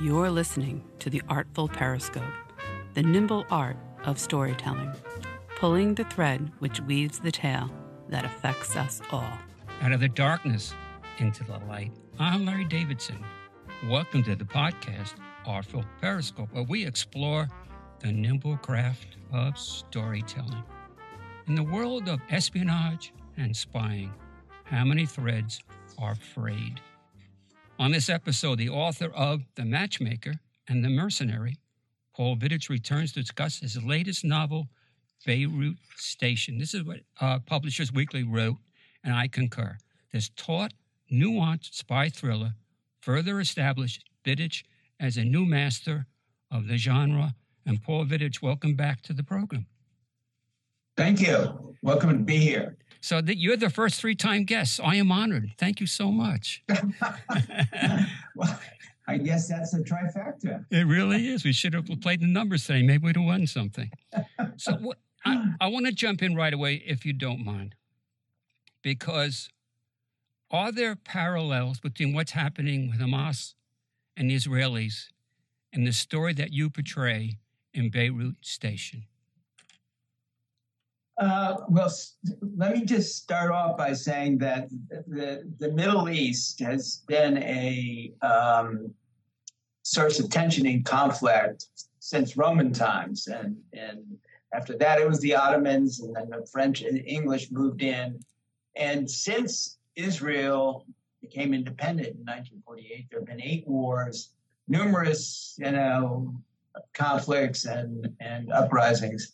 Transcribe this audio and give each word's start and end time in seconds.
You're 0.00 0.30
listening 0.30 0.84
to 1.00 1.10
the 1.10 1.20
Artful 1.28 1.66
Periscope, 1.66 2.22
the 2.94 3.02
nimble 3.02 3.44
art 3.50 3.76
of 4.04 4.20
storytelling, 4.20 4.92
pulling 5.56 5.96
the 5.96 6.04
thread 6.04 6.52
which 6.60 6.80
weaves 6.82 7.18
the 7.18 7.32
tale 7.32 7.68
that 8.08 8.24
affects 8.24 8.76
us 8.76 9.02
all. 9.10 9.32
Out 9.82 9.90
of 9.90 9.98
the 9.98 10.08
darkness 10.08 10.72
into 11.18 11.42
the 11.42 11.58
light. 11.66 11.90
I'm 12.20 12.46
Larry 12.46 12.66
Davidson. 12.66 13.24
Welcome 13.88 14.22
to 14.22 14.36
the 14.36 14.44
podcast, 14.44 15.14
Artful 15.44 15.84
Periscope, 16.00 16.52
where 16.52 16.62
we 16.62 16.86
explore 16.86 17.48
the 17.98 18.12
nimble 18.12 18.56
craft 18.58 19.16
of 19.32 19.58
storytelling. 19.58 20.62
In 21.48 21.56
the 21.56 21.64
world 21.64 22.08
of 22.08 22.20
espionage 22.30 23.12
and 23.36 23.56
spying, 23.56 24.14
how 24.62 24.84
many 24.84 25.06
threads 25.06 25.60
are 25.98 26.14
frayed? 26.14 26.80
On 27.80 27.92
this 27.92 28.08
episode, 28.08 28.58
the 28.58 28.70
author 28.70 29.08
of 29.14 29.42
The 29.54 29.64
Matchmaker 29.64 30.40
and 30.68 30.84
The 30.84 30.88
Mercenary, 30.88 31.58
Paul 32.12 32.36
Vidich, 32.36 32.68
returns 32.68 33.12
to 33.12 33.20
discuss 33.20 33.60
his 33.60 33.80
latest 33.80 34.24
novel, 34.24 34.66
Beirut 35.24 35.76
Station. 35.94 36.58
This 36.58 36.74
is 36.74 36.82
what 36.82 36.98
uh, 37.20 37.38
Publishers 37.38 37.92
Weekly 37.92 38.24
wrote, 38.24 38.56
and 39.04 39.14
I 39.14 39.28
concur. 39.28 39.78
This 40.12 40.28
taut, 40.36 40.72
nuanced 41.12 41.74
spy 41.74 42.08
thriller 42.08 42.54
further 43.00 43.38
established 43.38 44.04
Vidich 44.24 44.64
as 44.98 45.16
a 45.16 45.22
new 45.22 45.46
master 45.46 46.06
of 46.50 46.66
the 46.66 46.78
genre. 46.78 47.36
And 47.64 47.80
Paul 47.80 48.06
Vidich, 48.06 48.42
welcome 48.42 48.74
back 48.74 49.02
to 49.02 49.12
the 49.12 49.22
program. 49.22 49.66
Thank 50.96 51.20
you. 51.20 51.76
Welcome 51.82 52.10
to 52.10 52.24
be 52.24 52.38
here. 52.38 52.76
So 53.00 53.20
that 53.20 53.38
you're 53.38 53.56
the 53.56 53.70
first 53.70 54.00
three-time 54.00 54.44
guest. 54.44 54.80
I 54.82 54.96
am 54.96 55.12
honored. 55.12 55.52
Thank 55.56 55.80
you 55.80 55.86
so 55.86 56.10
much. 56.10 56.64
well, 58.34 58.60
I 59.06 59.16
guess 59.16 59.48
that's 59.48 59.72
a 59.72 59.80
trifecta. 59.80 60.64
It 60.70 60.86
really 60.86 61.28
is. 61.28 61.44
We 61.44 61.52
should 61.52 61.74
have 61.74 61.88
played 62.02 62.20
the 62.20 62.26
numbers 62.26 62.66
today. 62.66 62.82
Maybe 62.82 63.06
we'd 63.06 63.16
have 63.16 63.24
won 63.24 63.46
something. 63.46 63.90
So 64.56 64.92
I, 65.24 65.54
I 65.62 65.68
want 65.68 65.86
to 65.86 65.92
jump 65.92 66.22
in 66.22 66.34
right 66.34 66.52
away, 66.52 66.82
if 66.86 67.06
you 67.06 67.12
don't 67.12 67.44
mind, 67.44 67.74
because 68.82 69.48
are 70.50 70.72
there 70.72 70.94
parallels 70.94 71.80
between 71.80 72.12
what's 72.14 72.32
happening 72.32 72.90
with 72.90 73.00
Hamas 73.00 73.54
and 74.16 74.30
the 74.30 74.36
Israelis 74.36 75.08
and 75.72 75.86
the 75.86 75.92
story 75.92 76.32
that 76.34 76.52
you 76.52 76.68
portray 76.68 77.38
in 77.72 77.90
Beirut 77.90 78.36
Station? 78.42 79.04
Uh, 81.18 81.56
well, 81.68 81.92
let 82.56 82.74
me 82.76 82.84
just 82.84 83.16
start 83.16 83.50
off 83.50 83.76
by 83.76 83.92
saying 83.92 84.38
that 84.38 84.68
the, 85.08 85.50
the 85.58 85.72
Middle 85.72 86.08
East 86.08 86.60
has 86.60 87.02
been 87.08 87.38
a 87.38 88.12
um, 88.22 88.94
source 89.82 90.20
of 90.20 90.30
tension 90.30 90.64
and 90.66 90.84
conflict 90.84 91.66
since 91.98 92.36
Roman 92.36 92.72
times. 92.72 93.26
And, 93.26 93.56
and 93.72 94.04
after 94.54 94.76
that, 94.78 95.00
it 95.00 95.08
was 95.08 95.18
the 95.20 95.34
Ottomans, 95.34 96.00
and 96.00 96.14
then 96.14 96.30
the 96.30 96.46
French 96.46 96.82
and 96.82 97.04
English 97.04 97.50
moved 97.50 97.82
in. 97.82 98.20
And 98.76 99.10
since 99.10 99.78
Israel 99.96 100.86
became 101.20 101.52
independent 101.52 102.08
in 102.08 102.24
1948, 102.24 103.08
there 103.10 103.20
have 103.20 103.26
been 103.26 103.42
eight 103.42 103.66
wars, 103.66 104.30
numerous, 104.68 105.56
you 105.58 105.72
know, 105.72 106.32
conflicts 106.94 107.64
and, 107.64 108.08
and 108.20 108.52
uprisings. 108.52 109.32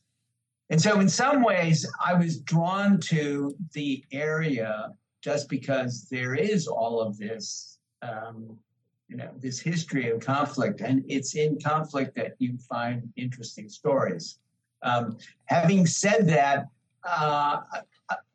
And 0.75 0.83
so, 0.83 0.98
in 0.98 1.08
some 1.08 1.44
ways, 1.44 1.89
I 2.05 2.14
was 2.14 2.41
drawn 2.41 2.98
to 3.03 3.55
the 3.75 4.05
area 4.11 4.91
just 5.22 5.48
because 5.48 6.08
there 6.11 6.34
is 6.34 6.67
all 6.67 7.00
of 7.00 7.17
this, 7.17 7.78
um, 8.03 8.58
you 9.07 9.17
know, 9.17 9.30
this 9.39 9.61
history 9.61 10.11
of 10.11 10.18
conflict, 10.18 10.80
and 10.80 11.05
it's 11.07 11.36
in 11.36 11.61
conflict 11.61 12.17
that 12.17 12.35
you 12.40 12.58
find 12.58 13.08
interesting 13.14 13.68
stories. 13.68 14.40
Um, 14.83 15.17
having 15.45 15.86
said 15.86 16.27
that, 16.30 16.67
uh, 17.08 17.61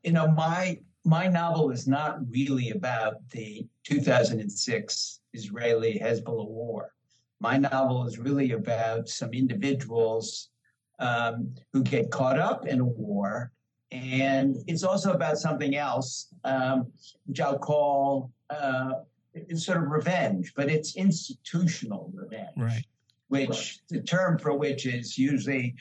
you 0.05 0.13
know, 0.13 0.29
my 0.29 0.79
my 1.03 1.27
novel 1.27 1.71
is 1.71 1.89
not 1.89 2.19
really 2.31 2.69
about 2.69 3.15
the 3.31 3.67
2006 3.83 5.19
Israeli 5.33 5.99
Hezbollah 6.01 6.47
war. 6.47 6.93
My 7.41 7.57
novel 7.57 8.07
is 8.07 8.17
really 8.17 8.53
about 8.53 9.09
some 9.09 9.33
individuals 9.33 10.51
um, 10.99 11.53
who 11.73 11.83
get 11.83 12.11
caught 12.11 12.39
up 12.39 12.67
in 12.67 12.79
a 12.79 12.85
war. 12.85 13.51
And 13.91 14.57
it's 14.67 14.83
also 14.83 15.13
about 15.13 15.37
something 15.37 15.75
else, 15.75 16.27
um, 16.43 16.91
which 17.25 17.39
I'll 17.39 17.57
call 17.57 18.31
uh, 18.49 18.91
it's 19.33 19.65
sort 19.65 19.77
of 19.77 19.89
revenge, 19.89 20.53
but 20.55 20.69
it's 20.69 20.95
institutional 20.95 22.11
revenge. 22.13 22.49
Right. 22.57 22.85
Which 23.27 23.79
the 23.89 24.01
term 24.01 24.39
for 24.39 24.57
which 24.57 24.85
is 24.85 25.17
usually 25.17 25.75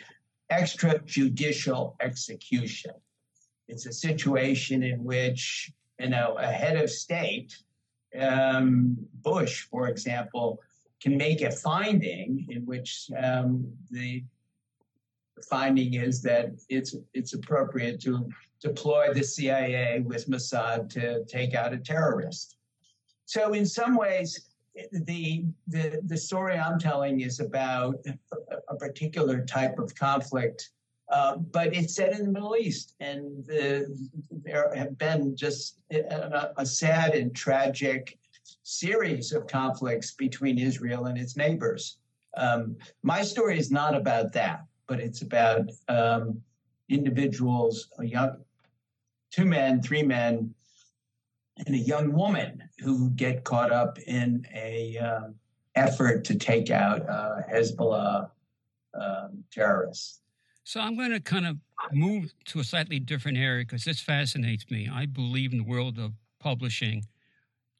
extrajudicial 0.52 1.94
execution. 2.00 2.92
It's 3.68 3.86
a 3.86 3.92
situation 3.92 4.82
in 4.82 5.02
which, 5.02 5.72
you 5.98 6.08
know, 6.08 6.36
a 6.38 6.46
head 6.46 6.76
of 6.76 6.90
state, 6.90 7.56
um, 8.18 8.96
Bush, 9.22 9.62
for 9.62 9.88
example, 9.88 10.60
can 11.00 11.16
make 11.16 11.42
a 11.42 11.50
finding 11.50 12.46
in 12.50 12.64
which 12.66 13.10
um, 13.16 13.70
the 13.90 14.24
finding 15.44 15.94
is 15.94 16.22
that 16.22 16.52
it's 16.68 16.94
it's 17.14 17.34
appropriate 17.34 18.00
to 18.02 18.28
deploy 18.60 19.12
the 19.12 19.22
CIA 19.22 20.00
with 20.00 20.28
Mossad 20.28 20.90
to 20.90 21.24
take 21.24 21.54
out 21.54 21.72
a 21.72 21.78
terrorist. 21.78 22.56
So 23.24 23.52
in 23.52 23.66
some 23.66 23.94
ways, 23.94 24.48
the 24.92 25.44
the 25.66 26.00
the 26.06 26.16
story 26.16 26.56
I'm 26.56 26.78
telling 26.78 27.20
is 27.20 27.40
about 27.40 27.96
a, 28.68 28.76
particular 28.76 29.44
type 29.44 29.78
of 29.78 29.94
conflict, 29.94 30.70
uh, 31.10 31.36
but 31.36 31.74
it's 31.74 31.94
set 31.94 32.12
in 32.12 32.26
the 32.26 32.32
Middle 32.32 32.56
East, 32.56 32.94
and 33.00 33.44
the, 33.44 33.86
there 34.30 34.72
have 34.74 34.96
been 34.98 35.36
just 35.36 35.80
a, 35.90 36.52
a 36.56 36.64
sad 36.64 37.14
and 37.14 37.34
tragic 37.34 38.16
series 38.62 39.32
of 39.32 39.46
conflicts 39.46 40.12
between 40.12 40.58
Israel 40.58 41.06
and 41.06 41.18
its 41.18 41.36
neighbors. 41.36 41.98
Um, 42.36 42.76
my 43.02 43.22
story 43.22 43.58
is 43.58 43.70
not 43.70 43.94
about 43.94 44.32
that 44.34 44.67
but 44.88 44.98
it's 44.98 45.22
about 45.22 45.70
um, 45.88 46.42
individuals, 46.88 47.88
a 47.98 48.04
young, 48.04 48.38
two 49.30 49.44
men, 49.44 49.80
three 49.80 50.02
men, 50.02 50.52
and 51.66 51.74
a 51.74 51.78
young 51.78 52.12
woman 52.12 52.62
who 52.78 53.10
get 53.10 53.44
caught 53.44 53.70
up 53.70 53.98
in 54.00 54.44
a 54.54 54.96
um, 54.98 55.34
effort 55.74 56.24
to 56.24 56.34
take 56.34 56.70
out 56.70 57.08
uh, 57.08 57.42
Hezbollah 57.52 58.30
um, 59.00 59.44
terrorists. 59.52 60.20
So 60.64 60.80
I'm 60.80 60.96
going 60.96 61.12
to 61.12 61.20
kind 61.20 61.46
of 61.46 61.56
move 61.92 62.32
to 62.46 62.60
a 62.60 62.64
slightly 62.64 62.98
different 62.98 63.38
area 63.38 63.64
because 63.64 63.84
this 63.84 64.00
fascinates 64.00 64.70
me. 64.70 64.88
I 64.92 65.06
believe 65.06 65.52
in 65.52 65.58
the 65.58 65.64
world 65.64 65.98
of 65.98 66.12
publishing, 66.40 67.06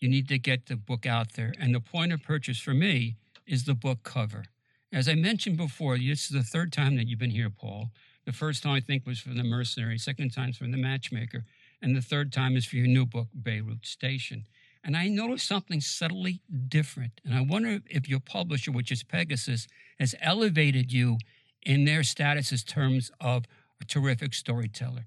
you 0.00 0.08
need 0.08 0.28
to 0.28 0.38
get 0.38 0.66
the 0.66 0.76
book 0.76 1.06
out 1.06 1.34
there, 1.34 1.52
and 1.58 1.74
the 1.74 1.80
point 1.80 2.12
of 2.12 2.22
purchase 2.22 2.58
for 2.58 2.74
me 2.74 3.16
is 3.46 3.64
the 3.64 3.74
book 3.74 4.02
cover. 4.04 4.44
As 4.92 5.08
I 5.08 5.14
mentioned 5.14 5.58
before, 5.58 5.98
this 5.98 6.24
is 6.24 6.30
the 6.30 6.42
third 6.42 6.72
time 6.72 6.96
that 6.96 7.06
you've 7.06 7.18
been 7.18 7.30
here, 7.30 7.50
Paul. 7.50 7.90
The 8.24 8.32
first 8.32 8.62
time 8.62 8.72
I 8.72 8.80
think 8.80 9.06
was 9.06 9.20
from 9.20 9.36
the 9.36 9.44
mercenary, 9.44 9.98
second 9.98 10.30
time 10.30 10.52
from 10.52 10.70
the 10.70 10.78
matchmaker, 10.78 11.44
and 11.82 11.94
the 11.94 12.02
third 12.02 12.32
time 12.32 12.56
is 12.56 12.64
for 12.64 12.76
your 12.76 12.86
new 12.86 13.04
book, 13.04 13.28
Beirut 13.34 13.84
Station. 13.84 14.46
And 14.82 14.96
I 14.96 15.08
noticed 15.08 15.46
something 15.46 15.82
subtly 15.82 16.40
different. 16.68 17.20
And 17.24 17.34
I 17.34 17.42
wonder 17.42 17.80
if 17.86 18.08
your 18.08 18.20
publisher, 18.20 18.72
which 18.72 18.90
is 18.90 19.02
Pegasus, 19.02 19.68
has 19.98 20.14
elevated 20.20 20.92
you 20.92 21.18
in 21.62 21.84
their 21.84 22.02
status 22.02 22.52
as 22.52 22.64
terms 22.64 23.10
of 23.20 23.44
a 23.80 23.84
terrific 23.84 24.32
storyteller. 24.32 25.06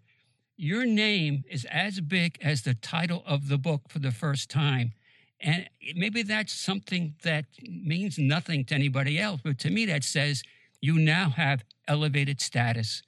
Your 0.57 0.85
name 0.85 1.43
is 1.49 1.65
as 1.65 2.01
big 2.01 2.37
as 2.39 2.61
the 2.61 2.75
title 2.75 3.23
of 3.25 3.47
the 3.47 3.57
book 3.57 3.89
for 3.89 3.97
the 3.97 4.11
first 4.11 4.49
time. 4.49 4.93
And 5.41 5.69
maybe 5.95 6.21
that's 6.23 6.53
something 6.53 7.15
that 7.23 7.45
means 7.67 8.17
nothing 8.17 8.63
to 8.65 8.75
anybody 8.75 9.19
else, 9.19 9.41
but 9.43 9.57
to 9.59 9.69
me, 9.69 9.85
that 9.87 10.03
says 10.03 10.43
you 10.81 10.99
now 10.99 11.29
have 11.29 11.63
elevated 11.87 12.39
status 12.39 13.01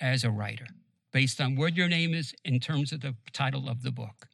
as 0.00 0.24
a 0.24 0.30
writer 0.30 0.66
based 1.12 1.40
on 1.40 1.56
where 1.56 1.68
your 1.68 1.88
name 1.88 2.14
is 2.14 2.34
in 2.44 2.60
terms 2.60 2.92
of 2.92 3.00
the 3.00 3.14
title 3.32 3.68
of 3.68 3.82
the 3.82 3.90
book. 3.90 4.28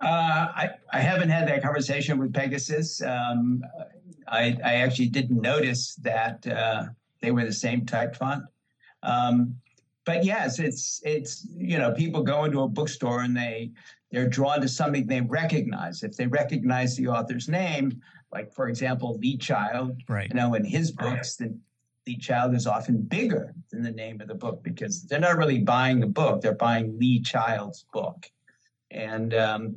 Uh, 0.00 0.06
I, 0.54 0.70
I 0.92 1.00
haven't 1.00 1.30
had 1.30 1.48
that 1.48 1.62
conversation 1.62 2.18
with 2.18 2.32
Pegasus. 2.34 3.00
Um, 3.00 3.62
I, 4.28 4.56
I, 4.62 4.74
actually 4.76 5.08
didn't 5.08 5.40
notice 5.40 5.94
that 6.02 6.46
uh, 6.46 6.84
they 7.22 7.30
were 7.30 7.46
the 7.46 7.52
same 7.52 7.86
type 7.86 8.14
font. 8.14 8.44
Um, 9.02 9.56
but 10.06 10.24
yes, 10.24 10.58
it's 10.58 11.02
it's 11.04 11.46
you 11.54 11.78
know 11.78 11.92
people 11.92 12.22
go 12.22 12.44
into 12.44 12.62
a 12.62 12.68
bookstore 12.68 13.20
and 13.20 13.36
they 13.36 13.72
they're 14.10 14.28
drawn 14.28 14.60
to 14.62 14.68
something 14.68 15.06
they 15.06 15.20
recognize. 15.20 16.02
If 16.02 16.16
they 16.16 16.28
recognize 16.28 16.96
the 16.96 17.08
author's 17.08 17.48
name, 17.48 18.00
like 18.32 18.50
for 18.54 18.68
example, 18.68 19.18
Lee 19.18 19.36
Child, 19.36 20.00
right. 20.08 20.28
you 20.28 20.34
know, 20.34 20.54
in 20.54 20.64
his 20.64 20.92
books, 20.92 21.36
the 21.36 21.54
Lee 22.06 22.16
Child 22.16 22.54
is 22.54 22.68
often 22.68 23.02
bigger 23.02 23.52
than 23.70 23.82
the 23.82 23.90
name 23.90 24.20
of 24.20 24.28
the 24.28 24.34
book 24.34 24.62
because 24.62 25.02
they're 25.02 25.18
not 25.18 25.36
really 25.36 25.58
buying 25.58 25.98
the 25.98 26.06
book; 26.06 26.40
they're 26.40 26.54
buying 26.54 26.96
Lee 26.98 27.20
Child's 27.20 27.84
book, 27.92 28.30
and 28.92 29.34
um, 29.34 29.76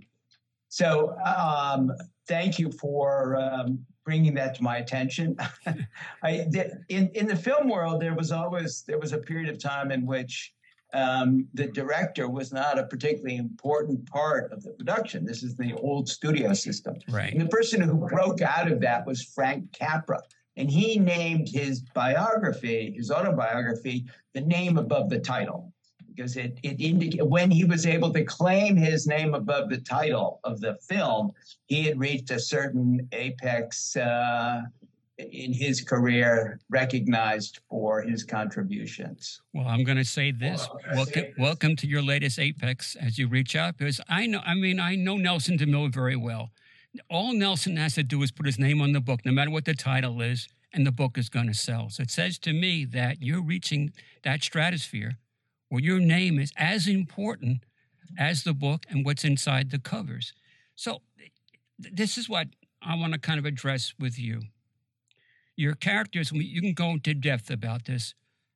so 0.68 1.18
um, 1.26 1.92
thank 2.28 2.60
you 2.60 2.72
for 2.72 3.36
um, 3.36 3.84
bringing 4.10 4.34
that 4.34 4.56
to 4.56 4.64
my 4.64 4.78
attention. 4.78 5.38
I, 6.24 6.48
in 6.90 7.10
in 7.14 7.28
the 7.28 7.36
film 7.36 7.70
world, 7.70 8.02
there 8.02 8.16
was 8.16 8.32
always 8.32 8.82
there 8.88 8.98
was 8.98 9.14
a 9.14 9.20
period 9.20 9.50
of 9.50 9.60
time 9.60 9.92
in 9.92 10.04
which 10.04 10.52
um, 10.96 11.48
the 11.54 11.68
director 11.68 12.28
was 12.28 12.52
not 12.52 12.80
a 12.80 12.88
particularly 12.88 13.38
important 13.38 14.10
part 14.10 14.52
of 14.52 14.64
the 14.64 14.72
production. 14.72 15.26
This 15.26 15.44
is 15.44 15.56
the 15.56 15.74
old 15.74 16.10
studio 16.10 16.54
system. 16.54 16.96
Right. 17.08 17.32
And 17.32 17.40
the 17.40 17.50
person 17.50 17.82
who 17.82 18.08
broke 18.08 18.42
out 18.42 18.72
of 18.72 18.82
that 18.82 19.06
was 19.06 19.22
Frank 19.22 19.72
Capra. 19.74 20.22
And 20.58 20.72
he 20.72 20.98
named 20.98 21.48
his 21.48 21.82
biography, 21.94 22.96
his 22.98 23.12
autobiography, 23.12 24.08
the 24.34 24.42
name 24.42 24.80
above 24.80 25.12
the 25.12 25.20
title. 25.20 25.72
Because 26.20 26.36
it, 26.36 26.60
it 26.64 26.82
indicated 26.82 27.24
when 27.24 27.50
he 27.50 27.64
was 27.64 27.86
able 27.86 28.12
to 28.12 28.26
claim 28.26 28.76
his 28.76 29.08
name 29.08 29.34
above 29.34 29.70
the 29.70 29.78
title 29.78 30.42
of 30.44 30.60
the 30.60 30.76
film, 30.82 31.32
he 31.68 31.86
had 31.86 31.98
reached 31.98 32.30
a 32.32 32.38
certain 32.38 33.08
apex 33.14 33.96
uh, 33.96 34.64
in 35.18 35.54
his 35.54 35.80
career 35.80 36.60
recognized 36.68 37.62
for 37.70 38.02
his 38.02 38.26
contributions. 38.26 39.40
Well, 39.54 39.70
I'm 39.70 39.86
going 39.86 39.98
to 39.98 40.04
say 40.04 40.32
this. 40.32 40.68
welcome, 40.94 41.28
welcome 41.38 41.78
to 41.78 41.88
your 41.88 42.02
latest 42.02 42.38
apex 42.38 42.98
as 42.98 43.18
you 43.18 43.30
reach 43.30 43.56
out 43.56 43.78
because 43.78 44.02
I 44.10 44.26
know, 44.26 44.42
I 44.46 44.56
mean, 44.56 44.82
I 44.82 44.96
know 44.96 45.16
Nelson 45.16 45.58
DeMille 45.58 45.94
very 45.94 46.18
well. 46.18 46.50
All 47.10 47.32
Nelson 47.32 47.78
has 47.78 47.94
to 47.94 48.04
do 48.04 48.22
is 48.24 48.32
put 48.34 48.46
his 48.46 48.60
name 48.60 48.82
on 48.82 48.92
the 48.92 49.00
book, 49.00 49.22
no 49.24 49.32
matter 49.32 49.52
what 49.52 49.64
the 49.64 49.74
title 49.74 50.22
is, 50.22 50.50
and 50.74 50.86
the 50.86 50.92
book 50.92 51.18
is 51.18 51.30
going 51.30 51.48
to 51.48 51.54
sell. 51.54 51.90
So 51.90 52.04
it 52.04 52.12
says 52.12 52.38
to 52.40 52.52
me 52.52 52.84
that 52.84 53.22
you're 53.22 53.42
reaching 53.42 53.94
that 54.24 54.44
stratosphere 54.44 55.18
where 55.70 55.82
your 55.82 56.00
name 56.00 56.40
is 56.40 56.52
as 56.58 56.88
important 56.88 57.64
as 58.18 58.44
the 58.44 58.54
book 58.54 58.86
and 58.90 59.06
what's 59.06 59.24
inside 59.24 59.72
the 59.72 59.80
covers. 59.80 60.34
So 60.76 61.02
this 61.78 62.18
is 62.18 62.28
what 62.28 62.48
I 62.82 62.96
want 62.96 63.14
to 63.14 63.20
kind 63.20 63.40
of 63.40 63.46
address 63.46 63.94
with 64.00 64.20
you 64.20 64.42
your 65.60 65.76
characters, 65.76 66.32
you 66.32 66.62
can 66.62 66.74
go 66.74 66.92
into 66.92 67.14
depth 67.14 67.52
about 67.52 67.84
this, 67.84 68.14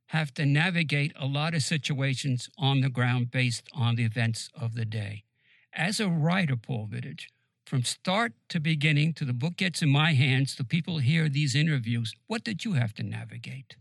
have 0.07 0.33
to 0.33 0.45
navigate 0.45 1.11
a 1.19 1.25
lot 1.25 1.53
of 1.53 1.61
situations 1.61 2.49
on 2.57 2.79
the 2.79 2.89
ground 2.89 3.29
based 3.29 3.67
on 3.73 3.95
the 3.95 4.05
events 4.05 4.49
of 4.59 4.73
the 4.73 4.85
day. 4.85 5.25
As 5.73 5.99
a 5.99 6.07
writer, 6.07 6.55
Paul 6.55 6.87
Vidich, 6.89 7.25
from 7.65 7.83
start 7.83 8.31
to 8.47 8.59
beginning 8.61 9.13
to 9.15 9.25
the 9.25 9.33
book 9.33 9.57
gets 9.57 9.81
in 9.81 9.89
my 9.89 10.13
hands, 10.13 10.55
to 10.55 10.63
people 10.63 10.99
hear 10.99 11.27
these 11.27 11.55
interviews, 11.55 12.13
what 12.27 12.45
did 12.45 12.63
you 12.63 12.73
have 12.73 12.93
to 12.93 13.03
navigate? 13.03 13.75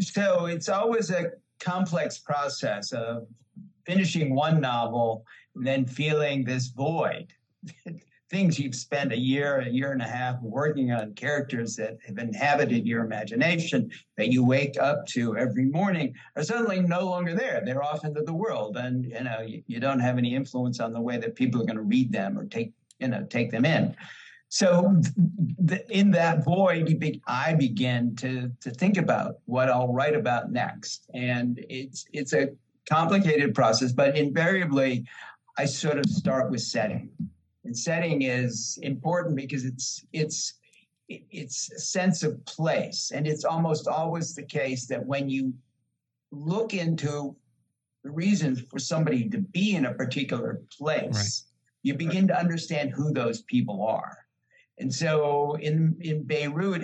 So 0.00 0.46
it's 0.46 0.70
always 0.70 1.10
a 1.10 1.32
complex 1.60 2.18
process 2.18 2.92
of 2.92 3.26
finishing 3.86 4.34
one 4.34 4.60
novel 4.60 5.24
and 5.54 5.66
then 5.66 5.86
feeling 5.86 6.44
this 6.44 6.68
void 6.68 7.32
things 8.30 8.58
you've 8.58 8.74
spent 8.74 9.12
a 9.12 9.16
year, 9.16 9.60
a 9.60 9.68
year 9.68 9.92
and 9.92 10.02
a 10.02 10.06
half 10.06 10.40
working 10.42 10.90
on 10.90 11.14
characters 11.14 11.76
that 11.76 11.98
have 12.06 12.18
inhabited 12.18 12.86
your 12.86 13.04
imagination 13.04 13.88
that 14.16 14.32
you 14.32 14.44
wake 14.44 14.76
up 14.80 15.06
to 15.06 15.36
every 15.36 15.66
morning 15.66 16.12
are 16.34 16.42
suddenly 16.42 16.80
no 16.80 17.06
longer 17.06 17.34
there. 17.34 17.62
They're 17.64 17.84
off 17.84 18.04
into 18.04 18.22
the 18.22 18.34
world, 18.34 18.76
and 18.76 19.04
you 19.04 19.22
know 19.22 19.40
you, 19.40 19.62
you 19.68 19.78
don't 19.78 20.00
have 20.00 20.18
any 20.18 20.34
influence 20.34 20.80
on 20.80 20.92
the 20.92 21.00
way 21.00 21.16
that 21.18 21.36
people 21.36 21.62
are 21.62 21.66
going 21.66 21.76
to 21.76 21.82
read 21.82 22.10
them 22.10 22.36
or 22.38 22.46
take 22.46 22.72
you 22.98 23.08
know 23.08 23.24
take 23.30 23.50
them 23.52 23.64
in. 23.64 23.94
So 24.54 25.02
th- 25.66 25.84
in 25.88 26.12
that 26.12 26.44
void, 26.44 27.00
be- 27.00 27.20
I 27.26 27.54
begin 27.54 28.14
to 28.16 28.52
to 28.60 28.70
think 28.70 28.98
about 28.98 29.40
what 29.46 29.68
I'll 29.68 29.92
write 29.92 30.14
about 30.14 30.52
next, 30.52 31.10
and 31.12 31.58
it's 31.68 32.06
it's 32.12 32.34
a 32.34 32.50
complicated 32.88 33.52
process, 33.52 33.90
but 33.90 34.16
invariably, 34.16 35.08
I 35.58 35.64
sort 35.64 35.98
of 35.98 36.06
start 36.06 36.52
with 36.52 36.60
setting. 36.60 37.10
And 37.64 37.76
setting 37.76 38.22
is 38.22 38.78
important 38.80 39.34
because 39.34 39.64
it's 39.64 40.06
it's 40.12 40.54
it's 41.08 41.72
a 41.72 41.80
sense 41.80 42.22
of 42.22 42.32
place. 42.44 43.10
And 43.12 43.26
it's 43.26 43.44
almost 43.44 43.88
always 43.88 44.36
the 44.36 44.44
case 44.44 44.86
that 44.86 45.04
when 45.04 45.28
you 45.28 45.52
look 46.30 46.74
into 46.74 47.34
the 48.04 48.12
reasons 48.12 48.60
for 48.60 48.78
somebody 48.78 49.28
to 49.30 49.38
be 49.38 49.74
in 49.74 49.86
a 49.86 49.94
particular 49.94 50.62
place 50.78 51.16
right. 51.16 51.42
you 51.82 51.94
begin 51.94 52.28
to 52.28 52.38
understand 52.38 52.90
who 52.90 53.12
those 53.12 53.42
people 53.42 53.82
are 53.82 54.23
and 54.78 54.92
so 54.92 55.54
in 55.60 55.96
in 56.00 56.22
beirut 56.22 56.82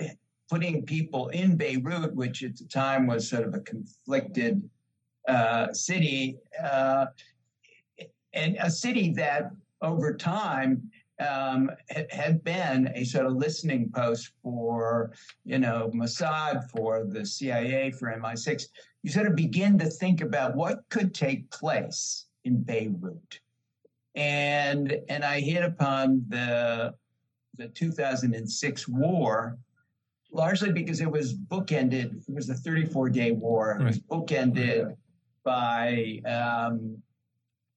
putting 0.49 0.83
people 0.83 1.29
in 1.29 1.55
beirut 1.55 2.13
which 2.15 2.43
at 2.43 2.57
the 2.57 2.65
time 2.65 3.07
was 3.07 3.29
sort 3.29 3.43
of 3.43 3.53
a 3.53 3.59
conflicted 3.61 4.69
uh, 5.27 5.71
city 5.71 6.37
uh, 6.63 7.05
and 8.33 8.57
a 8.59 8.69
city 8.69 9.13
that 9.13 9.51
over 9.81 10.13
time 10.13 10.89
um, 11.21 11.69
had 12.09 12.43
been 12.43 12.91
a 12.95 13.03
sort 13.03 13.25
of 13.25 13.33
listening 13.33 13.91
post 13.93 14.31
for, 14.41 15.11
you 15.45 15.59
know, 15.59 15.91
Mossad, 15.93 16.69
for 16.71 17.05
the 17.05 17.25
CIA, 17.25 17.91
for 17.91 18.11
MI6. 18.11 18.65
You 19.03 19.11
sort 19.11 19.27
of 19.27 19.35
begin 19.35 19.77
to 19.79 19.85
think 19.85 20.21
about 20.21 20.55
what 20.55 20.83
could 20.89 21.13
take 21.13 21.49
place 21.51 22.25
in 22.43 22.63
Beirut. 22.63 23.39
And, 24.15 24.97
and 25.09 25.23
I 25.23 25.39
hit 25.39 25.63
upon 25.63 26.25
the, 26.27 26.93
the 27.61 27.67
2006 27.69 28.87
war 28.87 29.57
largely 30.31 30.71
because 30.71 31.01
it 31.01 31.11
was 31.11 31.33
bookended. 31.33 32.27
It 32.27 32.33
was 32.33 32.49
a 32.49 32.55
34 32.55 33.09
day 33.09 33.31
war. 33.31 33.77
It 33.79 33.83
was 33.83 33.99
bookended 33.99 34.95
by 35.43 36.21
um, 36.25 37.01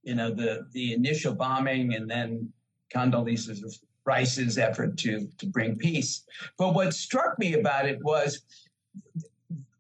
you 0.03 0.15
know, 0.15 0.31
the, 0.31 0.67
the 0.73 0.93
initial 0.93 1.35
bombing 1.35 1.95
and 1.95 2.09
then 2.09 2.53
Condoleezza 2.95 3.57
Rice's 4.05 4.59
effort 4.59 4.99
to, 4.99 5.29
to 5.39 5.47
bring 5.47 5.77
peace. 5.77 6.25
But 6.59 6.75
what 6.75 6.95
struck 6.95 7.39
me 7.39 7.55
about 7.55 7.87
it 7.87 7.99
was 8.03 8.43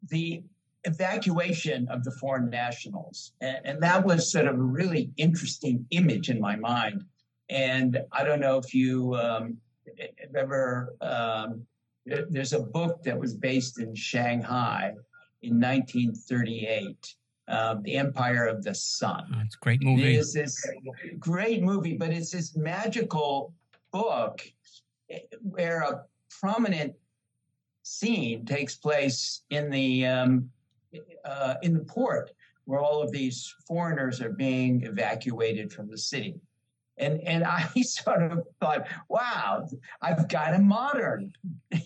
the 0.08 0.42
evacuation 0.84 1.86
of 1.88 2.04
the 2.04 2.10
foreign 2.12 2.50
nationals. 2.50 3.32
And, 3.40 3.58
and, 3.64 3.82
that 3.82 4.04
was 4.04 4.30
sort 4.30 4.46
of 4.46 4.54
a 4.56 4.62
really 4.62 5.10
interesting 5.16 5.86
image 5.90 6.28
in 6.28 6.40
my 6.40 6.56
mind. 6.56 7.04
And 7.48 8.02
I 8.12 8.24
don't 8.24 8.40
know 8.40 8.58
if 8.58 8.74
you 8.74 9.14
um, 9.14 9.58
ever, 10.34 10.94
um, 11.00 11.66
there's 12.06 12.52
a 12.52 12.60
book 12.60 13.02
that 13.02 13.18
was 13.18 13.34
based 13.34 13.80
in 13.80 13.94
Shanghai 13.94 14.94
in 15.42 15.60
1938 15.60 17.14
uh, 17.46 17.76
The 17.82 17.96
Empire 17.96 18.46
of 18.46 18.62
the 18.62 18.74
Sun. 18.74 19.26
Oh, 19.34 19.40
it's 19.44 19.54
a 19.54 19.58
great 19.58 19.82
movie. 19.82 20.16
It's 20.16 20.32
this 20.32 20.66
great 21.18 21.62
movie, 21.62 21.96
but 21.96 22.10
it's 22.10 22.30
this 22.30 22.56
magical 22.56 23.52
book 23.92 24.40
eh, 25.10 25.20
where 25.42 25.80
a 25.80 26.04
prominent 26.40 26.94
scene 27.82 28.44
takes 28.46 28.76
place 28.76 29.42
in 29.50 29.70
the 29.70 30.06
um, 30.06 30.50
uh, 31.24 31.54
in 31.62 31.74
the 31.74 31.84
port 31.84 32.30
where 32.64 32.80
all 32.80 33.02
of 33.02 33.12
these 33.12 33.54
foreigners 33.66 34.20
are 34.20 34.30
being 34.30 34.82
evacuated 34.84 35.72
from 35.72 35.88
the 35.88 35.98
city. 35.98 36.34
And 36.98 37.20
and 37.22 37.44
I 37.44 37.68
sort 37.82 38.22
of 38.22 38.46
thought, 38.60 38.86
wow, 39.08 39.66
I've 40.00 40.28
got 40.28 40.54
a 40.54 40.58
modern 40.58 41.32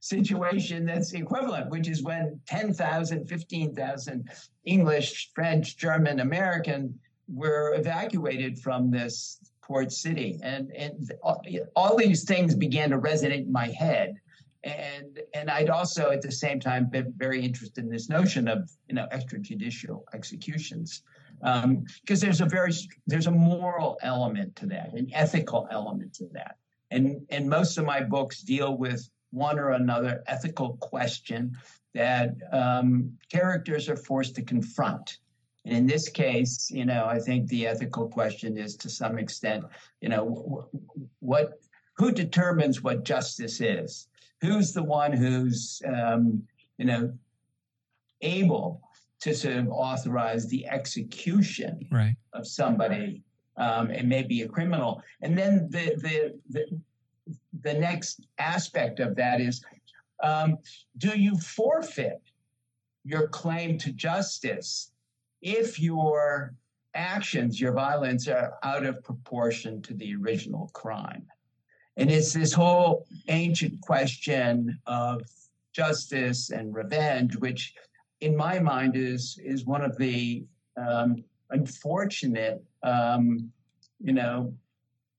situation 0.00 0.86
that's 0.86 1.12
equivalent, 1.12 1.70
which 1.70 1.88
is 1.88 2.02
when 2.02 2.40
10,000, 2.46 3.26
15,000 3.26 4.30
English, 4.64 5.30
French, 5.34 5.76
German, 5.76 6.20
American 6.20 6.98
were 7.28 7.74
evacuated 7.74 8.58
from 8.58 8.90
this 8.90 9.40
port 9.62 9.90
city. 9.90 10.38
And, 10.42 10.70
and 10.70 11.12
all, 11.22 11.42
all 11.74 11.96
these 11.96 12.24
things 12.24 12.54
began 12.54 12.90
to 12.90 12.98
resonate 12.98 13.46
in 13.46 13.52
my 13.52 13.66
head. 13.68 14.14
And, 14.62 15.20
and 15.34 15.50
I'd 15.50 15.70
also 15.70 16.10
at 16.10 16.22
the 16.22 16.32
same 16.32 16.60
time 16.60 16.86
been 16.86 17.12
very 17.16 17.44
interested 17.44 17.84
in 17.84 17.90
this 17.90 18.08
notion 18.08 18.48
of 18.48 18.70
you 18.88 18.96
know 18.96 19.06
extrajudicial 19.12 20.02
executions 20.12 21.02
because 21.40 21.64
um, 21.64 21.84
there's 22.06 22.40
a 22.40 22.46
very 22.46 22.72
there's 23.06 23.26
a 23.26 23.30
moral 23.30 23.98
element 24.02 24.54
to 24.56 24.66
that 24.66 24.92
an 24.94 25.10
ethical 25.12 25.68
element 25.70 26.12
to 26.14 26.26
that 26.32 26.56
and 26.90 27.20
and 27.30 27.48
most 27.48 27.78
of 27.78 27.84
my 27.84 28.02
books 28.02 28.42
deal 28.42 28.76
with 28.76 29.08
one 29.30 29.58
or 29.58 29.72
another 29.72 30.22
ethical 30.26 30.76
question 30.80 31.56
that 31.94 32.34
um, 32.52 33.12
characters 33.30 33.88
are 33.88 33.96
forced 33.96 34.34
to 34.36 34.42
confront. 34.42 35.18
And 35.64 35.74
in 35.74 35.86
this 35.86 36.08
case, 36.08 36.70
you 36.70 36.84
know, 36.84 37.06
I 37.06 37.18
think 37.18 37.48
the 37.48 37.66
ethical 37.66 38.08
question 38.08 38.56
is 38.56 38.76
to 38.76 38.90
some 38.90 39.18
extent, 39.18 39.64
you 40.00 40.08
know, 40.08 40.68
what 41.20 41.58
who 41.96 42.12
determines 42.12 42.82
what 42.82 43.04
justice 43.04 43.60
is? 43.60 44.08
Who's 44.42 44.72
the 44.72 44.82
one 44.82 45.12
who's, 45.12 45.80
um, 45.86 46.42
you 46.76 46.84
know, 46.84 47.12
able 48.20 48.85
to 49.26 49.34
sort 49.34 49.56
of 49.56 49.68
authorize 49.68 50.48
the 50.48 50.66
execution 50.66 51.86
right. 51.90 52.14
of 52.32 52.46
somebody 52.46 53.22
um, 53.56 53.90
and 53.90 54.08
maybe 54.08 54.42
a 54.42 54.48
criminal? 54.48 55.02
And 55.20 55.36
then 55.36 55.68
the, 55.70 55.96
the, 55.96 56.38
the 56.50 56.80
the 57.62 57.74
next 57.74 58.24
aspect 58.38 59.00
of 59.00 59.16
that 59.16 59.40
is 59.40 59.64
um, 60.22 60.58
do 60.98 61.18
you 61.18 61.36
forfeit 61.38 62.22
your 63.04 63.26
claim 63.26 63.78
to 63.78 63.90
justice 63.90 64.92
if 65.42 65.80
your 65.80 66.54
actions, 66.94 67.60
your 67.60 67.72
violence 67.72 68.28
are 68.28 68.54
out 68.62 68.86
of 68.86 69.02
proportion 69.02 69.82
to 69.82 69.94
the 69.94 70.14
original 70.14 70.70
crime? 70.72 71.26
and 71.96 72.10
it's 72.10 72.32
this 72.32 72.52
whole 72.52 73.06
ancient 73.28 73.80
question 73.80 74.78
of 74.86 75.22
justice 75.72 76.50
and 76.50 76.74
revenge, 76.74 77.36
which 77.36 77.74
in 78.20 78.36
my 78.36 78.58
mind 78.58 78.96
is 78.96 79.38
is 79.44 79.64
one 79.64 79.82
of 79.82 79.96
the 79.98 80.44
um, 80.76 81.24
unfortunate, 81.50 82.62
um, 82.82 83.50
you 84.00 84.12
know, 84.12 84.52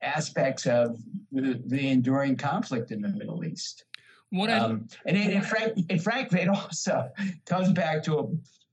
aspects 0.02 0.66
of 0.66 1.00
the, 1.32 1.62
the, 1.66 1.90
enduring 1.90 2.36
conflict 2.36 2.92
in 2.92 3.02
the 3.02 3.10
Middle 3.10 3.44
East. 3.44 3.86
What 4.30 4.50
um, 4.50 4.88
and, 5.06 5.18
in, 5.18 5.42
frank, 5.42 5.86
and 5.90 6.04
frankly, 6.04 6.42
it 6.42 6.50
also 6.50 7.10
comes 7.46 7.72
back 7.72 8.04
to 8.04 8.20
a, 8.20 8.24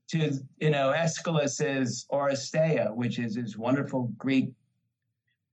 to 0.09 0.39
you 0.59 0.69
know 0.69 0.93
Aeschylus's 0.95 2.05
Oresteia, 2.11 2.93
which 2.93 3.19
is 3.19 3.35
his 3.35 3.57
wonderful 3.57 4.11
Greek 4.17 4.51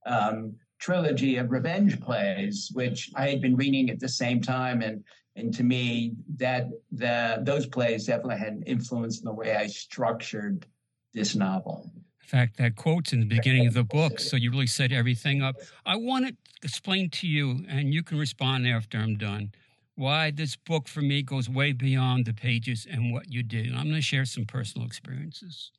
um, 0.04 0.54
trilogy 0.78 1.36
of 1.36 1.52
revenge 1.52 2.00
plays, 2.00 2.70
which 2.74 3.10
I 3.14 3.28
had 3.28 3.40
been 3.40 3.54
reading 3.54 3.90
at 3.90 4.00
the 4.00 4.08
same 4.08 4.40
time, 4.40 4.82
and 4.82 5.04
and 5.36 5.54
to 5.54 5.62
me 5.62 6.14
that 6.36 6.68
the 6.90 7.40
those 7.42 7.66
plays 7.66 8.06
definitely 8.06 8.38
had 8.38 8.52
an 8.52 8.62
influence 8.64 9.18
in 9.20 9.24
the 9.24 9.32
way 9.32 9.56
I 9.56 9.66
structured 9.66 10.66
this 11.14 11.34
novel. 11.34 11.90
In 12.20 12.26
fact, 12.26 12.56
that 12.58 12.76
quote's 12.76 13.12
in 13.12 13.20
the 13.20 13.26
beginning 13.26 13.66
of 13.66 13.74
the 13.74 13.84
book, 13.84 14.18
so 14.18 14.36
you 14.36 14.50
really 14.50 14.66
set 14.66 14.92
everything 14.92 15.42
up. 15.42 15.56
I 15.84 15.96
want 15.96 16.26
to 16.28 16.36
explain 16.62 17.10
to 17.10 17.26
you, 17.26 17.64
and 17.68 17.92
you 17.92 18.02
can 18.02 18.18
respond 18.18 18.66
after 18.66 18.96
I'm 18.96 19.18
done, 19.18 19.52
why 19.96 20.30
this 20.30 20.56
book 20.56 20.88
for 20.88 21.02
me 21.02 21.22
goes 21.22 21.50
way 21.50 21.72
beyond 21.72 22.24
the 22.24 22.32
pages 22.32 22.86
and 22.90 23.12
what 23.12 23.30
you 23.30 23.42
did. 23.42 23.68
I'm 23.68 23.84
going 23.84 23.94
to 23.96 24.00
share 24.00 24.24
some 24.24 24.46
personal 24.46 24.86
experiences. 24.86 25.72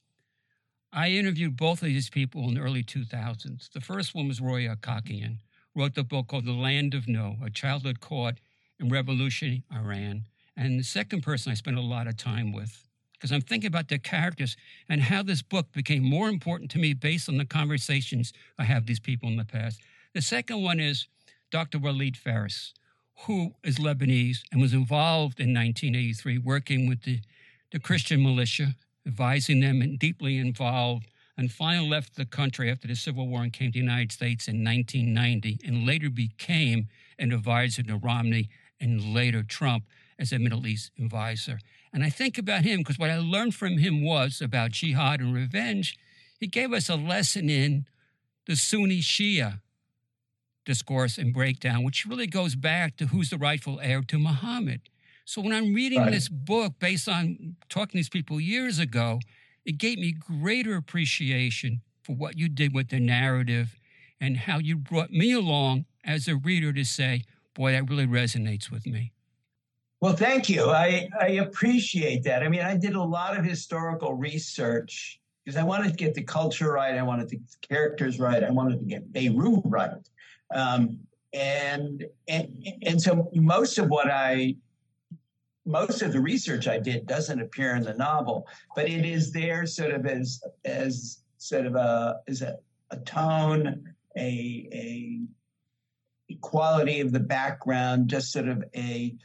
I 0.91 1.09
interviewed 1.09 1.57
both 1.57 1.81
of 1.81 1.87
these 1.87 2.11
people 2.11 2.47
in 2.47 2.53
the 2.53 2.61
early 2.61 2.83
2000s. 2.83 3.71
The 3.71 3.81
first 3.81 4.13
one 4.13 4.27
was 4.27 4.39
Roya 4.39 4.75
Hakakian, 4.75 5.37
wrote 5.75 5.95
the 5.95 6.03
book 6.03 6.27
called 6.27 6.45
The 6.45 6.51
Land 6.51 6.93
of 6.93 7.07
No, 7.07 7.37
A 7.43 7.49
Childhood 7.49 7.99
Caught 7.99 8.35
in 8.83 8.89
Revolutionary 8.89 9.63
Iran. 9.73 10.25
And 10.55 10.79
the 10.79 10.83
second 10.83 11.21
person 11.21 11.51
I 11.51 11.55
spent 11.55 11.77
a 11.77 11.81
lot 11.81 12.07
of 12.07 12.17
time 12.17 12.51
with, 12.51 12.87
because 13.13 13.31
I'm 13.31 13.41
thinking 13.41 13.67
about 13.67 13.87
their 13.87 13.97
characters 13.97 14.55
and 14.89 15.01
how 15.01 15.23
this 15.23 15.41
book 15.41 15.71
became 15.71 16.03
more 16.03 16.29
important 16.29 16.69
to 16.71 16.79
me 16.79 16.93
based 16.93 17.29
on 17.29 17.37
the 17.37 17.45
conversations 17.45 18.33
I 18.59 18.65
have 18.65 18.85
these 18.85 18.99
people 18.99 19.29
in 19.29 19.37
the 19.37 19.45
past. 19.45 19.81
The 20.13 20.21
second 20.21 20.61
one 20.61 20.79
is 20.79 21.07
Dr. 21.49 21.79
Walid 21.79 22.15
Phares, 22.15 22.73
who 23.25 23.55
is 23.63 23.79
Lebanese 23.79 24.39
and 24.51 24.61
was 24.61 24.73
involved 24.73 25.39
in 25.39 25.53
1983 25.53 26.37
working 26.39 26.87
with 26.87 27.03
the, 27.03 27.21
the 27.71 27.79
Christian 27.79 28.21
militia 28.21 28.75
advising 29.05 29.59
them 29.59 29.81
and 29.81 29.99
deeply 29.99 30.37
involved, 30.37 31.07
and 31.37 31.51
finally 31.51 31.89
left 31.89 32.15
the 32.15 32.25
country 32.25 32.69
after 32.69 32.87
the 32.87 32.95
Civil 32.95 33.27
War 33.27 33.41
and 33.41 33.51
came 33.51 33.69
to 33.69 33.73
the 33.73 33.79
United 33.79 34.11
States 34.11 34.47
in 34.47 34.63
1990, 34.63 35.59
and 35.65 35.85
later 35.85 36.09
became 36.09 36.87
an 37.17 37.31
advisor 37.31 37.83
to 37.83 37.97
Romney 37.97 38.49
and 38.83 39.13
later 39.13 39.41
Trump 39.41 39.85
as 40.19 40.31
a 40.31 40.37
Middle 40.37 40.67
East 40.67 40.91
advisor. 40.99 41.59
And 41.91 42.03
I 42.03 42.09
think 42.09 42.37
about 42.37 42.63
him 42.63 42.79
because 42.79 42.99
what 42.99 43.09
I 43.09 43.17
learned 43.17 43.55
from 43.55 43.77
him 43.77 44.03
was 44.03 44.41
about 44.41 44.71
jihad 44.71 45.21
and 45.21 45.33
revenge. 45.33 45.97
He 46.39 46.47
gave 46.47 46.73
us 46.73 46.89
a 46.89 46.95
lesson 46.95 47.49
in 47.49 47.85
the 48.45 48.55
Sunni 48.55 48.99
Shia 48.99 49.61
discourse 50.65 51.17
and 51.17 51.33
breakdown, 51.33 51.83
which 51.83 52.05
really 52.05 52.27
goes 52.27 52.55
back 52.55 52.97
to 52.97 53.07
who's 53.07 53.29
the 53.29 53.37
rightful 53.37 53.79
heir 53.81 54.01
to 54.01 54.19
Muhammad. 54.19 54.81
So 55.25 55.41
when 55.41 55.53
I'm 55.53 55.73
reading 55.73 55.99
right. 55.99 56.11
this 56.11 56.27
book 56.27 56.73
based 56.79 57.07
on 57.07 57.55
talking 57.69 57.91
to 57.91 57.97
these 57.97 58.09
people 58.09 58.41
years 58.41 58.79
ago, 58.79 59.19
it 59.65 59.77
gave 59.77 59.97
me 59.97 60.11
greater 60.11 60.75
appreciation 60.75 61.81
for 62.01 62.13
what 62.13 62.37
you 62.37 62.49
did 62.49 62.73
with 62.73 62.89
the 62.89 62.99
narrative 62.99 63.77
and 64.19 64.37
how 64.37 64.57
you 64.57 64.75
brought 64.75 65.11
me 65.11 65.31
along 65.31 65.85
as 66.03 66.27
a 66.27 66.35
reader 66.35 66.73
to 66.73 66.83
say, 66.83 67.23
boy, 67.53 67.71
that 67.71 67.89
really 67.89 68.07
resonates 68.07 68.71
with 68.71 68.85
me. 68.85 69.11
Well, 70.01 70.13
thank 70.15 70.49
you. 70.49 70.69
I, 70.69 71.07
I 71.19 71.27
appreciate 71.27 72.23
that. 72.23 72.43
I 72.43 72.49
mean, 72.49 72.61
I 72.61 72.75
did 72.75 72.95
a 72.95 73.01
lot 73.03 73.37
of 73.37 73.45
historical 73.45 74.13
research 74.13 75.21
because 75.43 75.57
I 75.57 75.63
wanted 75.63 75.91
to 75.91 75.95
get 75.95 76.13
the 76.13 76.23
culture 76.23 76.73
right. 76.73 76.95
I 76.95 77.03
wanted 77.03 77.29
the 77.29 77.39
characters 77.61 78.19
right. 78.19 78.43
I 78.43 78.51
wanted 78.51 78.79
to 78.79 78.85
get 78.85 79.13
Beirut 79.13 79.61
right. 79.63 79.91
Um, 80.53 80.99
and, 81.33 82.05
and, 82.27 82.67
and 82.83 83.01
so 83.01 83.29
most 83.33 83.77
of 83.77 83.89
what 83.89 84.09
I 84.11 84.55
most 85.65 86.01
of 86.01 86.11
the 86.11 86.19
research 86.19 86.67
I 86.67 86.77
did 86.77 87.07
doesn't 87.07 87.39
appear 87.39 87.75
in 87.75 87.83
the 87.83 87.93
novel, 87.93 88.47
but 88.75 88.89
it 88.89 89.05
is 89.05 89.31
there 89.31 89.65
sort 89.65 89.91
of 89.91 90.05
as 90.05 90.43
as 90.65 91.19
sort 91.37 91.65
of 91.65 91.75
a 91.75 92.19
as 92.27 92.41
a, 92.41 92.57
a 92.91 92.97
tone, 92.97 93.93
a 94.17 94.67
a 94.73 95.21
quality 96.41 96.99
of 97.01 97.11
the 97.11 97.19
background, 97.19 98.09
just 98.09 98.31
sort 98.31 98.47
of 98.47 98.63
a 98.75 99.15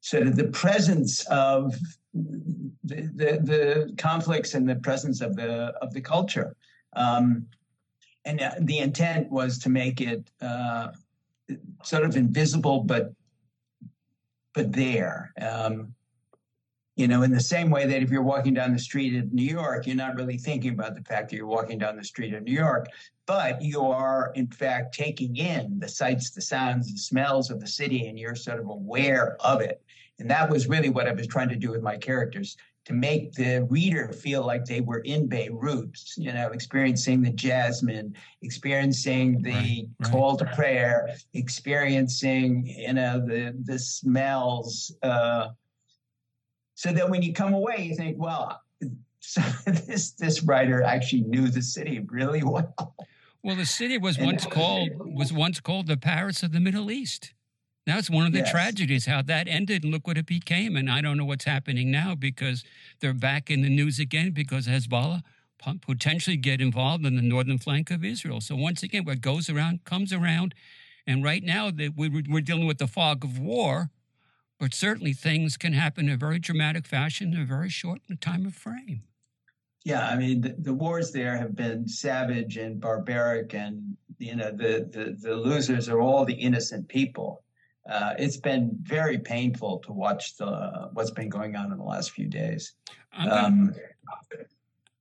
sort 0.00 0.26
of 0.26 0.36
the 0.36 0.48
presence 0.48 1.24
of 1.26 1.74
the, 2.14 3.02
the, 3.14 3.40
the 3.42 3.94
conflicts 3.98 4.54
and 4.54 4.68
the 4.68 4.76
presence 4.76 5.20
of 5.20 5.36
the 5.36 5.72
of 5.82 5.92
the 5.92 6.00
culture. 6.00 6.56
Um, 6.94 7.46
and 8.24 8.40
uh, 8.40 8.52
the 8.60 8.78
intent 8.78 9.30
was 9.30 9.58
to 9.60 9.70
make 9.70 10.00
it 10.00 10.30
uh, 10.40 10.88
sort 11.82 12.04
of 12.04 12.16
invisible, 12.16 12.82
but 12.84 13.12
but 14.54 14.72
there. 14.72 15.32
Um, 15.40 15.94
you 17.00 17.08
know, 17.08 17.22
in 17.22 17.32
the 17.32 17.40
same 17.40 17.70
way 17.70 17.86
that 17.86 18.02
if 18.02 18.10
you're 18.10 18.22
walking 18.22 18.52
down 18.52 18.74
the 18.74 18.78
street 18.78 19.14
in 19.14 19.30
New 19.32 19.42
York, 19.42 19.86
you're 19.86 19.96
not 19.96 20.16
really 20.16 20.36
thinking 20.36 20.74
about 20.74 20.94
the 20.94 21.02
fact 21.02 21.30
that 21.30 21.36
you're 21.36 21.46
walking 21.46 21.78
down 21.78 21.96
the 21.96 22.04
street 22.04 22.34
in 22.34 22.44
New 22.44 22.52
York, 22.52 22.88
but 23.24 23.62
you 23.62 23.80
are, 23.80 24.32
in 24.34 24.46
fact, 24.48 24.94
taking 24.94 25.34
in 25.36 25.78
the 25.78 25.88
sights, 25.88 26.28
the 26.30 26.42
sounds, 26.42 26.92
the 26.92 26.98
smells 26.98 27.50
of 27.50 27.58
the 27.58 27.66
city, 27.66 28.06
and 28.06 28.18
you're 28.18 28.34
sort 28.34 28.60
of 28.60 28.68
aware 28.68 29.38
of 29.40 29.62
it. 29.62 29.80
And 30.18 30.30
that 30.30 30.50
was 30.50 30.68
really 30.68 30.90
what 30.90 31.08
I 31.08 31.12
was 31.12 31.26
trying 31.26 31.48
to 31.48 31.56
do 31.56 31.70
with 31.70 31.80
my 31.80 31.96
characters 31.96 32.58
to 32.84 32.92
make 32.92 33.32
the 33.32 33.66
reader 33.70 34.12
feel 34.12 34.44
like 34.44 34.66
they 34.66 34.82
were 34.82 34.98
in 34.98 35.26
Beirut, 35.26 35.98
you 36.18 36.34
know, 36.34 36.48
experiencing 36.48 37.22
the 37.22 37.30
jasmine, 37.30 38.14
experiencing 38.42 39.40
the 39.40 39.52
right, 39.52 39.86
right. 40.00 40.10
call 40.12 40.36
to 40.36 40.44
prayer, 40.54 41.16
experiencing, 41.32 42.66
you 42.66 42.92
know, 42.92 43.24
the 43.24 43.56
the 43.64 43.78
smells. 43.78 44.94
Uh, 45.02 45.48
so 46.80 46.94
that 46.94 47.10
when 47.10 47.20
you 47.20 47.34
come 47.34 47.52
away, 47.52 47.82
you 47.82 47.94
think, 47.94 48.16
well, 48.18 48.58
so 49.20 49.42
this 49.66 50.12
this 50.12 50.42
writer 50.42 50.82
actually 50.82 51.20
knew 51.20 51.48
the 51.48 51.60
city 51.60 52.00
really 52.08 52.42
well. 52.42 52.94
Well, 53.42 53.54
the 53.54 53.66
city 53.66 53.98
was 53.98 54.18
once 54.18 54.46
called 54.46 54.88
was 54.98 55.30
once 55.30 55.60
called 55.60 55.88
the 55.88 55.98
Paris 55.98 56.42
of 56.42 56.52
the 56.52 56.60
Middle 56.60 56.90
East. 56.90 57.34
That's 57.84 58.08
one 58.08 58.24
of 58.24 58.32
the 58.32 58.38
yes. 58.38 58.50
tragedies, 58.50 59.04
how 59.04 59.20
that 59.20 59.46
ended, 59.46 59.84
and 59.84 59.92
look 59.92 60.06
what 60.06 60.16
it 60.16 60.24
became. 60.24 60.74
And 60.74 60.90
I 60.90 61.02
don't 61.02 61.18
know 61.18 61.26
what's 61.26 61.44
happening 61.44 61.90
now 61.90 62.14
because 62.14 62.64
they're 63.00 63.12
back 63.12 63.50
in 63.50 63.60
the 63.60 63.68
news 63.68 63.98
again 63.98 64.30
because 64.30 64.66
Hezbollah 64.66 65.20
potentially 65.82 66.38
get 66.38 66.62
involved 66.62 67.04
in 67.04 67.16
the 67.16 67.22
northern 67.22 67.58
flank 67.58 67.90
of 67.90 68.02
Israel. 68.04 68.40
So 68.40 68.56
once 68.56 68.82
again, 68.82 69.04
what 69.04 69.20
goes 69.20 69.50
around 69.50 69.84
comes 69.84 70.14
around. 70.14 70.54
And 71.06 71.22
right 71.22 71.42
now, 71.42 71.70
we're 71.94 72.40
dealing 72.40 72.66
with 72.66 72.78
the 72.78 72.86
fog 72.86 73.22
of 73.24 73.38
war, 73.38 73.90
but 74.60 74.72
certainly 74.72 75.12
things 75.12 75.56
can 75.56 75.72
happen 75.72 76.06
in 76.06 76.14
a 76.14 76.16
very 76.16 76.38
dramatic 76.38 76.86
fashion 76.86 77.34
in 77.34 77.40
a 77.40 77.44
very 77.44 77.68
short 77.68 78.00
time 78.20 78.46
of 78.46 78.54
frame. 78.54 79.02
Yeah, 79.84 80.06
I 80.06 80.16
mean 80.16 80.42
the, 80.42 80.54
the, 80.58 80.74
wars 80.74 81.10
there 81.10 81.36
have 81.36 81.56
been 81.56 81.88
savage 81.88 82.58
and 82.58 82.80
barbaric, 82.80 83.54
and 83.54 83.96
you 84.18 84.36
know 84.36 84.52
the, 84.52 84.88
the 84.92 85.16
the 85.18 85.34
losers 85.34 85.88
are 85.88 86.00
all 86.00 86.24
the 86.24 86.34
innocent 86.34 86.86
people 86.88 87.42
uh, 87.88 88.14
it's 88.18 88.36
been 88.36 88.70
very 88.82 89.18
painful 89.18 89.78
to 89.78 89.92
watch 89.92 90.36
the 90.36 90.90
what's 90.92 91.10
been 91.10 91.28
going 91.28 91.56
on 91.56 91.72
in 91.72 91.78
the 91.78 91.84
last 91.84 92.12
few 92.12 92.28
days. 92.28 92.74
I'm 93.12 93.28
gonna, 93.28 93.46
um, 93.46 93.74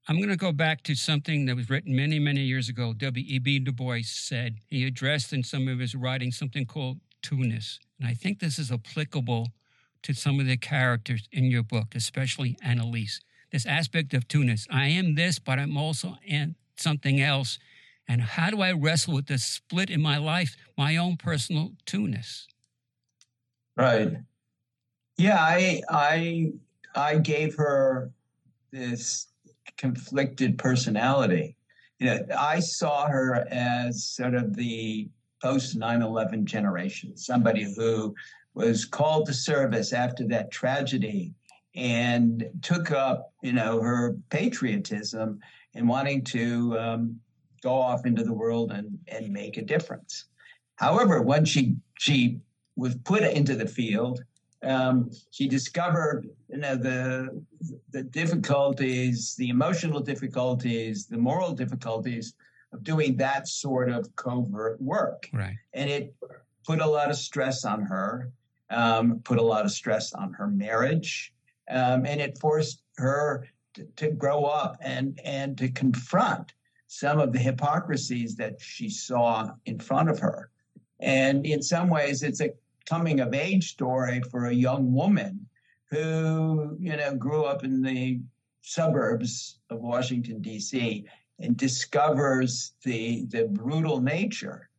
I'm 0.08 0.18
going 0.18 0.30
to 0.30 0.38
go 0.38 0.51
back 0.51 0.82
to 0.84 0.96
something 0.96 1.46
that 1.46 1.56
was 1.56 1.70
written 1.70 1.96
many, 1.96 2.18
many 2.18 2.42
years 2.42 2.68
ago. 2.68 2.94
W.E.B. 2.94 3.60
Du 3.60 3.72
Bois 3.72 4.00
said 4.04 4.58
he 4.68 4.88
addressed 4.88 5.34
in 5.34 5.44
some 5.44 5.68
of 5.68 5.78
his 5.78 5.94
writings 5.94 6.36
something 6.36 6.66
called 6.66 6.98
two-ness, 7.22 7.80
and 8.00 8.08
I 8.08 8.13
think 8.13 8.39
this 8.39 8.58
is 8.58 8.72
applicable 8.72 9.50
to 10.03 10.13
some 10.13 10.39
of 10.39 10.46
the 10.46 10.58
characters 10.58 11.27
in 11.32 11.46
your 11.46 11.63
book, 11.63 11.94
especially 11.94 12.58
Annalise. 12.63 13.20
This 13.51 13.65
aspect 13.65 14.13
of 14.13 14.27
two-ness. 14.27 14.68
I 14.72 14.88
am 14.88 15.15
this, 15.15 15.39
but 15.39 15.60
I'm 15.60 15.75
also 15.75 16.18
and 16.27 16.56
something 16.77 17.20
else. 17.20 17.60
And 18.08 18.22
how 18.22 18.50
do 18.50 18.62
I 18.62 18.72
wrestle 18.72 19.15
with 19.15 19.27
this 19.27 19.44
split 19.44 19.89
in 19.89 20.01
my 20.01 20.18
life, 20.18 20.56
my 20.77 20.98
own 20.98 21.18
personal 21.18 21.74
two-ness? 21.86 22.48
Right. 23.75 24.18
Yeah, 25.18 25.38
I 25.38 25.82
I 25.89 26.51
I 26.96 27.18
gave 27.18 27.56
her 27.56 28.12
this 28.72 29.27
conflicted 29.77 30.58
personality. 30.58 31.56
You 32.00 32.08
know, 32.08 32.25
I 32.38 32.60
saw 32.60 33.08
her 33.08 33.46
as 33.51 34.03
sort 34.03 34.34
of 34.34 34.56
the 34.56 35.10
post 35.41 35.77
9/11 35.77 36.46
generation, 36.46 37.15
somebody 37.15 37.63
who 37.75 38.15
was 38.53 38.86
called 38.86 39.25
to 39.27 39.34
service 39.34 39.93
after 39.93 40.27
that 40.27 40.51
tragedy 40.51 41.34
and 41.75 42.50
took 42.62 42.91
up, 42.91 43.34
you 43.41 43.53
know, 43.53 43.81
her 43.81 44.17
patriotism 44.29 45.39
and 45.75 45.88
wanting 45.88 46.24
to 46.24 46.77
um, 46.77 47.19
go 47.62 47.74
off 47.74 48.05
into 48.05 48.24
the 48.24 48.34
world 48.34 48.72
and 48.72 48.98
and 49.08 49.31
make 49.31 49.58
a 49.58 49.62
difference. 49.62 50.25
However, 50.75 51.22
when 51.22 51.46
she 51.46 51.75
she 51.98 52.39
was 52.75 52.96
put 52.96 53.24
into 53.24 53.55
the 53.55 53.67
field, 53.67 54.24
um, 54.63 55.12
she 55.31 55.48
discovered 55.48 56.27
you 56.50 56.58
know 56.58 56.75
the 56.75 57.43
the 57.91 58.03
difficulties, 58.03 59.36
the 59.36 59.50
emotional 59.50 60.00
difficulties, 60.00 61.05
the 61.05 61.17
moral 61.17 61.53
difficulties 61.53 62.34
of 62.71 62.83
doing 62.83 63.17
that 63.17 63.47
sort 63.47 63.89
of 63.89 64.15
covert 64.15 64.81
work. 64.81 65.29
Right. 65.33 65.57
And 65.73 65.89
it 65.89 66.15
put 66.65 66.81
a 66.81 66.88
lot 66.88 67.09
of 67.09 67.17
stress 67.17 67.65
on 67.65 67.81
her, 67.81 68.31
um, 68.69 69.21
put 69.23 69.39
a 69.39 69.43
lot 69.43 69.65
of 69.65 69.71
stress 69.71 70.13
on 70.13 70.33
her 70.33 70.47
marriage, 70.47 71.33
um, 71.69 72.05
and 72.05 72.21
it 72.21 72.38
forced 72.38 72.81
her 72.97 73.47
to, 73.73 73.85
to 73.95 74.11
grow 74.11 74.43
up 74.45 74.77
and 74.81 75.19
and 75.23 75.57
to 75.57 75.69
confront 75.69 76.53
some 76.88 77.19
of 77.19 77.31
the 77.31 77.39
hypocrisies 77.39 78.35
that 78.35 78.59
she 78.59 78.89
saw 78.89 79.51
in 79.65 79.79
front 79.79 80.09
of 80.09 80.19
her. 80.19 80.49
And 80.99 81.45
in 81.45 81.61
some 81.61 81.89
ways, 81.89 82.23
it's 82.23 82.41
a 82.41 82.51
coming 82.88 83.19
of 83.19 83.33
age 83.33 83.71
story 83.71 84.21
for 84.31 84.47
a 84.47 84.53
young 84.53 84.91
woman 84.91 85.47
who, 85.91 86.75
you 86.79 86.97
know, 86.97 87.15
grew 87.15 87.43
up 87.43 87.63
in 87.63 87.81
the 87.81 88.19
suburbs 88.61 89.59
of 89.69 89.79
Washington, 89.79 90.41
D.C., 90.41 91.05
and 91.39 91.58
discovers 91.58 92.74
the, 92.84 93.25
the 93.29 93.46
brutal 93.46 94.01
nature 94.01 94.69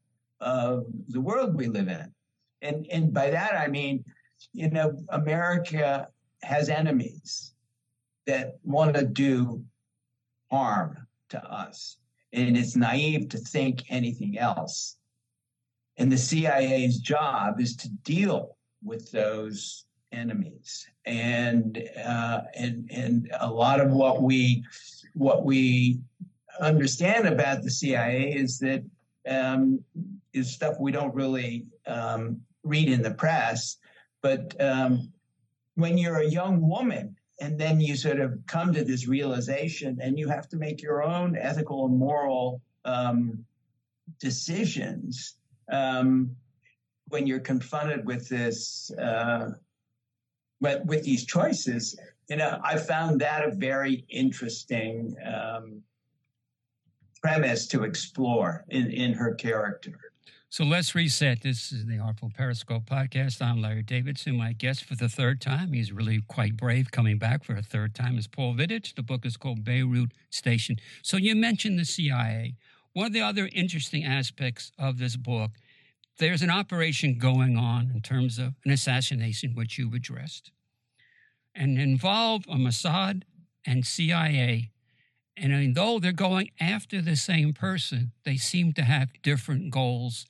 of 0.41 0.85
the 1.09 1.21
world 1.21 1.55
we 1.55 1.67
live 1.67 1.89
in. 1.89 2.13
And, 2.63 2.87
and 2.91 3.13
by 3.13 3.31
that, 3.31 3.55
I 3.55 3.69
mean, 3.69 4.05
you 4.53 4.71
know, 4.71 4.97
America 5.11 6.09
has 6.43 6.69
enemies 6.69 7.55
that 8.27 8.59
want 8.63 8.95
to 8.95 9.05
do 9.05 9.65
harm 10.51 11.07
to 11.31 11.43
us. 11.45 11.97
And 12.33 12.57
it's 12.57 12.77
naive 12.77 13.29
to 13.31 13.39
think 13.39 13.83
anything 13.89 14.39
else. 14.39 14.97
And 15.97 16.11
the 16.11 16.19
CIA's 16.19 16.99
job 16.99 17.61
is 17.61 17.77
to 17.77 17.89
deal 18.05 18.57
with 18.83 19.11
those 19.11 19.85
enemies. 20.13 20.87
And 21.07 21.83
uh, 22.05 22.43
and 22.55 22.89
and 22.93 23.31
a 23.41 23.51
lot 23.51 23.81
of 23.81 23.91
what 23.91 24.23
we 24.23 24.65
what 25.15 25.45
we 25.45 26.01
understand 26.61 27.27
about 27.27 27.63
the 27.63 27.71
CIA 27.71 28.33
is 28.33 28.59
that 28.59 28.83
um, 29.29 29.83
is 30.33 30.53
stuff 30.53 30.77
we 30.79 30.93
don't 30.93 31.15
really 31.15 31.67
um, 31.87 32.41
read 32.63 32.89
in 32.89 33.03
the 33.03 33.13
press. 33.13 33.77
But 34.23 34.55
um, 34.61 35.13
when 35.75 35.99
you're 35.99 36.19
a 36.19 36.27
young 36.27 36.67
woman 36.67 37.17
and 37.41 37.59
then 37.59 37.81
you 37.81 37.97
sort 37.97 38.21
of 38.21 38.39
come 38.47 38.73
to 38.75 38.85
this 38.85 39.09
realization 39.09 39.99
and 40.03 40.19
you 40.19 40.29
have 40.29 40.49
to 40.51 40.57
make 40.57 40.83
your 40.83 41.03
own 41.03 41.37
ethical 41.37 41.87
and 41.87 41.99
moral 41.99 42.61
um, 42.85 43.45
decisions 44.19 45.37
um, 45.73 46.35
when 47.09 47.27
you're 47.27 47.41
confronted 47.41 48.05
with 48.07 48.29
this 48.29 48.91
uh, 48.99 49.51
with, 50.61 50.85
with 50.85 51.03
these 51.05 51.25
choices 51.25 51.99
you 52.29 52.37
know 52.37 52.61
i 52.63 52.77
found 52.77 53.21
that 53.21 53.43
a 53.43 53.51
very 53.51 54.05
interesting 54.11 55.17
um, 55.27 55.83
premise 57.23 57.67
to 57.67 57.85
explore 57.85 58.65
in, 58.69 58.91
in 58.91 59.13
her 59.13 59.35
character 59.35 60.11
so 60.53 60.65
let's 60.65 60.97
reset. 60.97 61.43
This 61.43 61.71
is 61.71 61.87
the 61.87 62.01
Artful 62.01 62.33
Periscope 62.37 62.85
podcast. 62.85 63.41
I'm 63.41 63.63
Larry 63.63 63.85
Davidson. 63.85 64.37
My 64.37 64.53
guest 64.53 64.83
for 64.83 64.97
the 64.97 65.09
third 65.09 65.41
time, 65.41 65.73
he's 65.73 65.93
really 65.93 66.23
quite 66.27 66.57
brave 66.57 66.91
coming 66.91 67.19
back 67.19 67.45
for 67.45 67.55
a 67.55 67.63
third 67.63 67.95
time, 67.95 68.19
is 68.19 68.27
Paul 68.27 68.57
Vidich. 68.57 68.97
The 68.97 69.05
book 69.05 69.25
is 69.25 69.37
called 69.37 69.63
Beirut 69.63 70.11
Station. 70.29 70.75
So 71.03 71.19
you 71.19 71.37
mentioned 71.37 71.79
the 71.79 71.85
CIA. 71.85 72.57
One 72.95 73.07
of 73.07 73.13
the 73.13 73.21
other 73.21 73.49
interesting 73.53 74.05
aspects 74.05 74.73
of 74.77 74.99
this 74.99 75.15
book, 75.15 75.53
there's 76.19 76.43
an 76.43 76.51
operation 76.51 77.17
going 77.17 77.57
on 77.57 77.93
in 77.95 78.01
terms 78.01 78.41
of 78.41 78.55
an 78.65 78.73
assassination, 78.73 79.55
which 79.55 79.79
you 79.79 79.89
addressed, 79.95 80.51
and 81.55 81.79
involve 81.79 82.45
a 82.49 82.57
Mossad 82.57 83.23
and 83.65 83.87
CIA. 83.87 84.73
And 85.43 85.75
though 85.75 85.99
they're 85.99 86.13
going 86.13 86.51
after 86.61 87.01
the 87.01 87.17
same 87.17 87.55
person, 87.55 88.13
they 88.25 88.37
seem 88.37 88.75
to 88.75 88.83
have 88.83 89.09
different 89.23 89.71
goals 89.71 90.27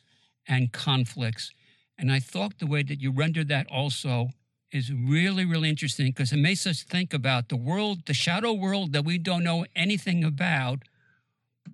and 0.47 0.73
conflicts. 0.73 1.53
And 1.99 2.13
I 2.13 2.21
thought 2.21 2.61
the 2.61 2.67
way 2.67 2.85
that 2.85 3.01
you 3.01 3.11
rendered 3.11 3.49
that 3.49 3.67
also 3.69 4.29
is 4.71 4.93
really, 4.93 5.45
really 5.45 5.69
interesting 5.69 6.07
because 6.07 6.33
it 6.33 6.37
makes 6.37 6.65
us 6.65 6.85
think 6.85 7.13
about 7.13 7.49
the 7.49 7.57
world, 7.57 8.07
the 8.07 8.15
shadow 8.15 8.53
world 8.53 8.93
that 8.93 9.05
we 9.05 9.19
don't 9.19 9.43
know 9.43 9.67
anything 9.75 10.23
about, 10.23 10.85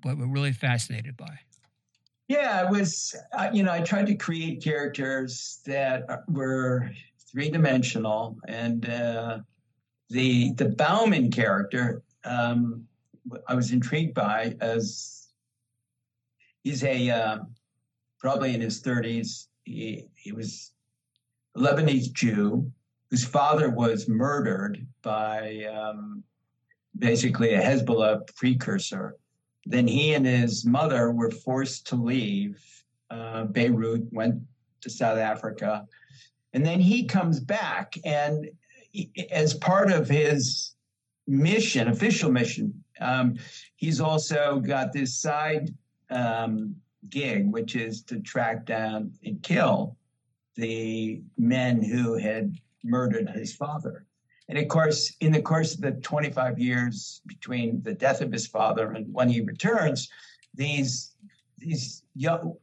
but 0.02 0.16
we're 0.16 0.26
really 0.26 0.52
fascinated 0.52 1.14
by. 1.14 1.38
Yeah, 2.28 2.66
it 2.66 2.70
was, 2.70 3.14
uh, 3.34 3.50
you 3.52 3.62
know, 3.62 3.70
I 3.70 3.82
tried 3.82 4.06
to 4.06 4.14
create 4.14 4.64
characters 4.64 5.60
that 5.66 6.24
were 6.26 6.90
three 7.30 7.50
dimensional. 7.50 8.38
And 8.48 8.88
uh, 8.88 9.40
the, 10.08 10.54
the 10.54 10.70
Bauman 10.70 11.30
character, 11.30 12.02
um, 12.24 12.88
I 13.48 13.54
was 13.54 13.72
intrigued 13.72 14.14
by 14.14 14.56
as 14.60 15.28
he's 16.62 16.84
a, 16.84 17.10
uh, 17.10 17.38
probably 18.18 18.54
in 18.54 18.60
his 18.60 18.82
30s. 18.82 19.46
He, 19.64 20.06
he 20.14 20.32
was 20.32 20.72
a 21.56 21.60
Lebanese 21.60 22.12
Jew 22.12 22.70
whose 23.10 23.24
father 23.24 23.70
was 23.70 24.08
murdered 24.08 24.86
by 25.02 25.64
um, 25.64 26.22
basically 26.98 27.54
a 27.54 27.62
Hezbollah 27.62 28.34
precursor. 28.34 29.16
Then 29.64 29.86
he 29.86 30.14
and 30.14 30.26
his 30.26 30.64
mother 30.64 31.10
were 31.12 31.30
forced 31.30 31.86
to 31.88 31.96
leave 31.96 32.62
uh, 33.10 33.44
Beirut, 33.44 34.12
went 34.12 34.42
to 34.80 34.90
South 34.90 35.18
Africa. 35.18 35.86
And 36.52 36.64
then 36.64 36.80
he 36.80 37.04
comes 37.04 37.40
back, 37.40 37.94
and 38.04 38.48
as 39.30 39.54
part 39.54 39.90
of 39.90 40.08
his 40.08 40.74
mission, 41.26 41.88
official 41.88 42.30
mission, 42.30 42.82
um, 43.00 43.36
he's 43.76 44.00
also 44.00 44.60
got 44.60 44.92
this 44.92 45.16
side 45.16 45.74
um, 46.10 46.76
gig, 47.10 47.50
which 47.50 47.76
is 47.76 48.02
to 48.02 48.20
track 48.20 48.66
down 48.66 49.12
and 49.24 49.42
kill 49.42 49.96
the 50.56 51.22
men 51.36 51.82
who 51.82 52.16
had 52.16 52.56
murdered 52.82 53.28
his 53.30 53.54
father. 53.54 54.06
And 54.48 54.58
of 54.58 54.68
course, 54.68 55.14
in 55.20 55.32
the 55.32 55.42
course 55.42 55.74
of 55.74 55.80
the 55.80 55.92
25 55.92 56.58
years 56.58 57.20
between 57.26 57.82
the 57.82 57.94
death 57.94 58.20
of 58.20 58.32
his 58.32 58.46
father 58.46 58.92
and 58.92 59.12
when 59.12 59.28
he 59.28 59.40
returns, 59.40 60.08
these 60.54 61.12
these 61.58 62.02
young 62.14 62.54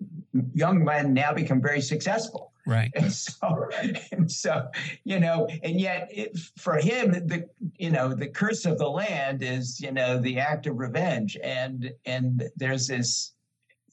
young 0.54 0.84
men 0.84 1.14
now 1.14 1.34
become 1.34 1.62
very 1.62 1.82
successful. 1.82 2.53
Right. 2.66 2.92
And 2.96 3.12
so, 3.12 3.70
and 4.12 4.32
so, 4.32 4.68
you 5.04 5.20
know, 5.20 5.48
and 5.64 5.80
yet 5.80 6.08
it, 6.12 6.38
for 6.58 6.78
him, 6.78 7.12
the 7.12 7.50
you 7.78 7.92
know 7.92 8.14
the 8.14 8.28
curse 8.28 8.66
of 8.66 8.78
the 8.78 8.90
land 8.90 9.44
is 9.44 9.82
you 9.82 9.92
know 9.92 10.20
the 10.20 10.40
act 10.40 10.68
of 10.68 10.78
revenge, 10.78 11.38
and 11.44 11.92
and 12.06 12.50
there's 12.56 12.88
this 12.88 13.34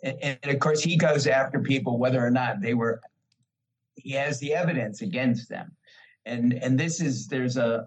and, 0.02 0.18
and, 0.22 0.54
of 0.54 0.58
course 0.60 0.82
he 0.82 0.96
goes 0.96 1.26
after 1.26 1.60
people 1.60 1.98
whether 1.98 2.24
or 2.24 2.30
not 2.30 2.60
they 2.60 2.74
were 2.74 3.00
he 3.96 4.12
has 4.12 4.38
the 4.38 4.54
evidence 4.54 5.02
against 5.02 5.48
them. 5.48 5.72
And 6.26 6.54
and 6.54 6.78
this 6.78 7.00
is 7.00 7.26
there's 7.26 7.56
a 7.56 7.86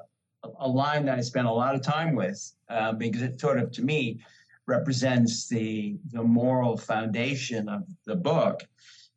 a 0.59 0.67
line 0.67 1.05
that 1.05 1.17
i 1.17 1.21
spent 1.21 1.47
a 1.47 1.51
lot 1.51 1.73
of 1.73 1.81
time 1.81 2.15
with 2.15 2.53
uh, 2.69 2.91
because 2.91 3.21
it 3.21 3.39
sort 3.39 3.57
of 3.57 3.71
to 3.71 3.81
me 3.81 4.19
represents 4.65 5.47
the 5.47 5.97
the 6.11 6.23
moral 6.23 6.75
foundation 6.75 7.69
of 7.69 7.83
the 8.05 8.15
book 8.15 8.63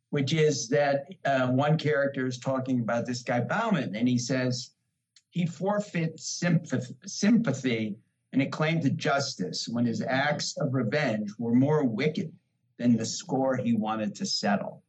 which 0.09 0.33
is 0.33 0.67
that 0.69 1.07
uh, 1.25 1.47
one 1.47 1.77
character 1.77 2.25
is 2.25 2.37
talking 2.37 2.79
about 2.79 3.05
this 3.05 3.23
guy 3.23 3.39
bauman 3.39 3.95
and 3.95 4.07
he 4.07 4.17
says 4.17 4.71
he 5.29 5.45
forfeits 5.45 6.27
sympathy, 6.27 6.95
sympathy 7.05 7.95
and 8.33 8.41
a 8.41 8.45
claim 8.45 8.81
to 8.81 8.89
justice 8.89 9.67
when 9.67 9.85
his 9.85 10.01
acts 10.01 10.55
of 10.57 10.73
revenge 10.73 11.31
were 11.37 11.53
more 11.53 11.83
wicked 11.83 12.31
than 12.77 12.95
the 12.95 13.05
score 13.05 13.55
he 13.55 13.73
wanted 13.73 14.15
to 14.15 14.25
settle. 14.25 14.83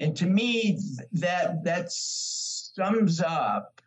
And 0.00 0.16
to 0.16 0.26
me, 0.26 0.78
that 1.12 1.64
that 1.64 1.90
sums 1.90 3.20
up, 3.20 3.80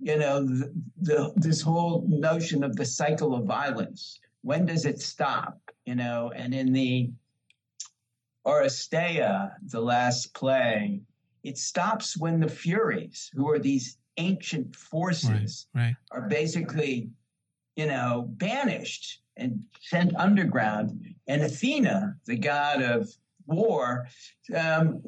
you 0.00 0.16
know, 0.16 0.44
the, 0.44 0.72
the, 1.00 1.32
this 1.36 1.60
whole 1.60 2.04
notion 2.06 2.62
of 2.62 2.76
the 2.76 2.84
cycle 2.84 3.34
of 3.34 3.46
violence. 3.46 4.20
When 4.42 4.64
does 4.64 4.86
it 4.86 5.00
stop? 5.00 5.58
You 5.84 5.96
know, 5.96 6.30
and 6.34 6.54
in 6.54 6.72
the 6.72 7.10
Oresteia, 8.46 9.52
the 9.62 9.80
last 9.80 10.34
play, 10.34 11.00
it 11.42 11.58
stops 11.58 12.16
when 12.16 12.40
the 12.40 12.48
Furies, 12.48 13.30
who 13.34 13.50
are 13.50 13.58
these 13.58 13.98
ancient 14.16 14.76
forces, 14.76 15.66
right, 15.74 15.82
right. 15.82 15.96
are 16.10 16.28
basically, 16.28 17.10
you 17.76 17.86
know, 17.86 18.26
banished 18.28 19.20
and 19.36 19.62
sent 19.80 20.14
underground. 20.16 21.14
And 21.26 21.42
Athena, 21.42 22.16
the 22.26 22.36
god 22.36 22.82
of 22.82 23.10
war, 23.46 24.06
um, 24.54 25.02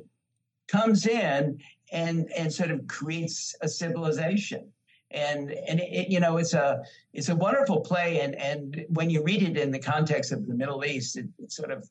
comes 0.69 1.07
in 1.07 1.59
and 1.93 2.31
and 2.37 2.53
sort 2.53 2.71
of 2.71 2.87
creates 2.87 3.55
a 3.61 3.69
civilization. 3.69 4.73
And 5.11 5.51
and 5.51 5.81
it, 5.81 6.09
you 6.09 6.21
know 6.21 6.39
it's 6.39 6.55
a 6.55 6.83
it's 7.13 7.29
a 7.29 7.37
wonderful 7.37 7.81
play. 7.81 8.21
And 8.21 8.35
and 8.37 8.87
when 8.89 9.11
you 9.11 9.23
read 9.23 9.43
it 9.43 9.59
in 9.59 9.71
the 9.71 9.79
context 9.79 10.33
of 10.33 10.47
the 10.47 10.55
Middle 10.55 10.85
East, 10.85 11.19
it, 11.19 11.27
it 11.39 11.53
sort 11.53 11.71
of 11.71 11.89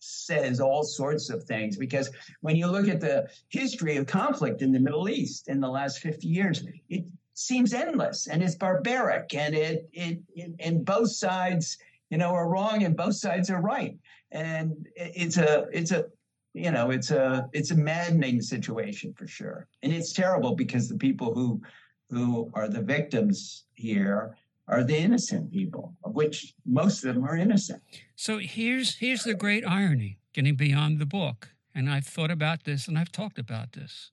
says 0.00 0.60
all 0.60 0.82
sorts 0.82 1.30
of 1.30 1.44
things 1.44 1.76
because 1.76 2.10
when 2.40 2.56
you 2.56 2.66
look 2.66 2.88
at 2.88 3.00
the 3.00 3.28
history 3.48 3.96
of 3.96 4.06
conflict 4.06 4.62
in 4.62 4.72
the 4.72 4.80
Middle 4.80 5.08
East 5.08 5.48
in 5.48 5.60
the 5.60 5.68
last 5.68 6.00
50 6.00 6.26
years, 6.26 6.64
it 6.88 7.04
seems 7.34 7.72
endless 7.72 8.26
and 8.26 8.42
it's 8.42 8.54
barbaric 8.54 9.34
and 9.34 9.54
it, 9.54 9.88
it, 9.92 10.18
it 10.34 10.52
and 10.58 10.84
both 10.84 11.10
sides, 11.10 11.78
you 12.10 12.18
know, 12.18 12.30
are 12.30 12.48
wrong 12.48 12.82
and 12.82 12.96
both 12.96 13.14
sides 13.14 13.50
are 13.50 13.60
right. 13.60 13.96
And 14.32 14.88
it's 14.96 15.36
a, 15.36 15.66
it's 15.72 15.92
a, 15.92 16.06
you 16.54 16.70
know, 16.70 16.90
it's 16.90 17.10
a, 17.10 17.48
it's 17.52 17.70
a 17.70 17.76
maddening 17.76 18.42
situation 18.42 19.12
for 19.12 19.26
sure. 19.26 19.68
And 19.82 19.92
it's 19.92 20.12
terrible 20.12 20.54
because 20.54 20.88
the 20.88 20.98
people 20.98 21.32
who, 21.34 21.60
who 22.08 22.50
are 22.54 22.68
the 22.68 22.82
victims 22.82 23.64
here 23.74 24.36
are 24.68 24.84
the 24.84 24.96
innocent 24.96 25.52
people, 25.52 25.96
of 26.04 26.14
which 26.14 26.54
most 26.64 27.04
of 27.04 27.14
them 27.14 27.24
are 27.24 27.36
innocent. 27.36 27.82
So 28.14 28.38
here's 28.38 28.96
here's 28.96 29.24
the 29.24 29.34
great 29.34 29.66
irony, 29.66 30.18
getting 30.32 30.54
beyond 30.54 30.98
the 30.98 31.06
book. 31.06 31.50
And 31.74 31.88
I've 31.88 32.06
thought 32.06 32.30
about 32.30 32.64
this 32.64 32.88
and 32.88 32.98
I've 32.98 33.12
talked 33.12 33.38
about 33.38 33.72
this. 33.72 34.10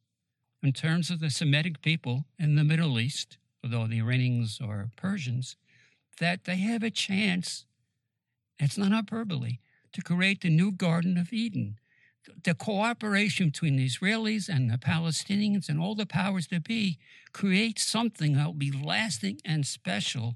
In 0.63 0.73
terms 0.73 1.09
of 1.09 1.19
the 1.19 1.29
Semitic 1.29 1.81
people 1.81 2.25
in 2.39 2.55
the 2.55 2.63
Middle 2.63 2.99
East, 2.99 3.37
although 3.63 3.87
the 3.87 3.99
Iranians 3.99 4.59
or 4.63 4.89
Persians, 4.95 5.55
that 6.19 6.45
they 6.45 6.57
have 6.57 6.83
a 6.83 6.89
chance, 6.89 7.65
it's 8.59 8.77
not 8.77 8.91
hyperbole, 8.91 9.59
to 9.93 10.01
create 10.01 10.41
the 10.41 10.49
new 10.49 10.71
Garden 10.71 11.17
of 11.17 11.31
Eden. 11.31 11.77
The 12.43 12.55
cooperation 12.55 13.47
between 13.47 13.77
the 13.77 13.87
Israelis 13.87 14.49
and 14.49 14.69
the 14.69 14.77
Palestinians 14.77 15.69
and 15.69 15.79
all 15.79 15.95
the 15.95 16.05
powers 16.05 16.47
that 16.47 16.63
be 16.63 16.99
creates 17.33 17.85
something 17.85 18.33
that 18.33 18.45
will 18.45 18.53
be 18.53 18.71
lasting 18.71 19.39
and 19.45 19.65
special 19.65 20.35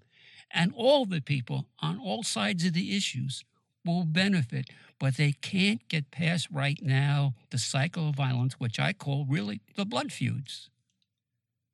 and 0.53 0.73
all 0.75 1.05
the 1.05 1.21
people 1.21 1.67
on 1.79 1.99
all 1.99 2.23
sides 2.23 2.65
of 2.65 2.73
the 2.73 2.95
issues 2.95 3.43
will 3.85 4.05
benefit, 4.05 4.69
but 4.99 5.17
they 5.17 5.31
can't 5.31 5.87
get 5.87 6.11
past 6.11 6.47
right 6.51 6.79
now 6.81 7.33
the 7.49 7.57
cycle 7.57 8.09
of 8.09 8.15
violence, 8.15 8.53
which 8.59 8.79
I 8.79 8.93
call 8.93 9.25
really 9.27 9.61
the 9.75 9.85
blood 9.85 10.11
feuds. 10.11 10.69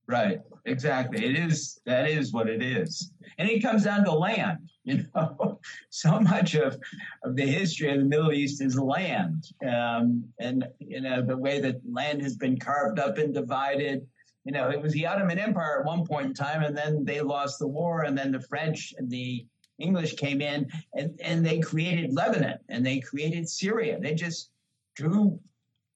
Right, 0.07 0.39
exactly. 0.65 1.25
It 1.25 1.37
is 1.37 1.81
that 1.85 2.09
is 2.09 2.31
what 2.31 2.47
it 2.47 2.63
is, 2.63 3.11
and 3.37 3.49
it 3.49 3.61
comes 3.61 3.83
down 3.83 4.03
to 4.05 4.11
land. 4.11 4.59
You 4.87 5.03
know, 5.13 5.59
so 5.89 6.17
much 6.17 6.55
of 6.55 6.79
of 7.25 7.35
the 7.35 7.45
history 7.45 7.91
of 7.91 7.99
the 7.99 8.05
Middle 8.05 8.31
East 8.31 8.61
is 8.61 8.79
land, 8.79 9.43
um, 9.69 10.23
and 10.39 10.65
you 10.79 11.01
know 11.01 11.21
the 11.21 11.35
way 11.35 11.59
that 11.59 11.81
land 11.91 12.21
has 12.21 12.37
been 12.37 12.57
carved 12.57 12.97
up 12.97 13.17
and 13.17 13.33
divided 13.33 14.07
you 14.45 14.53
know, 14.53 14.69
it 14.69 14.81
was 14.81 14.93
the 14.93 15.05
Ottoman 15.05 15.39
Empire 15.39 15.79
at 15.81 15.85
one 15.85 16.05
point 16.05 16.27
in 16.27 16.33
time, 16.33 16.63
and 16.63 16.75
then 16.75 17.03
they 17.03 17.19
lost 17.19 17.59
the 17.59 17.67
war, 17.67 18.03
and 18.03 18.17
then 18.17 18.31
the 18.31 18.39
French 18.39 18.93
and 18.97 19.11
the 19.11 19.45
English 19.79 20.15
came 20.15 20.41
in, 20.41 20.67
and, 20.95 21.19
and 21.21 21.45
they 21.45 21.59
created 21.59 22.13
Lebanon 22.13 22.57
and 22.69 22.85
they 22.85 22.99
created 22.99 23.47
Syria. 23.49 23.99
They 23.99 24.13
just 24.13 24.49
drew, 24.95 25.39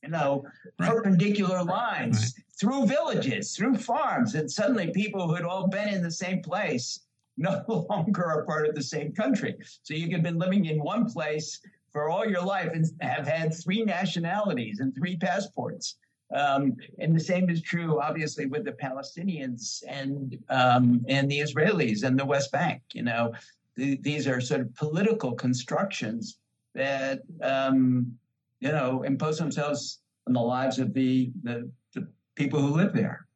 you 0.03 0.09
know, 0.09 0.43
right. 0.79 0.89
perpendicular 0.89 1.63
lines 1.63 2.19
right. 2.19 2.45
Through 2.61 2.85
villages, 2.85 3.55
through 3.55 3.75
farms, 3.75 4.35
and 4.35 4.49
suddenly 4.49 4.91
people 4.91 5.27
who 5.27 5.33
had 5.33 5.43
all 5.43 5.67
been 5.67 5.89
in 5.89 6.03
the 6.03 6.11
same 6.11 6.43
place 6.43 6.99
no 7.37 7.63
longer 7.89 8.23
are 8.23 8.45
part 8.45 8.67
of 8.67 8.75
the 8.75 8.83
same 8.83 9.11
country. 9.11 9.55
So 9.81 9.95
you 9.95 10.05
could 10.05 10.17
have 10.17 10.23
been 10.23 10.37
living 10.37 10.65
in 10.65 10.77
one 10.79 11.11
place 11.11 11.59
for 11.91 12.07
all 12.07 12.25
your 12.25 12.43
life 12.43 12.71
and 12.73 12.85
have 13.01 13.25
had 13.25 13.51
three 13.53 13.83
nationalities 13.83 14.79
and 14.79 14.93
three 14.93 15.17
passports. 15.17 15.95
Um, 16.35 16.77
and 16.99 17.15
the 17.15 17.19
same 17.19 17.49
is 17.49 17.63
true, 17.63 17.99
obviously, 17.99 18.45
with 18.45 18.63
the 18.63 18.73
Palestinians 18.73 19.83
and 19.87 20.37
um, 20.49 21.03
and 21.09 21.29
the 21.29 21.39
Israelis 21.39 22.03
and 22.03 22.17
the 22.17 22.25
West 22.25 22.51
Bank. 22.51 22.81
You 22.93 23.03
know, 23.03 23.33
these 23.75 24.27
are 24.27 24.39
sort 24.39 24.61
of 24.61 24.73
political 24.75 25.33
constructions 25.33 26.37
that 26.75 27.21
um, 27.41 28.13
you 28.59 28.71
know 28.71 29.03
impose 29.03 29.39
themselves 29.39 29.99
on 30.27 30.33
the 30.33 30.39
lives 30.39 30.79
of 30.79 30.93
the, 30.93 31.31
the 31.43 31.69
people 32.43 32.61
who 32.61 32.75
live 32.75 32.93
there. 32.93 33.27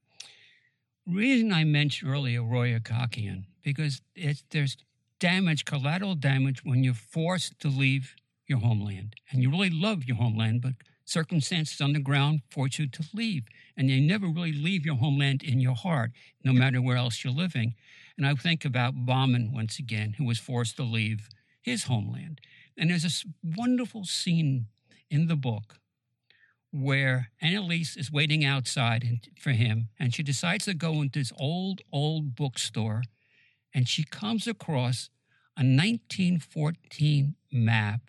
Reason 1.05 1.53
I 1.53 1.63
mentioned 1.63 2.11
earlier 2.11 2.43
Roya 2.43 2.79
Hakakian 2.79 3.43
because 3.63 4.01
it's, 4.15 4.43
there's 4.49 4.77
damage, 5.19 5.65
collateral 5.65 6.15
damage, 6.15 6.63
when 6.63 6.83
you're 6.83 6.93
forced 6.93 7.59
to 7.59 7.67
leave 7.67 8.15
your 8.47 8.59
homeland, 8.59 9.15
and 9.29 9.41
you 9.41 9.49
really 9.49 9.69
love 9.69 10.05
your 10.05 10.17
homeland, 10.17 10.61
but 10.61 10.73
circumstances 11.05 11.81
on 11.81 11.93
the 11.93 11.99
ground 11.99 12.41
force 12.49 12.79
you 12.79 12.87
to 12.87 13.03
leave. 13.13 13.43
And 13.77 13.89
you 13.89 14.01
never 14.01 14.27
really 14.27 14.53
leave 14.53 14.85
your 14.85 14.95
homeland 14.95 15.43
in 15.43 15.59
your 15.59 15.75
heart, 15.75 16.11
no 16.43 16.51
matter 16.51 16.81
where 16.81 16.97
else 16.97 17.23
you're 17.23 17.33
living. 17.33 17.75
And 18.17 18.25
I 18.25 18.33
think 18.33 18.65
about 18.65 19.05
Bauman 19.05 19.51
once 19.53 19.77
again, 19.77 20.15
who 20.17 20.25
was 20.25 20.39
forced 20.39 20.77
to 20.77 20.83
leave 20.83 21.29
his 21.61 21.83
homeland. 21.83 22.41
And 22.77 22.89
there's 22.89 23.03
this 23.03 23.25
wonderful 23.43 24.05
scene 24.05 24.67
in 25.11 25.27
the 25.27 25.35
book 25.35 25.79
where 26.75 27.29
Annalise 27.41 27.95
is 27.95 28.11
waiting 28.11 28.43
outside 28.43 29.29
for 29.39 29.51
him, 29.51 29.89
and 29.97 30.13
she 30.13 30.23
decides 30.23 30.65
to 30.65 30.73
go 30.73 31.01
into 31.01 31.19
this 31.19 31.31
old, 31.39 31.81
old 31.91 32.35
bookstore, 32.35 33.03
and 33.73 33.87
she 33.87 34.03
comes 34.03 34.45
across 34.45 35.09
a 35.57 35.63
1914 35.63 37.35
map. 37.51 38.01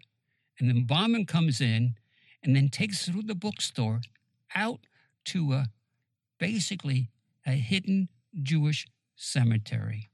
And 0.59 0.68
then 0.68 0.85
Bauman 0.85 1.26
comes 1.26 1.61
in 1.61 1.94
and 2.42 2.57
then 2.57 2.68
takes 2.68 3.07
through 3.07 3.22
the 3.22 3.35
bookstore 3.35 4.00
out 4.55 4.81
to 5.26 5.52
a 5.52 5.66
basically 6.38 7.11
a 7.46 7.52
hidden 7.52 8.09
Jewish 8.42 8.87
cemetery. 9.14 10.11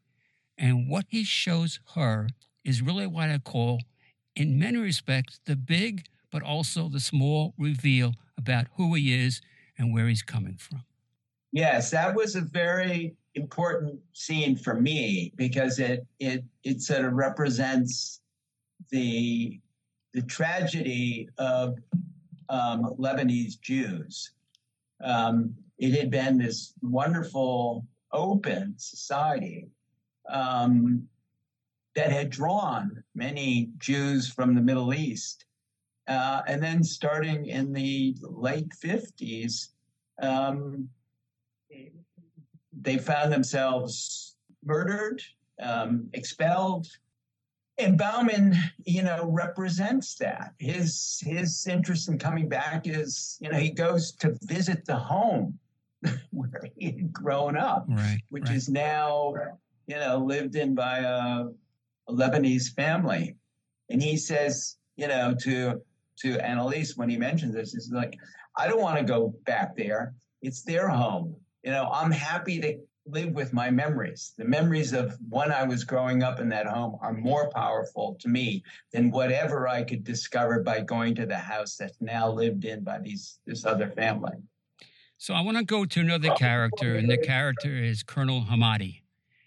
And 0.59 0.89
what 0.91 1.07
he 1.09 1.25
shows 1.25 1.81
her 1.95 2.29
is 2.65 2.83
really 2.83 3.07
what 3.07 3.31
I 3.31 3.39
call, 3.39 3.81
in 4.37 4.59
many 4.59 4.79
respects, 4.79 5.41
the 5.47 5.57
big 5.57 6.05
but 6.31 6.43
also 6.43 6.89
the 6.89 7.01
small 7.01 7.55
reveal 7.59 8.15
about 8.43 8.67
who 8.77 8.95
he 8.95 9.15
is 9.15 9.41
and 9.79 9.95
where 9.95 10.09
he's 10.09 10.23
coming 10.23 10.57
from. 10.57 10.85
Yes, 11.53 11.91
that 11.91 12.15
was 12.15 12.35
a 12.35 12.41
very 12.41 13.15
important 13.35 13.99
scene 14.13 14.57
for 14.57 14.75
me 14.75 15.33
because 15.37 15.79
it 15.79 16.07
it 16.19 16.45
it 16.65 16.81
sort 16.83 17.05
of 17.05 17.13
represents 17.13 18.21
the 18.91 19.61
the 20.13 20.23
tragedy 20.23 21.29
of 21.39 21.79
um, 22.49 22.95
Lebanese 22.99 23.61
Jews. 23.61 24.33
Um, 25.03 25.55
it 25.79 25.93
had 25.99 26.11
been 26.11 26.39
this 26.39 26.75
wonderful, 26.83 27.87
open 28.13 28.75
society 28.77 29.69
um, 30.29 31.09
that 31.95 32.13
had 32.13 32.31
drawn 32.31 33.03
many 33.15 33.71
Jews 33.79 34.29
from 34.29 34.55
the 34.55 34.61
Middle 34.61 34.93
East. 34.95 35.47
Uh, 36.09 36.43
and 36.49 36.63
then 36.63 36.83
starting 36.83 37.47
in 37.47 37.73
the 37.73 38.17
late 38.23 38.73
50s, 38.85 39.69
um, 40.21 40.89
they 42.81 42.99
found 42.99 43.33
themselves 43.33 44.37
murdered, 44.65 45.23
um, 45.61 46.09
expelled, 46.13 46.87
and 47.79 47.97
Bauman, 47.97 48.55
you 48.85 49.03
know, 49.03 49.29
represents 49.31 50.15
that. 50.17 50.53
His 50.59 51.21
his 51.25 51.67
interest 51.67 52.09
in 52.09 52.19
coming 52.19 52.49
back 52.49 52.87
is, 52.87 53.39
you 53.41 53.51
know, 53.51 53.59
he 53.59 53.71
goes 53.71 54.13
to 54.17 54.37
visit 54.43 54.85
the 54.85 54.97
home 54.97 55.59
where 56.31 56.63
he 56.77 56.87
had 56.87 57.13
grown 57.13 57.57
up, 57.57 57.87
right, 57.89 58.21
which 58.29 58.45
right. 58.45 58.57
is 58.57 58.69
now, 58.69 59.35
you 59.87 59.97
know, 59.97 60.19
lived 60.19 60.55
in 60.55 60.75
by 60.75 60.99
a, 60.99 61.47
a 62.09 62.13
Lebanese 62.13 62.73
family. 62.75 63.37
And 63.89 64.03
he 64.03 64.17
says, 64.17 64.77
you 64.97 65.09
know, 65.09 65.35
to 65.43 65.81
to 66.21 66.39
Annalise 66.45 66.97
when 66.97 67.09
he 67.09 67.17
mentions 67.17 67.55
this, 67.55 67.73
he's 67.73 67.91
like, 67.91 68.19
I 68.57 68.69
don't 68.69 68.83
want 68.83 68.99
to 68.99 69.05
go 69.05 69.35
back 69.47 69.77
there. 69.77 70.15
It's 70.43 70.63
their 70.63 70.89
home. 70.89 71.37
You 71.63 71.71
know, 71.71 71.89
I'm 71.93 72.11
happy 72.11 72.61
to 72.61 72.79
live 73.07 73.33
with 73.33 73.53
my 73.53 73.71
memories. 73.71 74.33
The 74.37 74.45
memories 74.45 74.93
of 74.93 75.17
when 75.29 75.51
I 75.51 75.65
was 75.65 75.85
growing 75.85 76.23
up 76.23 76.39
in 76.39 76.49
that 76.51 76.67
home 76.67 76.99
are 77.01 77.13
more 77.13 77.51
powerful 77.51 78.17
to 78.21 78.29
me 78.29 78.63
than 78.93 79.11
whatever 79.11 79.69
I 79.69 79.83
could 79.83 80.05
discover 80.05 80.63
by 80.63 80.81
going 80.81 81.15
to 81.17 81.27
the 81.27 81.39
house 81.39 81.77
that's 81.77 82.01
now 82.01 82.31
lived 82.31 82.65
in 82.65 82.85
by 82.85 82.99
these 83.01 83.39
this 83.47 83.65
other 83.65 83.89
family. 83.89 84.35
So 85.19 85.35
I 85.35 85.41
want 85.41 85.57
to 85.57 85.65
go 85.65 85.85
to 85.85 86.01
another 86.01 86.31
character, 86.35 86.97
and 86.97 87.09
the 87.09 87.17
character 87.17 87.77
is 87.77 88.03
Colonel 88.03 88.47
Hamadi. 88.51 89.03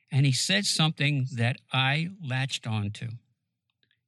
And 0.10 0.26
he 0.26 0.32
said 0.32 0.66
something 0.66 1.28
that 1.34 1.58
I 1.74 2.10
latched 2.26 2.66
onto. 2.66 3.10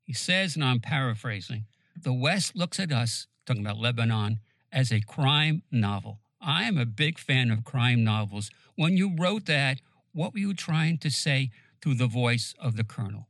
He 0.03 0.13
says, 0.13 0.55
and 0.55 0.63
I'm 0.63 0.79
paraphrasing, 0.79 1.65
the 2.01 2.13
West 2.13 2.55
looks 2.55 2.79
at 2.79 2.91
us, 2.91 3.27
talking 3.45 3.65
about 3.65 3.77
Lebanon, 3.77 4.39
as 4.71 4.91
a 4.91 5.01
crime 5.01 5.63
novel. 5.71 6.19
I 6.41 6.63
am 6.63 6.77
a 6.77 6.86
big 6.86 7.17
fan 7.17 7.51
of 7.51 7.63
crime 7.63 8.03
novels. 8.03 8.51
When 8.75 8.97
you 8.97 9.15
wrote 9.17 9.45
that, 9.45 9.81
what 10.13 10.33
were 10.33 10.39
you 10.39 10.53
trying 10.53 10.97
to 10.99 11.10
say 11.10 11.51
through 11.81 11.95
the 11.95 12.07
voice 12.07 12.53
of 12.60 12.75
the 12.75 12.83
colonel? 12.83 13.27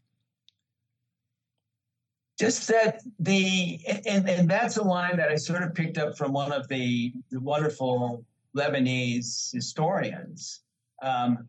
Just 2.39 2.67
that 2.67 3.01
the, 3.19 3.79
and, 4.05 4.29
and 4.29 4.49
that's 4.49 4.77
a 4.77 4.83
line 4.83 5.17
that 5.17 5.29
I 5.29 5.35
sort 5.35 5.63
of 5.63 5.73
picked 5.73 5.97
up 5.97 6.17
from 6.17 6.33
one 6.33 6.51
of 6.51 6.67
the, 6.67 7.13
the 7.31 7.39
wonderful 7.39 8.23
Lebanese 8.55 9.53
historians. 9.53 10.61
Um, 11.01 11.47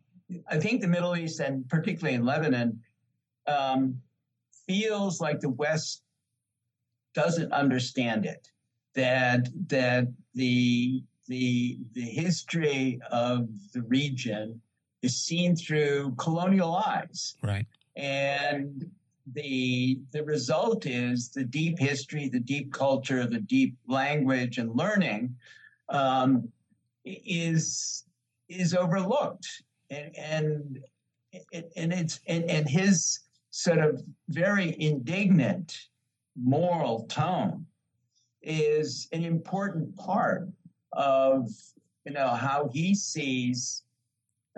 I 0.50 0.58
think 0.58 0.80
the 0.80 0.88
Middle 0.88 1.16
East, 1.16 1.40
and 1.40 1.68
particularly 1.68 2.14
in 2.14 2.24
Lebanon, 2.24 2.80
um, 3.46 4.00
feels 4.66 5.20
like 5.20 5.40
the 5.40 5.50
West 5.50 6.02
doesn't 7.14 7.52
understand 7.52 8.26
it. 8.26 8.50
That 8.94 9.48
that 9.68 10.08
the 10.34 11.02
the 11.28 11.78
the 11.92 12.00
history 12.00 13.00
of 13.10 13.48
the 13.72 13.82
region 13.82 14.60
is 15.02 15.16
seen 15.16 15.54
through 15.54 16.14
colonial 16.16 16.74
eyes. 16.74 17.36
Right. 17.42 17.66
And 17.96 18.90
the 19.34 20.00
the 20.12 20.24
result 20.24 20.86
is 20.86 21.28
the 21.28 21.44
deep 21.44 21.78
history, 21.78 22.28
the 22.28 22.40
deep 22.40 22.72
culture, 22.72 23.26
the 23.26 23.40
deep 23.40 23.76
language 23.86 24.58
and 24.58 24.74
learning 24.74 25.36
um, 25.88 26.48
is 27.04 28.04
is 28.48 28.74
overlooked, 28.74 29.46
and 29.90 30.16
and 30.16 30.82
and 31.76 31.92
it's 31.92 32.20
and, 32.26 32.44
and 32.44 32.68
his 32.68 33.20
sort 33.50 33.78
of 33.78 34.02
very 34.28 34.80
indignant 34.80 35.88
moral 36.42 37.04
tone 37.06 37.66
is 38.42 39.08
an 39.12 39.24
important 39.24 39.96
part 39.96 40.48
of 40.92 41.50
you 42.04 42.12
know 42.12 42.28
how 42.28 42.70
he 42.72 42.94
sees 42.94 43.82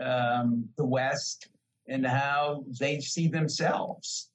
um, 0.00 0.68
the 0.76 0.84
West 0.84 1.48
and 1.88 2.06
how 2.06 2.64
they 2.78 3.00
see 3.00 3.28
themselves. 3.28 4.30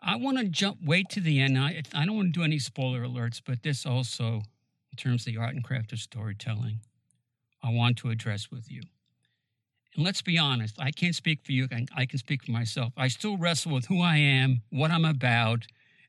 I 0.00 0.16
want 0.16 0.38
to 0.38 0.44
jump 0.44 0.82
way 0.84 1.02
to 1.10 1.20
the 1.20 1.40
end. 1.40 1.58
I, 1.58 1.82
I 1.94 2.04
don't 2.04 2.16
want 2.16 2.34
to 2.34 2.40
do 2.40 2.44
any 2.44 2.58
spoiler 2.58 3.02
alerts, 3.02 3.40
but 3.44 3.62
this 3.62 3.86
also, 3.86 4.42
in 4.92 4.96
terms 4.96 5.26
of 5.26 5.32
the 5.32 5.40
art 5.40 5.54
and 5.54 5.64
craft 5.64 5.92
of 5.92 5.98
storytelling, 5.98 6.80
I 7.62 7.70
want 7.70 7.96
to 7.98 8.10
address 8.10 8.50
with 8.50 8.70
you. 8.70 8.82
And 9.96 10.04
let's 10.04 10.22
be 10.22 10.38
honest, 10.38 10.76
I 10.78 10.90
can't 10.90 11.14
speak 11.14 11.40
for 11.42 11.52
you, 11.52 11.66
I 11.96 12.04
can 12.04 12.18
speak 12.18 12.44
for 12.44 12.52
myself. 12.52 12.92
I 12.96 13.08
still 13.08 13.38
wrestle 13.38 13.72
with 13.72 13.86
who 13.86 14.02
I 14.02 14.16
am, 14.16 14.62
what 14.70 14.90
I'm 14.90 15.06
about, 15.06 15.66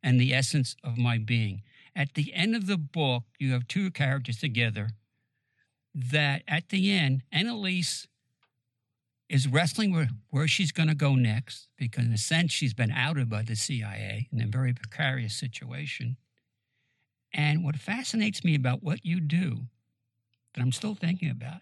and 0.07 0.21
the 0.21 0.33
essence 0.33 0.77
of 0.85 0.97
my 0.97 1.17
being. 1.17 1.61
At 1.93 2.13
the 2.13 2.33
end 2.33 2.55
of 2.55 2.65
the 2.65 2.77
book, 2.77 3.23
you 3.39 3.51
have 3.51 3.67
two 3.67 3.91
characters 3.91 4.37
together 4.39 4.91
that 5.93 6.43
at 6.47 6.69
the 6.69 6.93
end, 6.93 7.23
Annalise 7.29 8.07
is 9.27 9.49
wrestling 9.49 9.91
with 9.91 10.07
where 10.29 10.47
she's 10.47 10.71
going 10.71 10.87
to 10.87 10.95
go 10.95 11.15
next 11.15 11.67
because, 11.75 12.05
in 12.05 12.13
a 12.13 12.17
sense, 12.17 12.53
she's 12.53 12.73
been 12.73 12.89
outed 12.89 13.29
by 13.29 13.41
the 13.41 13.57
CIA 13.57 14.29
in 14.31 14.41
a 14.41 14.47
very 14.47 14.71
precarious 14.71 15.35
situation. 15.35 16.15
And 17.33 17.65
what 17.65 17.75
fascinates 17.75 18.45
me 18.45 18.55
about 18.55 18.81
what 18.81 19.03
you 19.03 19.19
do, 19.19 19.57
that 20.53 20.61
I'm 20.61 20.71
still 20.71 20.95
thinking 20.95 21.29
about, 21.29 21.59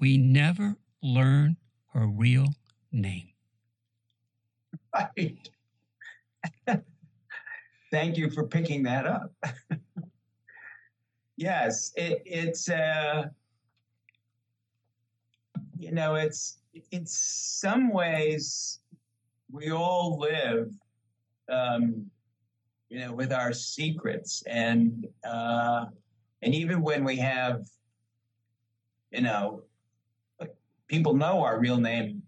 we 0.00 0.16
never 0.16 0.76
learn 1.02 1.58
her 1.92 2.06
real 2.06 2.54
name. 2.90 3.28
Right. 4.94 5.50
Thank 7.90 8.16
you 8.16 8.30
for 8.30 8.46
picking 8.46 8.82
that 8.84 9.06
up. 9.06 9.32
yes, 11.36 11.92
it, 11.96 12.22
it's 12.24 12.68
uh, 12.68 13.26
you 15.78 15.92
know, 15.92 16.14
it's 16.14 16.58
in 16.90 17.06
some 17.06 17.92
ways 17.92 18.80
we 19.50 19.70
all 19.70 20.18
live, 20.18 20.72
um, 21.48 22.06
you 22.88 22.98
know, 22.98 23.12
with 23.12 23.32
our 23.32 23.52
secrets, 23.52 24.42
and 24.46 25.06
uh, 25.24 25.86
and 26.42 26.54
even 26.54 26.82
when 26.82 27.04
we 27.04 27.16
have, 27.16 27.66
you 29.10 29.22
know, 29.22 29.62
people 30.88 31.14
know 31.14 31.42
our 31.42 31.58
real 31.58 31.78
name. 31.78 32.22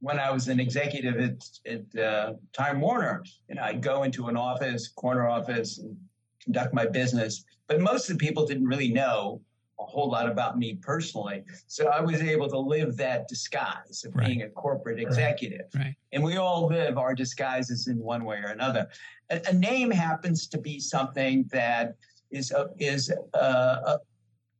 When 0.00 0.18
I 0.18 0.30
was 0.30 0.48
an 0.48 0.60
executive 0.60 1.18
at, 1.18 1.44
at 1.66 2.02
uh, 2.02 2.34
Time 2.52 2.80
Warner, 2.80 3.24
you 3.48 3.56
know, 3.56 3.62
I'd 3.62 3.82
go 3.82 4.04
into 4.04 4.28
an 4.28 4.36
office, 4.36 4.88
corner 4.88 5.28
office, 5.28 5.78
and 5.78 5.96
conduct 6.42 6.72
my 6.72 6.86
business. 6.86 7.44
But 7.66 7.80
most 7.80 8.08
of 8.08 8.18
the 8.18 8.24
people 8.24 8.46
didn't 8.46 8.66
really 8.66 8.92
know 8.92 9.40
a 9.80 9.84
whole 9.84 10.10
lot 10.10 10.28
about 10.28 10.58
me 10.58 10.74
personally. 10.74 11.44
So 11.66 11.88
I 11.88 12.00
was 12.00 12.20
able 12.20 12.48
to 12.48 12.58
live 12.58 12.96
that 12.96 13.28
disguise 13.28 14.04
of 14.04 14.14
right. 14.14 14.26
being 14.26 14.42
a 14.42 14.48
corporate 14.48 14.98
executive. 14.98 15.66
Right. 15.74 15.94
And 16.12 16.22
we 16.22 16.36
all 16.36 16.66
live 16.66 16.98
our 16.98 17.14
disguises 17.14 17.86
in 17.86 17.98
one 17.98 18.24
way 18.24 18.38
or 18.38 18.48
another. 18.48 18.88
A, 19.30 19.40
a 19.48 19.52
name 19.52 19.90
happens 19.90 20.48
to 20.48 20.58
be 20.58 20.80
something 20.80 21.48
that 21.52 21.94
is 22.30 22.50
a, 22.50 22.70
is 22.78 23.12
a, 23.30 23.38
a, 23.38 23.98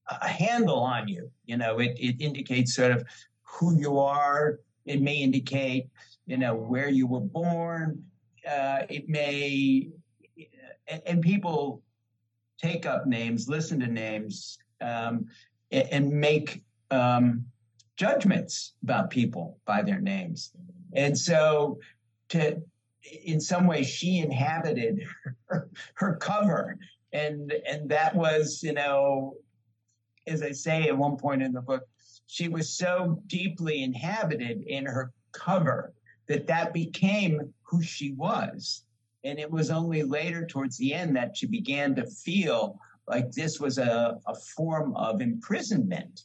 a 0.09 0.29
handle 0.29 0.79
on 0.79 1.09
you. 1.09 1.31
You 1.47 1.57
know, 1.57 1.79
it, 1.81 1.97
it 1.99 2.21
indicates 2.21 2.75
sort 2.75 2.93
of 2.93 3.05
who 3.43 3.79
you 3.79 3.99
are. 3.99 4.61
It 4.89 5.03
may 5.03 5.17
indicate, 5.17 5.89
you 6.27 6.39
know, 6.39 6.55
where 6.55 6.89
you 6.89 7.07
were 7.07 7.21
born. 7.21 8.05
Uh, 8.49 8.81
it 8.89 9.09
may, 9.09 9.89
and, 11.07 11.21
people 11.21 11.83
take 12.59 12.87
up 12.87 13.07
names, 13.07 13.49
listen 13.49 13.79
to 13.81 13.87
names, 13.87 14.59
um, 14.81 15.27
and 15.71 16.11
make 16.11 16.63
um, 16.91 17.45
judgments 17.97 18.75
about 18.83 19.11
people 19.11 19.59
by 19.67 19.83
their 19.83 20.01
names. 20.01 20.53
And 20.95 21.17
so, 21.17 21.79
to 22.31 22.63
in 23.25 23.41
some 23.41 23.67
way, 23.67 23.83
she 23.83 24.19
inhabited 24.19 25.03
her, 25.47 25.69
her 25.95 26.17
cover, 26.17 26.79
and 27.13 27.53
and 27.67 27.89
that 27.91 28.15
was, 28.15 28.63
you 28.63 28.73
know, 28.73 29.35
as 30.27 30.43
I 30.43 30.53
say 30.53 30.89
at 30.89 30.97
one 30.97 31.17
point 31.17 31.43
in 31.43 31.53
the 31.53 31.61
book, 31.61 31.87
she 32.29 32.49
was 32.49 32.69
so 32.69 33.21
deeply 33.27 33.83
inhabited 33.83 34.63
in 34.67 34.85
her 34.85 35.13
cover 35.33 35.95
that 36.27 36.47
that 36.47 36.75
became 36.75 37.53
who 37.63 37.83
she 37.83 38.13
was. 38.13 38.85
And 39.25 39.39
it 39.39 39.51
was 39.51 39.71
only 39.71 40.03
later, 40.03 40.47
towards 40.47 40.77
the 40.77 40.93
end, 40.93 41.17
that 41.17 41.37
she 41.37 41.47
began 41.47 41.95
to 41.97 42.07
feel 42.07 42.79
like 43.09 43.33
this 43.33 43.59
was 43.59 43.79
a, 43.79 44.19
a 44.27 44.35
form 44.35 44.95
of 44.95 45.23
imprisonment 45.23 46.25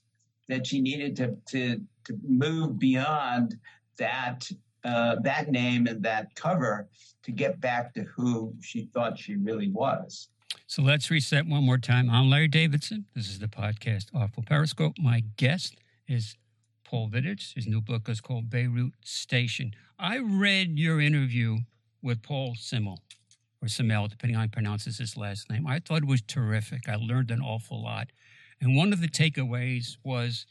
that 0.50 0.68
she 0.68 0.82
needed 0.82 1.16
to 1.16 1.38
to 1.48 1.82
to 2.04 2.20
move 2.28 2.78
beyond 2.78 3.58
that 3.98 4.48
uh, 4.84 5.16
that 5.24 5.50
name 5.50 5.88
and 5.88 6.04
that 6.04 6.36
cover 6.36 6.90
to 7.24 7.32
get 7.32 7.62
back 7.62 7.94
to 7.94 8.04
who 8.04 8.54
she 8.62 8.90
thought 8.94 9.18
she 9.18 9.38
really 9.38 9.70
was. 9.70 10.28
So 10.68 10.82
let's 10.82 11.10
reset 11.10 11.46
one 11.46 11.64
more 11.64 11.78
time. 11.78 12.10
I'm 12.10 12.30
Larry 12.30 12.50
Davidson. 12.50 13.06
This 13.16 13.30
is 13.30 13.40
the 13.40 13.48
podcast 13.48 14.08
Artful 14.14 14.44
Periscope. 14.44 14.96
My 15.00 15.24
guest 15.38 15.78
is 16.08 16.36
Paul 16.84 17.10
Vidich. 17.10 17.56
His 17.56 17.68
new 17.68 17.82
book 17.82 18.10
is 18.10 18.22
called 18.22 18.50
Beirut 18.50 18.94
Station. 19.04 19.74
I 19.98 20.18
read 20.20 20.78
your 20.78 21.00
interview 21.00 21.60
with 22.02 22.22
Paul 22.22 22.56
Simmel 22.56 23.00
or 23.62 23.68
Simmel, 23.68 24.10
depending 24.10 24.36
on 24.36 24.42
how 24.42 24.46
he 24.46 24.50
pronounces 24.50 24.98
his 24.98 25.16
last 25.16 25.50
name. 25.50 25.66
I 25.66 25.80
thought 25.80 26.04
it 26.04 26.08
was 26.08 26.22
terrific. 26.22 26.90
I 26.90 26.96
learned 26.96 27.32
an 27.32 27.42
awful 27.42 27.82
lot. 27.82 28.10
And 28.60 28.76
one 28.76 28.94
of 28.94 29.02
the 29.02 29.08
takeaways 29.08 29.98
was, 30.04 30.46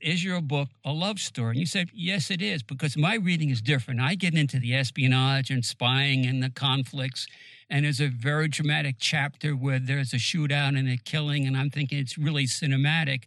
is 0.00 0.24
your 0.24 0.40
book 0.40 0.68
a 0.84 0.92
love 0.92 1.18
story? 1.18 1.50
And 1.50 1.60
you 1.60 1.66
said, 1.66 1.88
yes, 1.92 2.30
it 2.30 2.40
is, 2.42 2.62
because 2.62 2.96
my 2.96 3.16
reading 3.16 3.50
is 3.50 3.60
different. 3.60 4.00
I 4.00 4.14
get 4.14 4.34
into 4.34 4.58
the 4.58 4.74
espionage 4.74 5.50
and 5.50 5.64
spying 5.64 6.26
and 6.26 6.42
the 6.42 6.50
conflicts. 6.50 7.26
And 7.68 7.84
there's 7.84 8.00
a 8.00 8.08
very 8.08 8.48
dramatic 8.48 8.96
chapter 8.98 9.52
where 9.52 9.78
there's 9.78 10.12
a 10.12 10.18
shootout 10.18 10.78
and 10.78 10.88
a 10.88 10.96
killing. 10.98 11.46
And 11.46 11.56
I'm 11.56 11.70
thinking 11.70 11.98
it's 11.98 12.18
really 12.18 12.44
cinematic. 12.44 13.24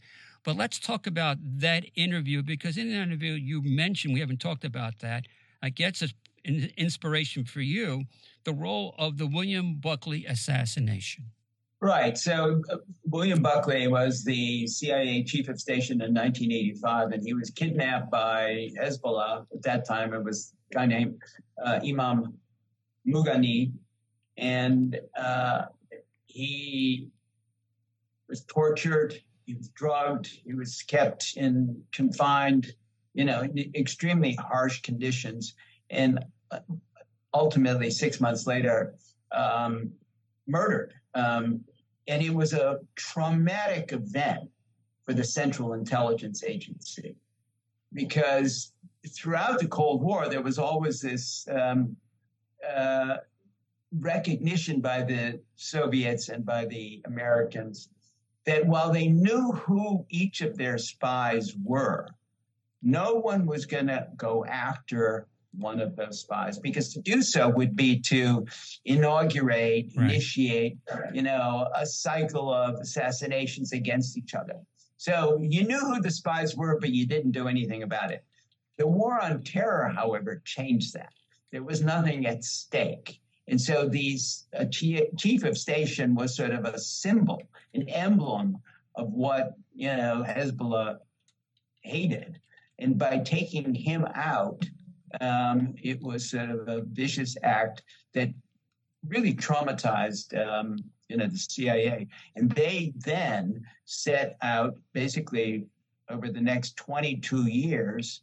But 0.47 0.55
let's 0.55 0.79
talk 0.79 1.07
about 1.07 1.39
that 1.60 1.83
interview 1.95 2.41
because 2.41 2.77
in 2.77 2.88
the 2.88 2.95
interview 2.95 3.33
you 3.33 3.62
mentioned, 3.62 4.13
we 4.13 4.21
haven't 4.21 4.39
talked 4.39 4.63
about 4.63 4.99
that. 4.99 5.25
I 5.62 5.67
guess 5.67 6.01
it's 6.01 6.13
inspiration 6.77 7.43
for 7.43 7.60
you 7.60 8.05
the 8.45 8.53
role 8.53 8.95
of 8.97 9.17
the 9.17 9.27
William 9.27 9.75
Buckley 9.75 10.25
assassination. 10.25 11.25
Right. 11.81 12.17
So 12.17 12.62
uh, 12.71 12.77
William 13.03 13.41
Buckley 13.41 13.89
was 13.89 14.23
the 14.23 14.65
CIA 14.67 15.25
chief 15.25 15.49
of 15.49 15.60
station 15.60 16.01
in 16.01 16.13
1985, 16.13 17.12
and 17.12 17.21
he 17.21 17.33
was 17.33 17.49
kidnapped 17.49 18.10
by 18.10 18.69
Hezbollah. 18.79 19.45
At 19.53 19.62
that 19.63 19.86
time, 19.86 20.13
it 20.13 20.23
was 20.23 20.53
a 20.71 20.75
guy 20.75 20.86
named 20.86 21.17
uh, 21.62 21.81
Imad 21.83 22.31
Mughniyeh, 23.05 23.73
and 24.38 24.97
uh, 25.19 25.63
he 26.27 27.10
was 28.29 28.45
tortured. 28.45 29.21
He 29.47 29.55
was 29.55 29.69
drugged. 29.69 30.27
He 30.45 30.53
was 30.53 30.83
kept 30.83 31.38
in 31.38 31.81
confined, 31.93 32.73
you 33.13 33.23
know, 33.23 33.47
extremely 33.73 34.33
harsh 34.33 34.81
conditions. 34.81 35.55
And 35.89 36.19
uh, 36.51 36.60
ultimately, 37.33 37.89
six 37.89 38.19
months 38.19 38.45
later, 38.45 38.95
um, 39.31 39.93
murdered. 40.47 40.93
Um, 41.15 41.62
and 42.10 42.21
it 42.21 42.33
was 42.33 42.51
a 42.51 42.79
traumatic 42.95 43.93
event 43.93 44.49
for 45.05 45.13
the 45.13 45.23
Central 45.23 45.73
Intelligence 45.73 46.43
Agency 46.43 47.15
because 47.93 48.73
throughout 49.07 49.60
the 49.60 49.67
Cold 49.67 50.01
War, 50.03 50.27
there 50.27 50.41
was 50.41 50.60
always 50.60 50.99
this 50.99 51.47
um, 51.49 51.95
uh, 52.75 53.17
recognition 53.97 54.81
by 54.81 55.03
the 55.03 55.39
Soviets 55.55 56.27
and 56.27 56.45
by 56.45 56.65
the 56.65 57.01
Americans 57.05 57.88
that 58.47 58.65
while 58.65 58.91
they 58.91 59.07
knew 59.07 59.51
who 59.51 60.05
each 60.10 60.41
of 60.41 60.57
their 60.57 60.77
spies 60.77 61.53
were, 61.63 62.07
no 62.81 63.13
one 63.13 63.45
was 63.45 63.65
going 63.65 63.88
to 63.88 64.07
go 64.15 64.45
after 64.45 65.27
one 65.57 65.81
of 65.81 65.95
those 65.95 66.21
spies 66.21 66.57
because 66.57 66.93
to 66.93 67.01
do 67.01 67.21
so 67.21 67.49
would 67.49 67.75
be 67.75 67.99
to 67.99 68.45
inaugurate, 68.86 69.91
right. 69.95 70.10
initiate, 70.10 70.77
you 71.13 71.21
know, 71.21 71.67
a 71.75 71.86
cycle 71.86 72.53
of 72.53 72.75
assassinations 72.75 73.73
against 73.73 74.17
each 74.17 74.33
other. 74.33 74.55
So 74.95 75.39
you 75.41 75.63
knew 75.63 75.79
who 75.79 76.01
the 76.01 76.12
spies 76.12 76.55
were, 76.55 76.79
but 76.79 76.89
you 76.89 77.05
didn't 77.05 77.31
do 77.31 77.47
anything 77.47 77.83
about 77.83 78.12
it. 78.12 78.23
The 78.77 78.88
war 78.88 79.21
on 79.21 79.43
terror, 79.43 79.89
however, 79.89 80.41
changed 80.45 80.93
that. 80.93 81.12
There 81.51 81.63
was 81.63 81.81
nothing 81.81 82.25
at 82.25 82.43
stake. 82.43 83.19
And 83.47 83.60
so 83.60 83.88
these 83.88 84.45
uh, 84.57 84.65
chief 84.65 85.43
of 85.43 85.57
station 85.57 86.15
was 86.15 86.36
sort 86.36 86.51
of 86.51 86.65
a 86.65 86.79
symbol, 86.79 87.41
an 87.73 87.88
emblem 87.88 88.57
of 88.95 89.13
what 89.13 89.55
you 89.73 89.95
know 89.95 90.23
Hezbollah 90.27 90.97
hated. 91.81 92.39
And 92.79 92.97
by 92.97 93.19
taking 93.19 93.73
him 93.73 94.05
out, 94.13 94.65
um, 95.21 95.75
it 95.81 96.01
was 96.01 96.29
sort 96.29 96.49
of 96.49 96.67
a 96.67 96.81
vicious 96.81 97.38
act 97.43 97.83
that 98.13 98.29
really 99.07 99.33
traumatized 99.33 100.38
um, 100.38 100.77
you 101.07 101.17
know 101.17 101.27
the 101.27 101.38
CIA. 101.38 102.07
And 102.36 102.51
they 102.51 102.93
then 102.97 103.65
set 103.86 104.38
out 104.41 104.75
basically 104.93 105.67
over 106.10 106.29
the 106.29 106.41
next 106.41 106.75
22 106.77 107.47
years 107.47 108.21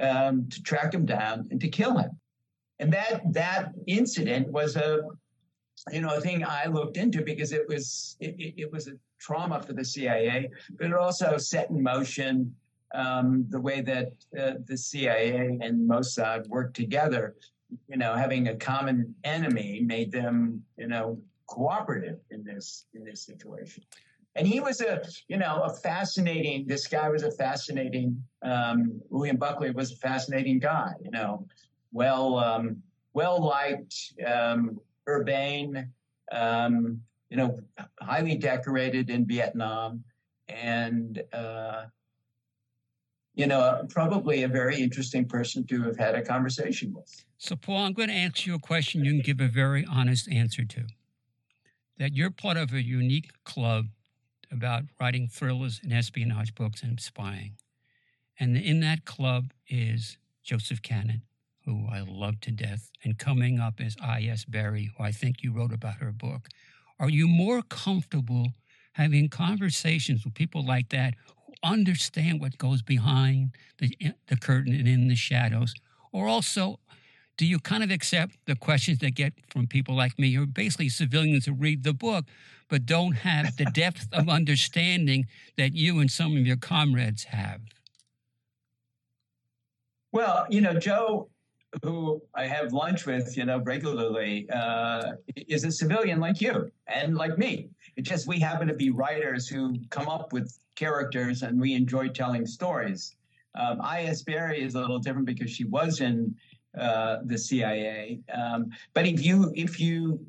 um, 0.00 0.48
to 0.48 0.62
track 0.62 0.94
him 0.94 1.04
down 1.06 1.48
and 1.50 1.60
to 1.60 1.68
kill 1.68 1.98
him. 1.98 2.18
And 2.82 2.92
that 2.92 3.22
that 3.32 3.72
incident 3.86 4.48
was 4.48 4.74
a 4.74 5.02
you 5.92 6.00
know 6.00 6.18
thing 6.20 6.44
I 6.44 6.66
looked 6.66 6.96
into 6.96 7.22
because 7.22 7.52
it 7.52 7.68
was 7.68 8.16
it, 8.18 8.54
it 8.56 8.72
was 8.72 8.88
a 8.88 8.94
trauma 9.20 9.62
for 9.62 9.72
the 9.72 9.84
CIA, 9.84 10.50
but 10.76 10.86
it 10.86 10.94
also 10.94 11.38
set 11.38 11.70
in 11.70 11.80
motion 11.80 12.52
um, 12.92 13.46
the 13.50 13.60
way 13.60 13.82
that 13.82 14.08
uh, 14.36 14.54
the 14.66 14.76
CIA 14.76 15.58
and 15.60 15.88
Mossad 15.88 16.48
worked 16.48 16.74
together. 16.74 17.36
You 17.88 17.98
know, 17.98 18.14
having 18.14 18.48
a 18.48 18.56
common 18.56 19.14
enemy 19.22 19.80
made 19.80 20.10
them 20.10 20.64
you 20.76 20.88
know 20.88 21.20
cooperative 21.46 22.18
in 22.32 22.42
this 22.42 22.86
in 22.94 23.04
this 23.04 23.22
situation. 23.22 23.84
And 24.34 24.46
he 24.46 24.58
was 24.60 24.80
a, 24.80 25.02
you 25.28 25.36
know, 25.36 25.60
a 25.62 25.70
fascinating. 25.70 26.66
This 26.66 26.88
guy 26.88 27.08
was 27.10 27.22
a 27.22 27.30
fascinating. 27.30 28.24
Um, 28.42 29.00
William 29.10 29.36
Buckley 29.36 29.70
was 29.70 29.92
a 29.92 29.96
fascinating 29.96 30.58
guy. 30.58 30.94
You 31.04 31.10
know, 31.10 31.46
well, 31.92 32.38
um, 32.38 32.82
well 33.12 33.42
liked, 33.42 33.94
um, 34.26 34.80
urbane, 35.08 35.90
um, 36.30 37.00
you 37.30 37.36
know, 37.36 37.60
highly 38.00 38.36
decorated 38.36 39.10
in 39.10 39.26
Vietnam, 39.26 40.04
and 40.48 41.22
uh, 41.32 41.84
you 43.34 43.46
know, 43.46 43.86
probably 43.88 44.42
a 44.42 44.48
very 44.48 44.76
interesting 44.76 45.26
person 45.26 45.66
to 45.66 45.82
have 45.82 45.96
had 45.96 46.14
a 46.14 46.22
conversation 46.22 46.92
with. 46.92 47.24
So, 47.38 47.56
Paul, 47.56 47.86
I'm 47.86 47.92
going 47.94 48.10
to 48.10 48.14
ask 48.14 48.46
you 48.46 48.54
a 48.54 48.58
question 48.58 49.04
you 49.04 49.12
can 49.12 49.20
give 49.20 49.40
a 49.40 49.48
very 49.48 49.86
honest 49.90 50.30
answer 50.30 50.64
to. 50.64 50.84
That 51.98 52.14
you're 52.14 52.30
part 52.30 52.56
of 52.56 52.72
a 52.72 52.82
unique 52.82 53.30
club 53.44 53.86
about 54.50 54.84
writing 55.00 55.28
thrillers 55.28 55.80
and 55.82 55.92
espionage 55.92 56.54
books 56.54 56.82
and 56.82 57.00
spying. 57.00 57.54
And 58.38 58.56
in 58.56 58.80
that 58.80 59.04
club 59.04 59.52
is 59.68 60.18
Joseph 60.42 60.82
Kanon, 60.82 61.22
who 61.64 61.86
I 61.90 62.00
love 62.00 62.40
to 62.42 62.50
death, 62.50 62.90
and 63.04 63.18
coming 63.18 63.60
up 63.60 63.80
is 63.80 63.96
I.S. 64.02 64.44
Berry, 64.44 64.90
who 64.96 65.04
I 65.04 65.12
think 65.12 65.42
you 65.42 65.52
wrote 65.52 65.72
about 65.72 65.96
her 65.96 66.12
book. 66.12 66.48
Are 66.98 67.10
you 67.10 67.26
more 67.26 67.62
comfortable 67.62 68.48
having 68.92 69.28
conversations 69.28 70.24
with 70.24 70.34
people 70.34 70.64
like 70.64 70.88
that 70.90 71.14
who 71.46 71.52
understand 71.62 72.40
what 72.40 72.58
goes 72.58 72.82
behind 72.82 73.52
the, 73.78 73.96
eh, 74.00 74.12
the 74.26 74.36
curtain 74.36 74.74
and 74.74 74.88
in 74.88 75.08
the 75.08 75.14
shadows? 75.14 75.74
Or 76.12 76.28
also, 76.28 76.78
do 77.36 77.46
you 77.46 77.58
kind 77.58 77.82
of 77.82 77.90
accept 77.90 78.36
the 78.46 78.56
questions 78.56 78.98
that 78.98 79.14
get 79.14 79.32
from 79.48 79.66
people 79.66 79.96
like 79.96 80.18
me, 80.18 80.32
who 80.32 80.42
are 80.42 80.46
basically 80.46 80.88
civilians 80.88 81.46
who 81.46 81.54
read 81.54 81.82
the 81.82 81.94
book, 81.94 82.26
but 82.68 82.86
don't 82.86 83.12
have 83.12 83.56
the 83.56 83.64
depth 83.74 84.08
of 84.12 84.28
understanding 84.28 85.26
that 85.56 85.74
you 85.74 85.98
and 85.98 86.10
some 86.10 86.36
of 86.36 86.46
your 86.46 86.56
comrades 86.56 87.24
have? 87.24 87.60
Well, 90.12 90.46
you 90.50 90.60
know, 90.60 90.74
Joe 90.74 91.30
who 91.82 92.20
I 92.34 92.46
have 92.46 92.72
lunch 92.72 93.06
with, 93.06 93.36
you 93.36 93.44
know, 93.44 93.58
regularly, 93.58 94.48
uh, 94.50 95.12
is 95.36 95.64
a 95.64 95.72
civilian 95.72 96.20
like 96.20 96.40
you 96.40 96.70
and 96.86 97.16
like 97.16 97.38
me. 97.38 97.70
It's 97.96 98.08
just 98.08 98.26
we 98.26 98.38
happen 98.38 98.68
to 98.68 98.74
be 98.74 98.90
writers 98.90 99.48
who 99.48 99.76
come 99.90 100.08
up 100.08 100.32
with 100.32 100.58
characters 100.74 101.42
and 101.42 101.60
we 101.60 101.74
enjoy 101.74 102.08
telling 102.08 102.46
stories. 102.46 103.16
Um, 103.54 103.80
I.S. 103.82 104.22
Berry 104.22 104.62
is 104.62 104.74
a 104.74 104.80
little 104.80 104.98
different 104.98 105.26
because 105.26 105.50
she 105.50 105.64
was 105.64 106.00
in 106.00 106.34
uh, 106.78 107.18
the 107.24 107.38
CIA. 107.38 108.20
Um, 108.32 108.70
but 108.94 109.06
if 109.06 109.24
you, 109.24 109.52
if 109.54 109.80
you, 109.80 110.24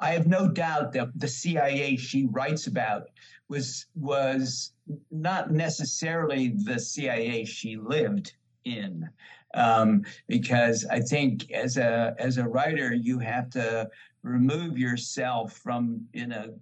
I 0.00 0.10
have 0.12 0.26
no 0.26 0.48
doubt 0.48 0.92
that 0.92 1.08
the 1.18 1.28
CIA 1.28 1.96
she 1.96 2.26
writes 2.26 2.66
about 2.66 3.10
was 3.48 3.86
was 3.94 4.72
not 5.10 5.50
necessarily 5.50 6.48
the 6.48 6.78
CIA 6.78 7.44
she 7.44 7.76
lived 7.76 8.32
in. 8.64 9.08
Um, 9.52 10.04
because 10.28 10.86
I 10.86 11.00
think 11.00 11.50
as 11.50 11.76
a 11.76 12.14
as 12.18 12.38
a 12.38 12.48
writer, 12.48 12.94
you 12.94 13.18
have 13.18 13.50
to 13.50 13.90
remove 14.22 14.78
yourself 14.78 15.52
from 15.52 16.06
you 16.12 16.26
know 16.26 16.54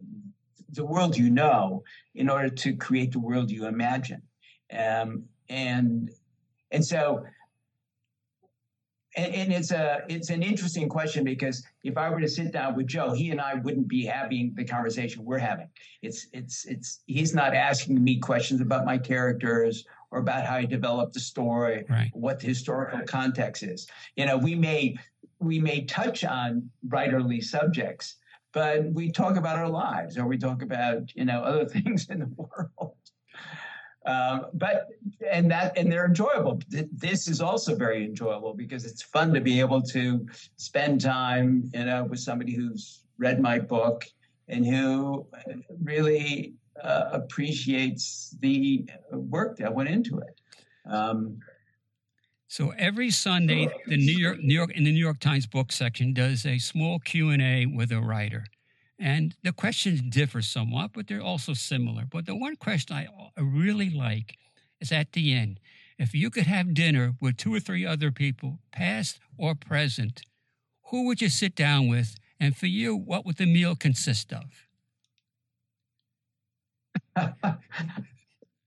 the 0.70 0.85
world 0.85 1.16
you 1.16 1.31
know 1.31 1.83
in 2.14 2.29
order 2.29 2.48
to 2.48 2.74
create 2.74 3.12
the 3.12 3.20
world 3.20 3.51
you 3.51 3.66
imagine. 3.66 4.22
Um, 4.72 5.24
and 5.48 6.11
and 6.72 6.85
so 6.85 7.24
and, 9.19 9.35
and, 9.35 9.53
it's 9.53 9.73
a 9.73 10.03
it's 10.09 10.31
an 10.31 10.43
interesting 10.43 10.89
question 10.89 11.25
because 11.25 11.65
if 11.83 11.97
I 11.99 12.09
were 12.09 12.21
to 12.21 12.29
sit 12.29 12.53
down 12.53 12.77
with 12.77 12.87
Joe, 12.87 13.13
he 13.13 13.31
and 13.31 13.41
I 13.41 13.55
wouldn't 13.55 13.89
be 13.89 14.05
having 14.05 14.55
the 14.55 14.65
conversation 14.65 15.25
we're 15.25 15.39
having. 15.39 15.69
It's 16.03 16.27
it's 16.33 16.65
it's 16.67 17.01
he's 17.07 17.35
not 17.35 17.55
asking 17.55 18.03
me 18.03 18.19
questions 18.19 18.61
about 18.61 18.87
my 18.87 18.97
characters 18.97 19.85
or 20.11 20.21
about 20.21 20.47
how 20.47 20.57
I 20.57 20.65
developed 20.65 21.15
the 21.15 21.21
story, 21.21 21.85
right. 21.89 22.11
what 22.15 22.39
the 22.39 22.47
historical 22.47 23.01
context 23.07 23.63
is. 23.63 23.89
You 24.17 24.27
know, 24.27 24.39
we 24.39 24.55
may 24.55 24.97
we 25.41 25.59
may 25.59 25.85
touch 25.85 26.25
on 26.25 26.71
writerly 26.87 27.43
subjects, 27.43 28.17
but 28.53 28.85
we 28.93 29.11
talk 29.11 29.37
about 29.37 29.59
our 29.59 29.69
lives 29.69 30.17
or 30.17 30.27
we 30.27 30.39
talk 30.39 30.63
about 30.63 31.15
you 31.15 31.25
know 31.25 31.43
other 31.43 31.65
things 31.69 32.09
in 32.09 32.21
the 32.21 32.31
world. 32.37 32.95
Um, 34.09 34.47
but 34.55 34.88
and 35.31 35.51
that 35.51 35.77
and 35.77 35.92
they're 35.92 36.07
enjoyable. 36.07 36.62
This 36.71 37.29
is 37.29 37.42
also 37.42 37.77
very 37.77 38.07
enjoyable 38.07 38.55
because 38.55 38.87
it's 38.87 39.03
fun 39.03 39.35
to 39.35 39.40
be 39.42 39.61
able 39.61 39.83
to 39.83 40.27
spend 40.57 41.03
time, 41.03 41.71
you 41.75 41.85
know, 41.85 42.05
with 42.05 42.18
somebody 42.18 42.55
who's 42.55 43.03
read 43.18 43.38
my 43.38 43.59
book 43.59 44.07
and 44.49 44.64
who 44.64 45.27
really 45.83 46.55
uh, 46.83 47.11
appreciates 47.12 48.35
the 48.40 48.88
work 49.12 49.59
that 49.59 49.75
went 49.75 49.90
into 49.90 50.21
it. 50.21 50.40
Um, 50.90 51.38
so 52.47 52.73
every 52.79 53.11
Sunday, 53.11 53.68
the 53.88 53.99
New 53.99 54.16
York, 54.16 54.38
New 54.40 54.55
York, 54.55 54.71
in 54.75 54.85
the 54.85 54.92
New 54.92 54.99
York 54.99 55.21
Times 55.21 55.47
book 55.47 55.71
section 55.71 56.14
does 56.14 56.47
a 56.47 56.57
small 56.57 56.99
Q 56.99 57.29
and 57.29 57.42
A 57.42 57.66
with 57.66 57.92
a 57.92 58.01
writer. 58.01 58.47
And 58.99 59.37
the 59.45 59.53
questions 59.53 60.01
differ 60.03 60.43
somewhat, 60.43 60.91
but 60.93 61.07
they're 61.07 61.23
also 61.23 61.55
similar. 61.55 62.05
But 62.05 62.27
the 62.27 62.35
one 62.35 62.57
question 62.57 62.97
I 62.97 63.07
really 63.41 63.91
like 63.91 64.37
is 64.81 64.91
at 64.91 65.13
the 65.13 65.33
end. 65.33 65.61
If 65.99 66.15
you 66.15 66.31
could 66.31 66.47
have 66.47 66.75
dinner 66.75 67.15
with 67.21 67.37
two 67.37 67.55
or 67.55 67.61
three 67.61 67.87
other 67.87 68.11
people, 68.11 68.59
past 68.73 69.21
or 69.37 69.55
present, 69.55 70.23
who 70.91 71.07
would 71.07 71.21
you 71.21 71.29
sit 71.29 71.55
down 71.55 71.89
with? 71.89 72.17
And 72.41 72.57
for 72.57 72.67
you, 72.67 72.97
what 72.97 73.27
would 73.27 73.37
the 73.37 73.47
meal 73.47 73.75
consist 73.75 74.33
of? 74.33 74.45
uh, 77.16 77.53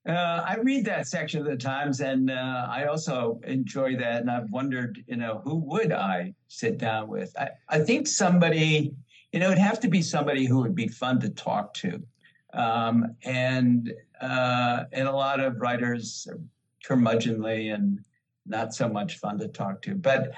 I 0.05 0.57
read 0.61 0.85
that 0.85 1.07
section 1.07 1.39
of 1.39 1.45
the 1.45 1.55
Times, 1.55 2.01
and 2.01 2.29
uh, 2.29 2.67
I 2.69 2.85
also 2.85 3.39
enjoy 3.45 3.95
that. 3.97 4.21
And 4.21 4.29
I've 4.29 4.49
wondered, 4.51 5.01
you 5.07 5.15
know, 5.15 5.41
who 5.43 5.55
would 5.55 5.93
I 5.93 6.33
sit 6.47 6.77
down 6.77 7.07
with? 7.07 7.33
I, 7.39 7.49
I 7.69 7.79
think 7.79 8.07
somebody 8.07 8.93
you 9.31 9.39
know, 9.39 9.47
it'd 9.47 9.57
have 9.57 9.79
to 9.81 9.87
be 9.87 10.01
somebody 10.01 10.45
who 10.45 10.59
would 10.61 10.75
be 10.75 10.87
fun 10.87 11.19
to 11.21 11.29
talk 11.29 11.73
to. 11.75 12.01
Um, 12.53 13.15
and 13.23 13.93
uh, 14.19 14.83
and 14.91 15.07
a 15.07 15.11
lot 15.11 15.39
of 15.39 15.61
writers 15.61 16.27
are 16.29 16.39
curmudgeonly 16.85 17.73
and 17.73 18.03
not 18.45 18.73
so 18.73 18.89
much 18.89 19.17
fun 19.17 19.37
to 19.39 19.47
talk 19.47 19.81
to. 19.83 19.95
But 19.95 20.31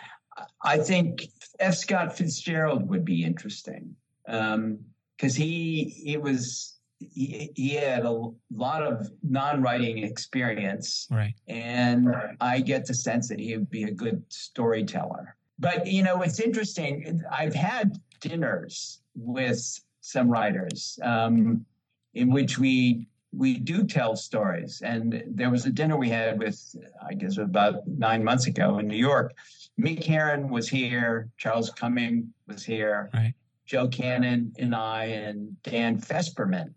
I 0.63 0.77
think 0.77 1.27
F. 1.59 1.75
Scott 1.75 2.15
Fitzgerald 2.15 2.87
would 2.89 3.03
be 3.03 3.23
interesting 3.23 3.95
because 4.25 4.55
um, 4.55 4.79
he 5.21 5.85
he 5.85 6.17
was 6.17 6.77
he, 6.99 7.51
he 7.55 7.69
had 7.71 8.05
a 8.05 8.31
lot 8.51 8.83
of 8.83 9.11
non-writing 9.23 9.97
experience, 9.99 11.07
right? 11.09 11.33
And 11.47 12.13
I 12.39 12.61
get 12.61 12.85
the 12.85 12.93
sense 12.93 13.27
that 13.29 13.39
he 13.39 13.57
would 13.57 13.69
be 13.69 13.83
a 13.83 13.91
good 13.91 14.23
storyteller. 14.29 15.35
But 15.59 15.87
you 15.87 16.03
know, 16.03 16.21
it's 16.21 16.39
interesting. 16.39 17.21
I've 17.31 17.55
had 17.55 17.97
dinners 18.23 19.01
with 19.15 19.79
some 20.01 20.29
writers 20.29 20.97
um, 21.03 21.65
in 22.13 22.31
which 22.31 22.57
we 22.57 23.07
we 23.35 23.57
do 23.57 23.83
tell 23.83 24.15
stories. 24.15 24.81
And 24.85 25.23
there 25.27 25.49
was 25.49 25.65
a 25.65 25.71
dinner 25.71 25.97
we 25.97 26.09
had 26.09 26.37
with, 26.37 26.75
I 27.03 27.15
guess, 27.15 27.37
about 27.37 27.87
nine 27.87 28.23
months 28.23 28.45
ago 28.45 28.77
in 28.77 28.87
New 28.87 28.95
York. 28.95 29.33
Mick 29.79 30.03
Herron 30.03 30.49
was 30.49 30.69
here, 30.69 31.29
Charles 31.37 31.71
Cumming 31.71 32.31
was 32.47 32.63
here, 32.63 33.09
right. 33.11 33.33
Joe 33.65 33.87
Kanon 33.87 34.51
and 34.59 34.75
I, 34.75 35.05
and 35.05 35.59
Dan 35.63 35.99
Fesperman. 35.99 36.73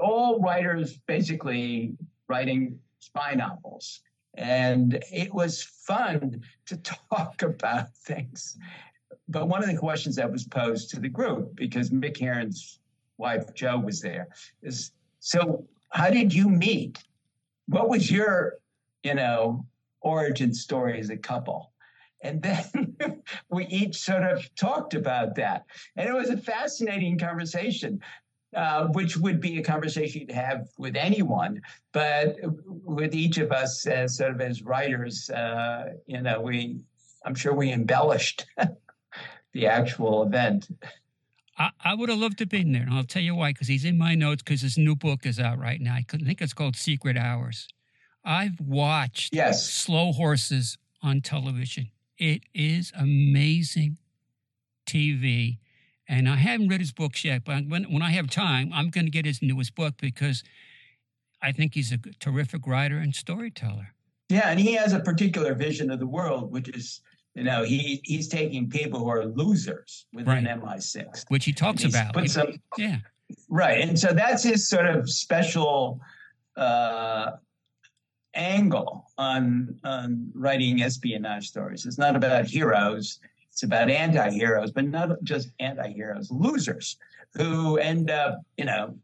all 0.00 0.38
writers 0.40 0.96
basically 1.08 1.96
writing 2.28 2.78
spy 3.00 3.34
novels. 3.34 4.00
And 4.34 5.02
it 5.10 5.34
was 5.34 5.62
fun 5.62 6.42
to 6.66 6.76
talk 7.10 7.42
about 7.42 7.92
things. 7.96 8.56
But 9.28 9.48
one 9.48 9.62
of 9.62 9.68
the 9.68 9.76
questions 9.76 10.16
that 10.16 10.30
was 10.30 10.44
posed 10.44 10.90
to 10.90 11.00
the 11.00 11.08
group, 11.08 11.56
because 11.56 11.90
Mick 11.90 12.18
Herron's 12.18 12.78
wife, 13.18 13.54
Joe, 13.54 13.78
was 13.78 14.00
there, 14.00 14.28
is 14.62 14.92
so 15.20 15.66
how 15.90 16.10
did 16.10 16.32
you 16.32 16.48
meet? 16.48 17.02
What 17.66 17.88
was 17.88 18.10
your, 18.10 18.58
you 19.02 19.14
know, 19.14 19.66
origin 20.00 20.54
story 20.54 21.00
as 21.00 21.10
a 21.10 21.16
couple? 21.16 21.72
And 22.22 22.42
then 22.42 22.94
we 23.50 23.66
each 23.66 23.96
sort 23.96 24.22
of 24.22 24.48
talked 24.54 24.94
about 24.94 25.34
that. 25.36 25.64
And 25.96 26.08
it 26.08 26.12
was 26.12 26.30
a 26.30 26.36
fascinating 26.36 27.18
conversation, 27.18 28.00
uh, 28.54 28.86
which 28.88 29.16
would 29.16 29.40
be 29.40 29.58
a 29.58 29.62
conversation 29.62 30.22
you'd 30.22 30.32
have 30.32 30.68
with 30.78 30.96
anyone. 30.96 31.62
But 31.92 32.36
with 32.42 33.14
each 33.14 33.38
of 33.38 33.52
us 33.52 33.86
as 33.86 34.16
sort 34.16 34.32
of 34.32 34.40
as 34.40 34.62
writers, 34.62 35.30
uh, 35.30 35.94
you 36.06 36.20
know, 36.22 36.40
we, 36.40 36.78
I'm 37.24 37.34
sure 37.34 37.54
we 37.54 37.72
embellished 37.72 38.46
the 39.56 39.66
actual 39.66 40.22
event. 40.22 40.68
I, 41.58 41.70
I 41.82 41.94
would 41.94 42.08
have 42.08 42.18
loved 42.18 42.38
to 42.38 42.42
have 42.42 42.50
been 42.50 42.72
there, 42.72 42.82
and 42.82 42.92
I'll 42.92 43.04
tell 43.04 43.22
you 43.22 43.34
why. 43.34 43.50
Because 43.52 43.68
he's 43.68 43.84
in 43.84 43.98
my 43.98 44.14
notes. 44.14 44.42
Because 44.42 44.60
his 44.60 44.78
new 44.78 44.94
book 44.94 45.24
is 45.24 45.40
out 45.40 45.58
right 45.58 45.80
now. 45.80 45.94
I 45.94 46.04
think 46.10 46.40
it's 46.40 46.52
called 46.52 46.76
Secret 46.76 47.16
Hours. 47.16 47.66
I've 48.24 48.60
watched 48.60 49.34
yes. 49.34 49.68
slow 49.68 50.12
horses 50.12 50.78
on 51.02 51.20
television. 51.20 51.90
It 52.18 52.42
is 52.54 52.92
amazing 52.98 53.98
TV, 54.86 55.58
and 56.08 56.28
I 56.28 56.36
haven't 56.36 56.68
read 56.68 56.80
his 56.80 56.92
books 56.92 57.24
yet. 57.24 57.44
But 57.44 57.66
when 57.66 57.84
when 57.84 58.02
I 58.02 58.10
have 58.10 58.28
time, 58.28 58.70
I'm 58.74 58.90
going 58.90 59.06
to 59.06 59.10
get 59.10 59.24
his 59.24 59.40
newest 59.40 59.74
book 59.74 59.94
because 59.98 60.42
I 61.42 61.52
think 61.52 61.74
he's 61.74 61.92
a 61.92 61.98
terrific 62.20 62.66
writer 62.66 62.98
and 62.98 63.14
storyteller. 63.14 63.94
Yeah, 64.28 64.50
and 64.50 64.58
he 64.58 64.74
has 64.74 64.92
a 64.92 65.00
particular 65.00 65.54
vision 65.54 65.90
of 65.90 66.00
the 66.00 66.06
world, 66.06 66.50
which 66.50 66.68
is 66.68 67.00
you 67.36 67.44
know, 67.44 67.64
he 67.64 68.00
he's 68.02 68.28
taking 68.28 68.70
people 68.70 69.00
who 69.00 69.10
are 69.10 69.26
losers 69.26 70.06
within 70.14 70.46
right. 70.46 70.60
MI6, 70.60 71.26
which 71.28 71.44
he 71.44 71.52
talks 71.52 71.84
about. 71.84 72.16
Yeah, 72.78 72.96
right, 73.50 73.82
and 73.82 73.98
so 73.98 74.14
that's 74.14 74.42
his 74.42 74.66
sort 74.66 74.86
of 74.86 75.10
special 75.10 76.00
uh, 76.56 77.32
angle 78.32 79.10
on 79.18 79.78
on 79.84 80.30
writing 80.34 80.80
espionage 80.80 81.46
stories. 81.46 81.84
It's 81.84 81.98
not 81.98 82.16
about 82.16 82.46
heroes; 82.46 83.20
it's 83.50 83.64
about 83.64 83.90
anti-heroes, 83.90 84.70
but 84.70 84.86
not 84.86 85.22
just 85.22 85.50
anti-heroes, 85.60 86.30
losers 86.30 86.96
who 87.34 87.76
end 87.76 88.10
up, 88.10 88.40
you 88.56 88.64
know, 88.64 88.96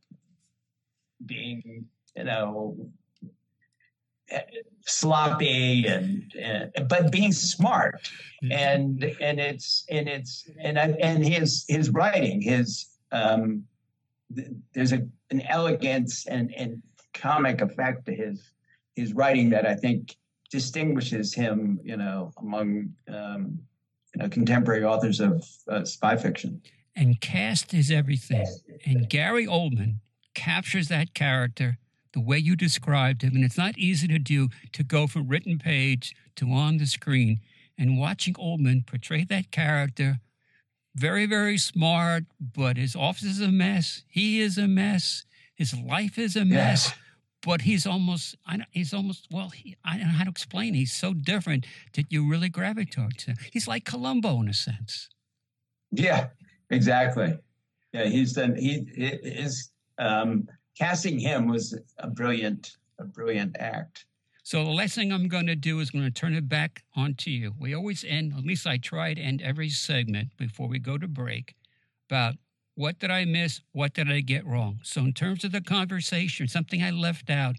being, 1.27 1.85
you 2.17 2.25
know, 2.25 2.77
sloppy 4.87 5.87
and, 5.87 6.33
and, 6.39 6.89
but 6.89 7.11
being 7.11 7.33
smart. 7.33 8.11
Mm-hmm. 8.43 8.53
and 8.53 9.05
and 9.21 9.39
it's 9.39 9.85
and 9.89 10.09
it's 10.09 10.51
and 10.61 10.77
and 10.77 11.25
his 11.25 11.65
his 11.69 11.91
writing 11.91 12.41
his 12.41 12.87
um 13.13 13.63
there's 14.75 14.93
a 14.93 15.07
an 15.31 15.43
elegance 15.43 16.27
and 16.27 16.53
and 16.57 16.83
comic 17.15 17.61
effect 17.61 18.07
to 18.07 18.15
his 18.15 18.51
his 18.97 19.13
writing 19.13 19.51
that 19.51 19.65
I 19.65 19.77
think 19.77 20.17
distinguishes 20.51 21.33
him 21.33 21.79
you 21.85 21.97
know 21.97 22.33
among 22.39 22.93
um 23.07 23.61
you 24.13 24.23
know 24.23 24.29
contemporary 24.29 24.85
authors 24.85 25.21
of 25.21 25.47
uh, 25.69 25.85
spy 25.85 26.17
fiction. 26.17 26.61
And 26.97 27.21
cast 27.21 27.73
is 27.73 27.93
everything. 27.93 28.45
And 28.85 29.09
Gary 29.09 29.47
Oldman 29.47 30.01
captures 30.35 30.89
that 30.89 31.15
character 31.15 31.79
the 32.13 32.21
way 32.21 32.39
you 32.39 32.57
described 32.57 33.23
him. 33.23 33.35
And 33.35 33.45
it's 33.45 33.59
not 33.59 33.79
easy 33.79 34.09
to 34.09 34.19
do 34.19 34.49
to 34.73 34.83
go 34.83 35.07
from 35.07 35.29
written 35.29 35.59
page 35.59 36.15
to 36.37 36.51
on 36.51 36.79
the 36.79 36.87
screen. 36.87 37.41
And 37.79 37.99
watching 37.99 38.35
Oldman 38.35 38.87
portray 38.87 39.25
that 39.25 39.51
character, 39.51 40.21
very, 40.95 41.27
very 41.27 41.57
smart, 41.57 42.25
but 42.39 42.77
his 42.77 42.95
office 42.95 43.25
is 43.25 43.41
a 43.41 43.51
mess. 43.51 44.03
He 44.09 44.41
is 44.41 44.59
a 44.59 44.69
mess. 44.69 45.25
His 45.55 45.75
life 45.75 46.19
is 46.19 46.37
a 46.37 46.45
mess. 46.45 46.89
Yeah. 46.89 46.95
But 47.45 47.63
he's 47.63 47.87
almost, 47.87 48.37
he's 48.71 48.95
almost, 48.95 49.27
well, 49.33 49.49
he, 49.49 49.77
I 49.85 49.97
don't 49.97 50.09
know 50.09 50.13
how 50.13 50.25
to 50.25 50.31
explain. 50.31 50.75
He's 50.75 50.93
so 50.93 51.13
different 51.13 51.67
that 51.95 52.13
you 52.13 52.31
really 52.31 52.49
gravitate 52.49 53.19
to 53.19 53.31
him. 53.33 53.37
He's 53.53 53.67
like 53.67 53.85
Columbo 53.85 54.41
in 54.41 54.49
a 54.49 54.55
sense. 54.55 55.09
Yeah, 55.91 56.29
exactly. 56.71 57.37
Yeah, 57.93 58.05
he's 58.05 58.35
done, 58.35 58.55
he 58.55 58.87
is, 58.97 59.71
um, 59.99 60.47
casting 60.79 61.19
him 61.19 61.49
was 61.49 61.79
a 61.99 62.09
brilliant, 62.09 62.77
a 62.99 63.05
brilliant 63.05 63.57
act. 63.59 64.07
So 64.45 64.65
the 64.65 64.71
last 64.71 64.97
thing 64.97 65.13
I'm 65.13 65.29
going 65.29 65.47
to 65.47 65.55
do 65.55 65.79
is 65.79 65.91
going 65.91 66.05
to 66.05 66.11
turn 66.11 66.35
it 66.35 66.49
back 66.49 66.83
onto 66.97 67.31
you. 67.31 67.55
We 67.61 67.75
always 67.75 68.05
end, 68.05 68.35
at 68.37 68.45
least 68.45 68.67
I 68.67 68.77
try 68.77 69.15
to 69.15 69.21
end 69.21 69.41
every 69.41 69.69
segment 69.69 70.37
before 70.37 70.69
we 70.69 70.81
go 70.81 70.99
to 70.99 71.07
break, 71.07 71.55
about 72.11 72.35
what 72.75 72.99
did 72.99 73.11
I 73.11 73.25
miss? 73.25 73.61
What 73.73 73.95
did 73.95 74.11
I 74.11 74.21
get 74.21 74.45
wrong? 74.45 74.81
So 74.83 75.03
in 75.03 75.13
terms 75.13 75.45
of 75.45 75.53
the 75.53 75.61
conversation, 75.61 76.49
something 76.49 76.83
I 76.83 76.91
left 76.91 77.31
out, 77.31 77.57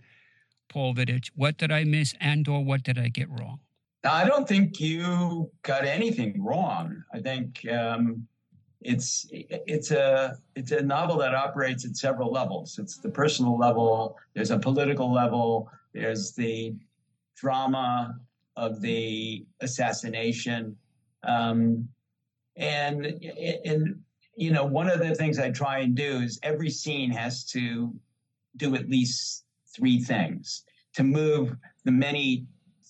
Paul 0.67 0.93
Vidich, 0.93 1.29
what 1.35 1.57
did 1.57 1.71
I 1.71 1.83
miss 1.83 2.15
and 2.19 2.47
or 2.47 2.63
what 2.63 2.83
did 2.83 2.97
I 2.97 3.07
get 3.07 3.29
wrong? 3.29 3.59
I 4.03 4.25
don't 4.25 4.47
think 4.47 4.81
you 4.81 5.49
got 5.61 5.85
anything 5.85 6.43
wrong. 6.43 7.03
I 7.13 7.19
think 7.19 7.65
um, 7.71 8.27
it's 8.83 9.27
it's 9.31 9.91
a 9.91 10.37
it's 10.55 10.71
a 10.71 10.81
novel 10.81 11.17
that 11.17 11.33
operates 11.33 11.85
at 11.85 11.95
several 11.95 12.31
levels. 12.31 12.77
It's 12.79 12.97
the 12.97 13.09
personal 13.09 13.57
level. 13.57 14.17
There's 14.33 14.51
a 14.51 14.59
political 14.59 15.11
level. 15.11 15.69
There's 15.93 16.33
the 16.33 16.75
drama 17.35 18.19
of 18.55 18.81
the 18.81 19.45
assassination, 19.61 20.75
um, 21.23 21.87
and 22.55 23.05
and 23.65 23.99
you 24.35 24.51
know 24.51 24.65
one 24.65 24.89
of 24.89 24.99
the 24.99 25.15
things 25.15 25.39
I 25.39 25.51
try 25.51 25.79
and 25.79 25.95
do 25.95 26.17
is 26.17 26.39
every 26.43 26.69
scene 26.69 27.11
has 27.11 27.45
to 27.45 27.93
do 28.57 28.75
at 28.75 28.89
least 28.89 29.45
three 29.75 29.99
things 29.99 30.63
to 30.93 31.03
move 31.03 31.55
the 31.85 31.91
many 31.91 32.45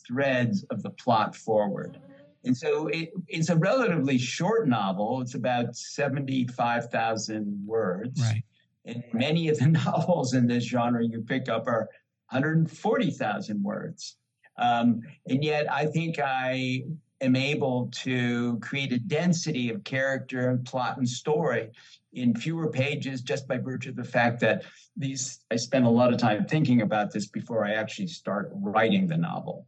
threads 0.05 0.63
of 0.69 0.83
the 0.83 0.89
plot 0.89 1.35
forward. 1.35 1.97
And 2.45 2.55
so 2.55 2.87
it, 2.87 3.11
it's 3.27 3.49
a 3.49 3.55
relatively 3.55 4.17
short 4.17 4.67
novel. 4.67 5.21
It's 5.21 5.35
about 5.35 5.75
75,000 5.75 7.63
words. 7.65 8.21
Right. 8.21 8.43
And 8.85 9.03
many 9.13 9.49
of 9.49 9.59
the 9.59 9.67
novels 9.85 10.33
in 10.33 10.47
this 10.47 10.65
genre 10.65 11.05
you 11.05 11.21
pick 11.21 11.49
up 11.49 11.67
are 11.67 11.89
140,000 12.29 13.63
words. 13.63 14.17
Um, 14.57 15.01
and 15.27 15.43
yet 15.43 15.71
I 15.71 15.85
think 15.85 16.19
I 16.19 16.83
am 17.21 17.35
able 17.35 17.89
to 17.93 18.59
create 18.59 18.91
a 18.91 18.99
density 18.99 19.69
of 19.69 19.83
character 19.83 20.49
and 20.49 20.65
plot 20.65 20.97
and 20.97 21.07
story 21.07 21.71
in 22.11 22.35
fewer 22.35 22.69
pages 22.69 23.21
just 23.21 23.47
by 23.47 23.57
virtue 23.57 23.89
of 23.89 23.95
the 23.95 24.03
fact 24.03 24.39
that 24.41 24.63
these 24.95 25.39
I 25.49 25.55
spend 25.55 25.85
a 25.85 25.89
lot 25.89 26.13
of 26.13 26.19
time 26.19 26.45
thinking 26.45 26.81
about 26.81 27.11
this 27.11 27.27
before 27.27 27.65
I 27.65 27.73
actually 27.73 28.07
start 28.07 28.51
writing 28.53 29.07
the 29.07 29.17
novel. 29.17 29.65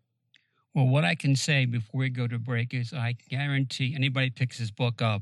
Well, 0.75 0.87
what 0.87 1.05
I 1.05 1.15
can 1.15 1.37
say 1.37 1.63
before 1.63 1.99
we 1.99 2.09
go 2.09 2.27
to 2.27 2.37
break 2.37 2.73
is 2.73 2.91
I 2.91 3.15
guarantee 3.29 3.95
anybody 3.95 4.29
picks 4.29 4.59
this 4.59 4.71
book 4.71 5.01
up, 5.01 5.21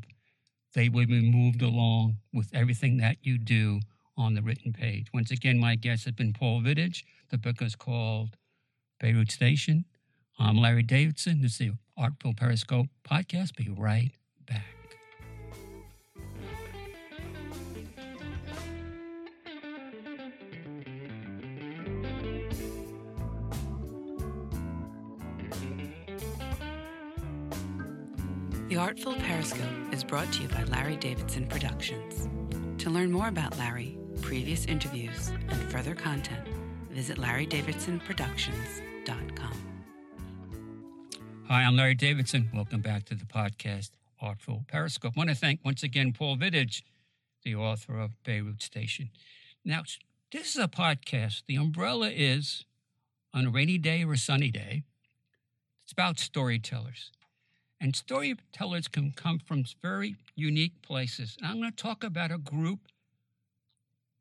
they 0.74 0.90
will 0.90 1.06
be 1.06 1.22
moved 1.22 1.62
along 1.62 2.18
with 2.34 2.50
everything 2.56 2.98
that 2.98 3.18
you 3.22 3.38
do 3.38 3.80
on 4.18 4.34
the 4.34 4.42
written 4.42 4.74
page. 4.74 5.10
Once 5.14 5.30
again, 5.30 5.60
my 5.60 5.76
guest 5.76 6.06
has 6.06 6.14
been 6.16 6.34
Paul 6.34 6.62
Vidich. 6.62 7.04
The 7.30 7.38
book 7.38 7.62
is 7.62 7.76
called 7.76 8.36
Beirut 9.00 9.30
Station. 9.30 9.86
I'm 10.40 10.58
Larry 10.58 10.82
Davidson. 10.82 11.44
This 11.44 11.52
is 11.52 11.58
the 11.60 11.72
Artful 11.96 12.34
Periscope 12.34 12.88
podcast. 13.08 13.56
Be 13.56 13.70
right 13.70 14.10
back. 14.48 14.83
The 28.74 28.80
Artful 28.80 29.14
Periscope 29.14 29.70
is 29.92 30.04
brought 30.04 30.34
to 30.34 30.42
you 30.42 30.48
by 30.48 30.64
Larry 30.64 30.96
Davidson 30.96 31.46
Productions. 31.46 32.28
To 32.82 32.90
learn 32.90 33.12
more 33.12 33.28
about 33.28 33.56
Larry, 33.60 34.00
previous 34.20 34.66
interviews, 34.66 35.32
and 35.48 35.62
further 35.72 35.94
content, 35.94 36.48
visit 36.90 37.20
larrydavidsonproductions.com. 37.20 39.54
Hi, 41.48 41.62
I'm 41.62 41.76
Larry 41.76 41.94
Davidson. 41.94 42.50
Welcome 42.52 42.82
back 42.82 43.06
to 43.06 43.14
the 43.14 43.26
podcast, 43.26 43.92
Artful 44.20 44.66
Periscope. 44.68 45.14
I 45.16 45.20
want 45.20 45.30
to 45.30 45.36
thank 45.36 45.60
once 45.64 45.84
again 45.84 46.12
Paul 46.12 46.38
Vidich, 46.38 46.82
the 47.44 47.54
author 47.54 48.00
of 48.00 48.24
Beirut 48.24 48.64
Station. 48.64 49.12
Now, 49.64 49.84
This 50.32 50.56
is 50.56 50.58
a 50.58 50.68
podcast. 50.68 51.44
The 51.48 51.58
umbrella 51.58 52.10
is 52.10 52.66
on 53.36 53.46
a 53.46 53.52
rainy 53.52 53.78
day 53.78 54.04
or 54.04 54.14
a 54.14 54.18
sunny 54.18 54.50
day. 54.50 54.82
It's 55.84 55.92
about 55.92 56.18
storytellers. 56.18 57.12
And 57.84 57.98
storytellers 57.98 58.88
can 58.88 59.12
come 59.12 59.40
from 59.40 59.66
very 59.82 60.16
unique 60.36 60.82
places. 60.82 61.36
And 61.38 61.46
I'm 61.46 61.58
going 61.60 61.70
to 61.70 61.76
talk 61.76 62.02
about 62.02 62.32
a 62.32 62.38
group 62.38 62.80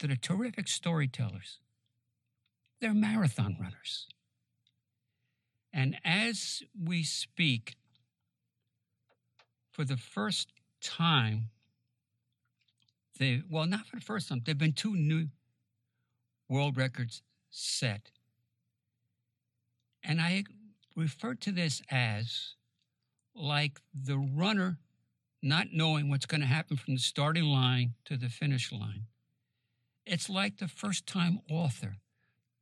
that 0.01 0.11
are 0.11 0.17
terrific 0.17 0.67
storytellers. 0.67 1.61
They're 2.81 2.93
marathon 2.93 3.57
runners. 3.61 4.09
And 5.73 5.97
as 6.05 6.65
we 6.77 7.05
speak, 7.05 7.77
for 9.71 9.85
the 9.85 9.97
first 9.97 10.49
time, 10.81 11.51
they, 13.21 13.43
well, 13.49 13.67
not 13.67 13.87
for 13.87 13.95
the 13.95 14.03
first 14.03 14.29
time, 14.29 14.43
there 14.45 14.55
have 14.55 14.59
been 14.59 14.73
two 14.73 14.97
new 14.97 15.29
world 16.49 16.77
records 16.77 17.23
set. 17.49 18.11
And 20.03 20.21
I 20.21 20.43
refer 20.97 21.35
to 21.35 21.53
this 21.53 21.81
as 21.89 22.55
like 23.35 23.80
the 23.95 24.18
runner 24.18 24.78
not 25.43 25.68
knowing 25.72 26.09
what's 26.09 26.26
going 26.26 26.41
to 26.41 26.47
happen 26.47 26.76
from 26.76 26.95
the 26.95 27.01
starting 27.01 27.45
line 27.45 27.95
to 28.05 28.16
the 28.16 28.28
finish 28.28 28.70
line. 28.70 29.07
It's 30.07 30.30
like 30.30 30.59
the 30.59 30.68
first 30.68 31.07
time 31.07 31.41
author 31.51 31.97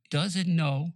doesn't 0.09 0.47
know 0.47 0.93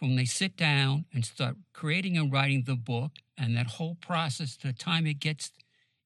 when 0.00 0.16
they 0.16 0.24
sit 0.24 0.56
down 0.56 1.04
and 1.12 1.24
start 1.24 1.56
creating 1.72 2.16
and 2.16 2.32
writing 2.32 2.64
the 2.64 2.74
book 2.74 3.12
and 3.38 3.56
that 3.56 3.66
whole 3.66 3.96
process 4.00 4.56
the 4.56 4.72
time 4.72 5.06
it 5.06 5.20
gets 5.20 5.52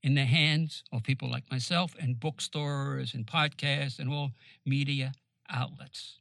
in 0.03 0.15
the 0.15 0.25
hands 0.25 0.85
of 0.93 1.03
people 1.03 1.31
like 1.31 1.51
myself 1.51 1.95
and 1.99 2.21
bookstores 2.21 3.15
and 3.15 3.27
podcasts 3.27 3.99
and 3.99 4.11
all 4.13 4.33
media 4.65 5.13
outlets. 5.49 6.21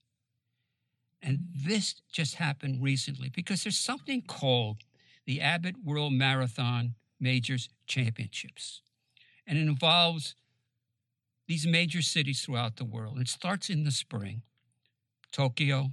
And 1.21 1.39
this 1.53 1.95
just 2.11 2.35
happened 2.35 2.81
recently 2.81 3.29
because 3.29 3.63
there's 3.63 3.77
something 3.77 4.21
called 4.21 4.77
the 5.25 5.41
Abbott 5.41 5.75
World 5.83 6.13
Marathon 6.13 6.95
Majors 7.19 7.69
Championships. 7.87 8.81
And 9.47 9.57
it 9.57 9.61
involves 9.61 10.35
these 11.47 11.67
major 11.67 12.01
cities 12.01 12.41
throughout 12.41 12.77
the 12.77 12.85
world. 12.85 13.19
It 13.19 13.27
starts 13.27 13.69
in 13.69 13.83
the 13.83 13.91
spring 13.91 14.41
Tokyo, 15.31 15.91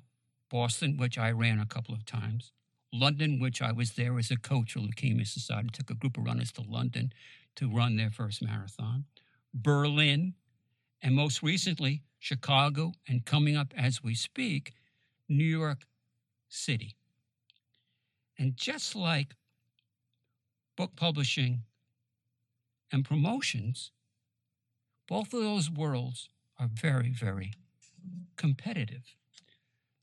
Boston, 0.51 0.97
which 0.97 1.19
I 1.19 1.31
ran 1.33 1.59
a 1.59 1.67
couple 1.67 1.95
of 1.95 2.07
times, 2.07 2.53
London, 2.93 3.41
which 3.41 3.61
I 3.61 3.73
was 3.73 3.93
there 3.93 4.19
as 4.19 4.31
a 4.31 4.37
coach 4.37 4.73
for 4.73 4.81
Leukemia 4.81 5.27
Society, 5.27 5.71
took 5.73 5.91
a 5.91 5.95
group 5.95 6.17
of 6.17 6.25
runners 6.25 6.53
to 6.53 6.63
London 6.63 7.13
to 7.57 7.69
run 7.69 7.97
their 7.97 8.11
first 8.11 8.43
marathon, 8.43 9.05
Berlin, 9.53 10.35
and 11.03 11.15
most 11.15 11.43
recently, 11.43 12.03
Chicago, 12.19 12.93
and 13.09 13.25
coming 13.25 13.57
up 13.57 13.75
as 13.77 14.03
we 14.03 14.15
speak, 14.15 14.75
New 15.29 15.45
York 15.45 15.87
City. 16.49 16.97
And 18.43 18.57
just 18.57 18.97
like 18.97 19.37
book 20.77 20.97
publishing 20.97 21.63
and 22.91 23.05
promotions, 23.05 23.93
both 25.07 25.33
of 25.33 25.41
those 25.41 25.71
worlds 25.71 26.29
are 26.59 26.67
very, 26.67 27.11
very 27.11 27.53
competitive. 28.35 29.15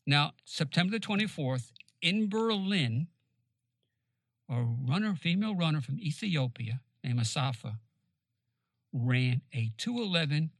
Now, 0.08 0.32
September 0.46 0.94
the 0.94 1.06
24th 1.06 1.74
in 2.02 2.30
Berlin, 2.30 3.08
a 4.50 4.62
runner, 4.62 5.16
female 5.16 5.54
runner 5.54 5.82
from 5.82 6.00
Ethiopia 6.00 6.80
named 7.04 7.20
Assefa, 7.20 7.80
ran 8.94 9.42
a 9.54 9.74
211 9.78 10.52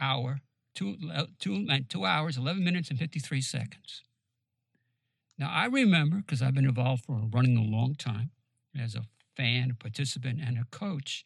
hour, 0.00 0.40
two, 0.74 0.96
uh, 1.12 1.26
two, 1.38 1.66
uh, 1.70 1.80
two 1.86 2.06
hours, 2.06 2.38
11 2.38 2.64
minutes, 2.64 2.88
and 2.88 2.98
53 2.98 3.42
seconds. 3.42 4.02
Now, 5.38 5.50
I 5.50 5.66
remember, 5.66 6.16
because 6.18 6.40
I've 6.40 6.54
been 6.54 6.64
involved 6.66 7.04
for 7.04 7.20
running 7.30 7.56
a 7.56 7.62
long 7.62 7.94
time 7.94 8.30
as 8.78 8.94
a 8.94 9.04
fan, 9.36 9.70
a 9.70 9.74
participant, 9.74 10.40
and 10.40 10.58
a 10.58 10.64
coach, 10.70 11.24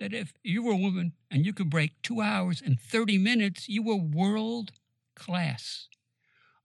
that 0.00 0.14
if 0.14 0.32
you 0.42 0.62
were 0.62 0.72
a 0.72 0.76
woman 0.76 1.12
and 1.30 1.44
you 1.44 1.52
could 1.52 1.68
break 1.68 2.00
two 2.02 2.20
hours 2.20 2.62
and 2.64 2.80
30 2.80 3.18
minutes, 3.18 3.68
you 3.68 3.82
were 3.82 3.96
world 3.96 4.72
class. 5.14 5.88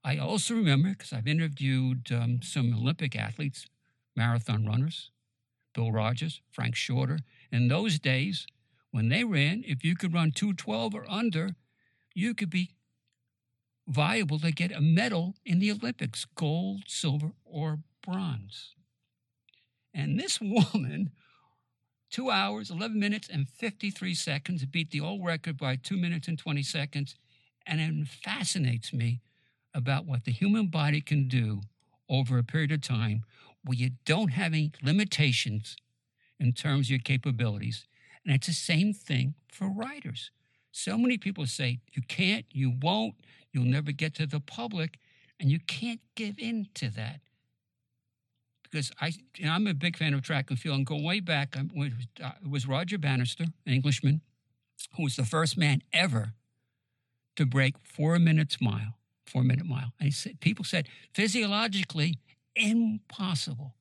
I 0.02 0.16
also 0.16 0.54
remember, 0.54 0.90
because 0.90 1.12
I've 1.12 1.26
interviewed 1.26 2.10
um, 2.10 2.40
some 2.42 2.72
Olympic 2.72 3.14
athletes, 3.14 3.66
marathon 4.16 4.64
runners, 4.64 5.10
Bill 5.74 5.92
Rodgers, 5.92 6.40
Frank 6.50 6.74
Shorter. 6.74 7.18
In 7.52 7.68
those 7.68 7.98
days, 7.98 8.46
when 8.90 9.10
they 9.10 9.24
ran, 9.24 9.62
if 9.66 9.84
you 9.84 9.94
could 9.94 10.14
run 10.14 10.32
212 10.32 10.94
or 10.94 11.04
under, 11.10 11.50
you 12.14 12.34
could 12.34 12.50
be 12.50 12.70
viable 13.88 14.38
to 14.38 14.52
get 14.52 14.70
a 14.70 14.80
medal 14.80 15.34
in 15.44 15.58
the 15.58 15.72
Olympics 15.72 16.26
gold, 16.36 16.82
silver, 16.86 17.32
or 17.44 17.78
bronze. 18.06 18.74
And 19.94 20.18
this 20.18 20.40
woman, 20.40 21.10
two 22.10 22.30
hours, 22.30 22.70
11 22.70 22.98
minutes, 22.98 23.28
and 23.28 23.48
53 23.48 24.14
seconds, 24.14 24.64
beat 24.66 24.90
the 24.90 25.00
old 25.00 25.24
record 25.24 25.56
by 25.56 25.76
two 25.76 25.96
minutes 25.96 26.28
and 26.28 26.38
20 26.38 26.62
seconds. 26.62 27.16
And 27.66 27.80
it 27.80 28.08
fascinates 28.08 28.92
me 28.92 29.22
about 29.74 30.06
what 30.06 30.24
the 30.24 30.32
human 30.32 30.68
body 30.68 31.00
can 31.00 31.28
do 31.28 31.62
over 32.08 32.38
a 32.38 32.44
period 32.44 32.72
of 32.72 32.80
time 32.80 33.24
where 33.64 33.76
you 33.76 33.90
don't 34.04 34.32
have 34.32 34.52
any 34.52 34.72
limitations 34.82 35.76
in 36.40 36.52
terms 36.52 36.86
of 36.86 36.90
your 36.90 36.98
capabilities. 37.00 37.86
And 38.24 38.34
it's 38.34 38.46
the 38.46 38.52
same 38.52 38.92
thing 38.92 39.34
for 39.50 39.68
writers. 39.68 40.30
So 40.72 40.96
many 40.96 41.18
people 41.18 41.46
say, 41.46 41.80
you 41.92 42.02
can't, 42.02 42.46
you 42.50 42.74
won't, 42.80 43.14
you'll 43.52 43.64
never 43.64 43.92
get 43.92 44.14
to 44.16 44.26
the 44.26 44.40
public, 44.40 44.98
and 45.40 45.50
you 45.50 45.58
can't 45.60 46.00
give 46.14 46.38
in 46.38 46.68
to 46.74 46.90
that. 46.90 47.20
Because 48.62 48.92
I, 49.00 49.12
I'm 49.44 49.66
a 49.66 49.74
big 49.74 49.96
fan 49.96 50.12
of 50.12 50.22
track 50.22 50.50
and 50.50 50.58
field, 50.58 50.76
and 50.76 50.86
going 50.86 51.04
way 51.04 51.20
back. 51.20 51.56
I, 51.56 51.60
uh, 52.22 52.30
it 52.42 52.50
was 52.50 52.66
Roger 52.66 52.98
Bannister, 52.98 53.44
an 53.66 53.72
Englishman, 53.72 54.20
who 54.96 55.04
was 55.04 55.16
the 55.16 55.24
first 55.24 55.56
man 55.56 55.82
ever 55.92 56.34
to 57.36 57.46
break 57.46 57.78
four 57.78 58.18
minutes 58.18 58.60
mile, 58.60 58.94
four 59.26 59.42
minute 59.42 59.66
mile. 59.66 59.92
And 59.98 60.06
he 60.06 60.10
said, 60.10 60.40
people 60.40 60.64
said, 60.64 60.88
physiologically, 61.14 62.18
impossible. 62.56 63.74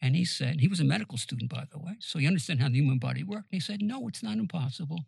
And 0.00 0.16
he 0.16 0.24
said, 0.24 0.60
he 0.60 0.66
was 0.66 0.80
a 0.80 0.84
medical 0.84 1.16
student, 1.16 1.48
by 1.48 1.64
the 1.70 1.78
way, 1.78 1.96
so 2.00 2.18
he 2.18 2.26
understood 2.26 2.58
how 2.58 2.68
the 2.68 2.74
human 2.74 2.98
body 2.98 3.22
worked. 3.22 3.52
And 3.52 3.56
he 3.56 3.60
said, 3.60 3.82
no, 3.82 4.08
it's 4.08 4.22
not 4.22 4.38
impossible. 4.38 5.04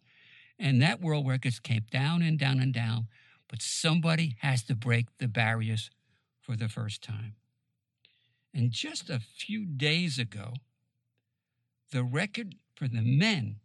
And 0.58 0.80
that 0.82 1.00
world 1.00 1.26
record 1.26 1.60
came 1.64 1.86
down 1.90 2.22
and 2.22 2.38
down 2.38 2.60
and 2.60 2.72
down 2.72 3.08
but 3.48 3.62
somebody 3.62 4.36
has 4.40 4.62
to 4.64 4.74
break 4.74 5.06
the 5.18 5.28
barriers 5.28 5.90
for 6.40 6.56
the 6.56 6.68
first 6.68 7.02
time. 7.02 7.34
And 8.52 8.70
just 8.70 9.10
a 9.10 9.20
few 9.20 9.66
days 9.66 10.18
ago, 10.18 10.54
the 11.90 12.04
record 12.04 12.54
for 12.74 12.88
the 12.88 13.02
men 13.02 13.56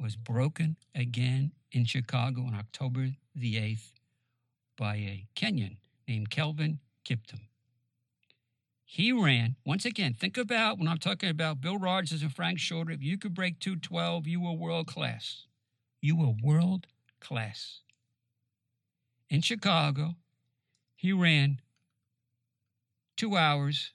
was 0.00 0.16
broken 0.16 0.76
again 0.94 1.52
in 1.72 1.84
Chicago 1.84 2.42
on 2.42 2.54
October 2.54 3.10
the 3.34 3.56
8th 3.56 3.92
by 4.76 4.96
a 4.96 5.26
Kenyan 5.36 5.76
named 6.08 6.30
Kelvin 6.30 6.80
Kiptum. 7.04 7.40
He 8.84 9.12
ran, 9.12 9.56
once 9.64 9.84
again, 9.84 10.14
think 10.14 10.36
about 10.38 10.78
when 10.78 10.88
I'm 10.88 10.98
talking 10.98 11.28
about 11.28 11.60
Bill 11.60 11.78
Rodgers 11.78 12.22
and 12.22 12.32
Frank 12.32 12.60
Shorter, 12.60 12.92
if 12.92 13.02
you 13.02 13.18
could 13.18 13.34
break 13.34 13.58
212, 13.58 14.26
you 14.26 14.40
were 14.40 14.52
world 14.52 14.86
class. 14.86 15.46
You 16.00 16.16
were 16.16 16.34
world 16.42 16.86
class 17.20 17.80
in 19.34 19.42
Chicago. 19.42 20.14
He 20.94 21.12
ran 21.12 21.60
two 23.16 23.36
hours 23.36 23.90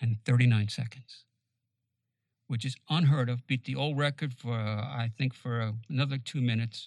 and 0.00 0.18
39 0.24 0.68
seconds, 0.68 1.24
which 2.46 2.64
is 2.64 2.76
unheard 2.90 3.30
of. 3.30 3.46
Beat 3.46 3.64
the 3.64 3.74
old 3.74 3.98
record 3.98 4.34
for, 4.34 4.52
uh, 4.52 4.82
I 4.82 5.10
think, 5.16 5.32
for 5.32 5.62
uh, 5.62 5.72
another 5.88 6.18
two 6.18 6.42
minutes. 6.42 6.86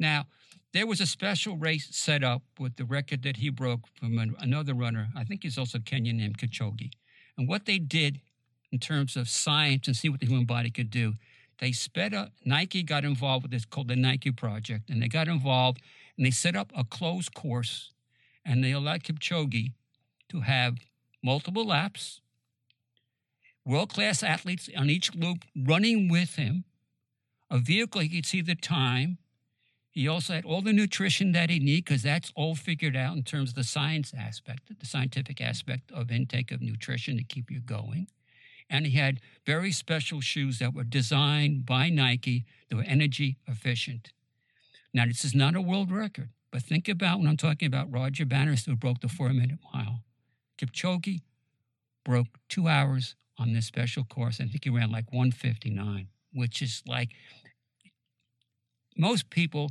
Now, 0.00 0.26
there 0.72 0.86
was 0.86 1.00
a 1.00 1.06
special 1.06 1.58
race 1.58 1.88
set 1.94 2.24
up 2.24 2.42
with 2.58 2.76
the 2.76 2.86
record 2.86 3.22
that 3.22 3.36
he 3.36 3.50
broke 3.50 3.86
from 3.94 4.18
an, 4.18 4.34
another 4.40 4.72
runner. 4.74 5.08
I 5.14 5.24
think 5.24 5.42
he's 5.42 5.58
also 5.58 5.78
Kenyan 5.78 6.14
named 6.14 6.38
Kipchoge. 6.38 6.90
And 7.36 7.46
what 7.46 7.66
they 7.66 7.78
did 7.78 8.20
in 8.72 8.78
terms 8.78 9.16
of 9.16 9.28
science 9.28 9.86
and 9.86 9.94
see 9.94 10.08
what 10.08 10.20
the 10.20 10.26
human 10.26 10.46
body 10.46 10.70
could 10.70 10.90
do, 10.90 11.14
they 11.62 11.70
sped 11.70 12.12
up. 12.12 12.32
Nike 12.44 12.82
got 12.82 13.04
involved 13.04 13.44
with 13.44 13.52
this 13.52 13.64
called 13.64 13.86
the 13.86 13.94
Nike 13.94 14.32
Project, 14.32 14.90
and 14.90 15.00
they 15.00 15.06
got 15.06 15.28
involved 15.28 15.80
and 16.16 16.26
they 16.26 16.32
set 16.32 16.56
up 16.56 16.72
a 16.76 16.82
closed 16.82 17.34
course, 17.34 17.92
and 18.44 18.64
they 18.64 18.72
allowed 18.72 19.04
Kipchoge 19.04 19.72
to 20.28 20.40
have 20.40 20.78
multiple 21.22 21.64
laps, 21.64 22.20
world 23.64 23.90
class 23.90 24.24
athletes 24.24 24.68
on 24.76 24.90
each 24.90 25.14
loop 25.14 25.44
running 25.56 26.08
with 26.08 26.34
him, 26.34 26.64
a 27.48 27.58
vehicle 27.58 28.00
he 28.00 28.08
could 28.08 28.26
see 28.26 28.40
the 28.40 28.56
time. 28.56 29.18
He 29.92 30.08
also 30.08 30.32
had 30.32 30.44
all 30.44 30.62
the 30.62 30.72
nutrition 30.72 31.30
that 31.30 31.48
he 31.48 31.60
needed 31.60 31.84
because 31.84 32.02
that's 32.02 32.32
all 32.34 32.56
figured 32.56 32.96
out 32.96 33.16
in 33.16 33.22
terms 33.22 33.50
of 33.50 33.54
the 33.54 33.62
science 33.62 34.12
aspect, 34.18 34.76
the 34.80 34.86
scientific 34.86 35.40
aspect 35.40 35.92
of 35.92 36.10
intake 36.10 36.50
of 36.50 36.60
nutrition 36.60 37.16
to 37.18 37.22
keep 37.22 37.52
you 37.52 37.60
going 37.60 38.08
and 38.72 38.86
he 38.86 38.98
had 38.98 39.20
very 39.44 39.70
special 39.70 40.22
shoes 40.22 40.58
that 40.58 40.74
were 40.74 40.82
designed 40.82 41.66
by 41.66 41.90
Nike 41.90 42.46
that 42.68 42.76
were 42.76 42.82
energy 42.82 43.36
efficient. 43.46 44.12
Now, 44.94 45.04
this 45.04 45.26
is 45.26 45.34
not 45.34 45.54
a 45.54 45.60
world 45.60 45.92
record, 45.92 46.30
but 46.50 46.62
think 46.62 46.88
about 46.88 47.18
when 47.18 47.28
I'm 47.28 47.36
talking 47.36 47.66
about 47.66 47.92
Roger 47.92 48.24
Bannister 48.24 48.70
who 48.70 48.76
broke 48.78 49.00
the 49.00 49.08
four 49.08 49.28
minute 49.28 49.58
mile. 49.74 50.00
Kipchoge 50.58 51.20
broke 52.02 52.28
two 52.48 52.66
hours 52.66 53.14
on 53.38 53.52
this 53.52 53.66
special 53.66 54.04
course. 54.04 54.40
I 54.40 54.46
think 54.46 54.64
he 54.64 54.70
ran 54.70 54.90
like 54.90 55.12
159, 55.12 56.08
which 56.32 56.62
is 56.62 56.82
like 56.86 57.10
most 58.96 59.28
people, 59.28 59.70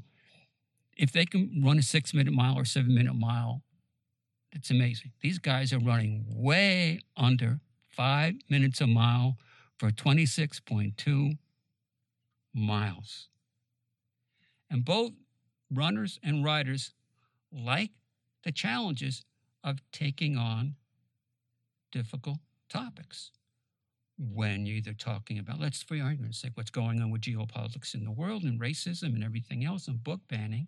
if 0.96 1.12
they 1.12 1.26
can 1.26 1.64
run 1.66 1.80
a 1.80 1.84
six 1.84 2.14
minute 2.14 2.34
mile 2.34 2.56
or 2.56 2.66
seven 2.66 2.94
minute 2.94 3.16
mile, 3.16 3.64
it's 4.52 4.70
amazing. 4.70 5.12
These 5.22 5.40
guys 5.40 5.74
are 5.74 5.80
running 5.80 6.26
way 6.28 7.00
under 7.18 7.62
five 8.02 8.34
minutes 8.50 8.82
a 8.82 8.88
mile 8.88 9.38
for 9.78 9.92
26.2 9.92 11.38
miles. 12.52 13.28
And 14.72 14.84
both 14.84 15.12
runners 15.72 16.20
and 16.24 16.44
riders 16.44 16.96
like 17.52 17.92
the 18.44 18.52
challenges 18.52 19.24
of 19.64 19.84
taking 19.92 20.36
on 20.36 20.78
difficult 21.92 22.40
topics. 22.72 23.30
When 24.18 24.66
you're 24.66 24.78
either 24.78 24.94
talking 24.94 25.38
about, 25.38 25.60
let's 25.60 25.84
for 25.84 25.94
argument's 26.02 26.42
sake, 26.42 26.54
what's 26.56 26.72
going 26.72 27.04
on 27.04 27.12
with 27.12 27.22
geopolitics 27.22 27.94
in 27.94 28.04
the 28.04 28.12
world 28.12 28.42
and 28.42 28.60
racism 28.60 29.14
and 29.14 29.24
everything 29.24 29.64
else 29.64 29.88
and 29.88 30.04
book 30.04 30.22
banning. 30.28 30.68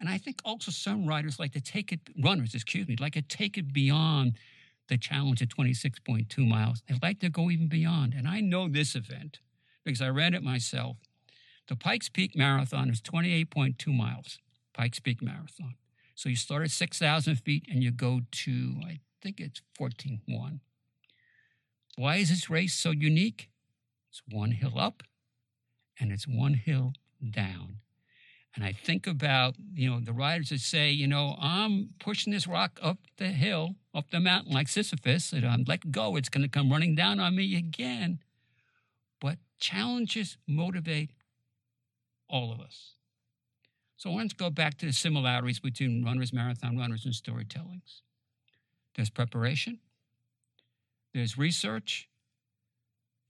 And 0.00 0.06
I 0.06 0.18
think 0.18 0.42
also 0.44 0.70
some 0.70 1.06
writers 1.06 1.38
like 1.38 1.52
to 1.52 1.62
take 1.62 1.92
it, 1.92 2.00
runners, 2.22 2.54
excuse 2.54 2.86
me, 2.86 2.96
like 3.00 3.14
to 3.14 3.22
take 3.22 3.56
it 3.56 3.72
beyond 3.72 4.34
the 4.88 4.98
challenge 4.98 5.42
at 5.42 5.48
26.2 5.48 6.46
miles. 6.46 6.82
They'd 6.88 7.02
like 7.02 7.20
to 7.20 7.28
go 7.28 7.50
even 7.50 7.68
beyond. 7.68 8.14
And 8.14 8.28
I 8.28 8.40
know 8.40 8.68
this 8.68 8.94
event 8.94 9.38
because 9.84 10.02
I 10.02 10.08
ran 10.08 10.34
it 10.34 10.42
myself 10.42 10.96
the 11.68 11.76
Pikes 11.76 12.08
Peak 12.08 12.36
Marathon 12.36 12.90
is 12.90 13.00
28.2 13.00 13.96
miles, 13.96 14.38
Pikes 14.74 15.00
Peak 15.00 15.22
Marathon. 15.22 15.76
So 16.14 16.28
you 16.28 16.36
start 16.36 16.62
at 16.64 16.70
6,000 16.70 17.36
feet 17.36 17.64
and 17.70 17.82
you 17.82 17.90
go 17.90 18.20
to, 18.30 18.74
I 18.84 19.00
think 19.22 19.40
it's 19.40 19.62
14.1. 19.78 20.60
Why 21.96 22.16
is 22.16 22.30
this 22.30 22.50
race 22.50 22.74
so 22.74 22.90
unique? 22.90 23.48
It's 24.10 24.22
one 24.28 24.50
hill 24.50 24.78
up 24.78 25.02
and 25.98 26.12
it's 26.12 26.26
one 26.26 26.54
hill 26.54 26.92
down. 27.30 27.78
And 28.54 28.64
I 28.64 28.72
think 28.72 29.06
about, 29.06 29.54
you 29.74 29.88
know, 29.88 30.00
the 30.00 30.12
riders 30.12 30.50
that 30.50 30.60
say, 30.60 30.90
you 30.90 31.06
know, 31.06 31.36
I'm 31.40 31.90
pushing 31.98 32.32
this 32.32 32.46
rock 32.46 32.78
up 32.82 32.98
the 33.16 33.28
hill, 33.28 33.76
up 33.94 34.10
the 34.10 34.20
mountain 34.20 34.52
like 34.52 34.68
Sisyphus, 34.68 35.32
and 35.32 35.46
I'm 35.46 35.64
let 35.66 35.90
go, 35.90 36.16
it's 36.16 36.28
going 36.28 36.42
to 36.42 36.50
come 36.50 36.70
running 36.70 36.94
down 36.94 37.18
on 37.18 37.34
me 37.34 37.56
again. 37.56 38.18
But 39.20 39.38
challenges 39.58 40.36
motivate 40.46 41.12
all 42.28 42.52
of 42.52 42.60
us. 42.60 42.94
So 43.96 44.10
let's 44.12 44.32
go 44.34 44.50
back 44.50 44.76
to 44.78 44.86
the 44.86 44.92
similarities 44.92 45.60
between 45.60 46.04
runners, 46.04 46.32
marathon 46.32 46.76
runners, 46.76 47.04
and 47.06 47.14
storytellings. 47.14 48.00
There's 48.96 49.10
preparation, 49.10 49.78
there's 51.14 51.38
research, 51.38 52.08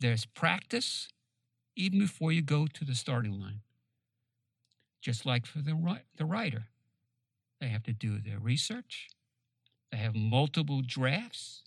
there's 0.00 0.24
practice, 0.24 1.08
even 1.76 2.00
before 2.00 2.32
you 2.32 2.42
go 2.42 2.66
to 2.66 2.84
the 2.84 2.94
starting 2.94 3.38
line. 3.40 3.60
Just 5.02 5.26
like 5.26 5.44
for 5.44 5.58
the, 5.58 6.00
the 6.16 6.24
writer, 6.24 6.68
they 7.60 7.68
have 7.68 7.82
to 7.82 7.92
do 7.92 8.18
their 8.18 8.38
research, 8.38 9.08
they 9.90 9.98
have 9.98 10.14
multiple 10.14 10.80
drafts, 10.86 11.64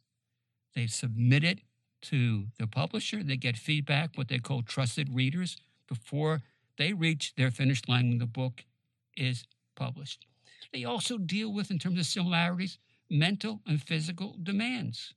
they 0.74 0.88
submit 0.88 1.44
it 1.44 1.60
to 2.04 2.46
the 2.58 2.66
publisher, 2.66 3.22
they 3.22 3.36
get 3.36 3.58
feedback, 3.58 4.12
what 4.16 4.30
they 4.30 4.40
call 4.40 4.62
trusted 4.62 5.14
readers, 5.14 5.58
before 5.88 6.42
they 6.78 6.94
reach 6.94 7.36
their 7.36 7.52
finish 7.52 7.82
line 7.88 8.10
when 8.10 8.18
the 8.20 8.26
book 8.26 8.64
is 9.18 9.44
published. 9.76 10.26
They 10.74 10.86
also 10.86 11.18
deal 11.18 11.52
with, 11.54 11.70
in 11.70 11.78
terms 11.78 12.00
of 12.00 12.06
similarities, 12.06 12.78
mental 13.10 13.60
and 13.68 13.82
physical 13.82 14.36
demands. 14.42 15.14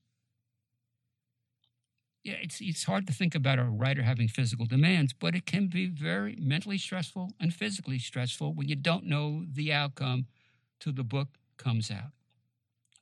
Yeah, 2.25 2.35
it's, 2.43 2.61
it's 2.61 2.85
hard 2.85 3.07
to 3.07 3.13
think 3.13 3.35
about 3.35 3.59
a 3.59 3.65
writer 3.65 4.03
having 4.03 4.29
physical 4.29 4.67
demands, 4.67 5.13
but 5.13 5.35
it 5.35 5.47
can 5.47 5.69
be 5.69 5.87
very 5.87 6.37
mentally 6.41 6.77
stressful 6.79 7.33
and 7.41 7.55
physically 7.55 7.99
stressful 7.99 8.53
when 8.55 8.69
you 8.69 8.77
don't 8.77 9.07
know 9.07 9.45
the 9.51 9.73
outcome 9.73 10.27
till 10.81 10.93
the 10.93 11.05
book 11.05 11.29
comes 11.57 11.91
out. 11.91 12.13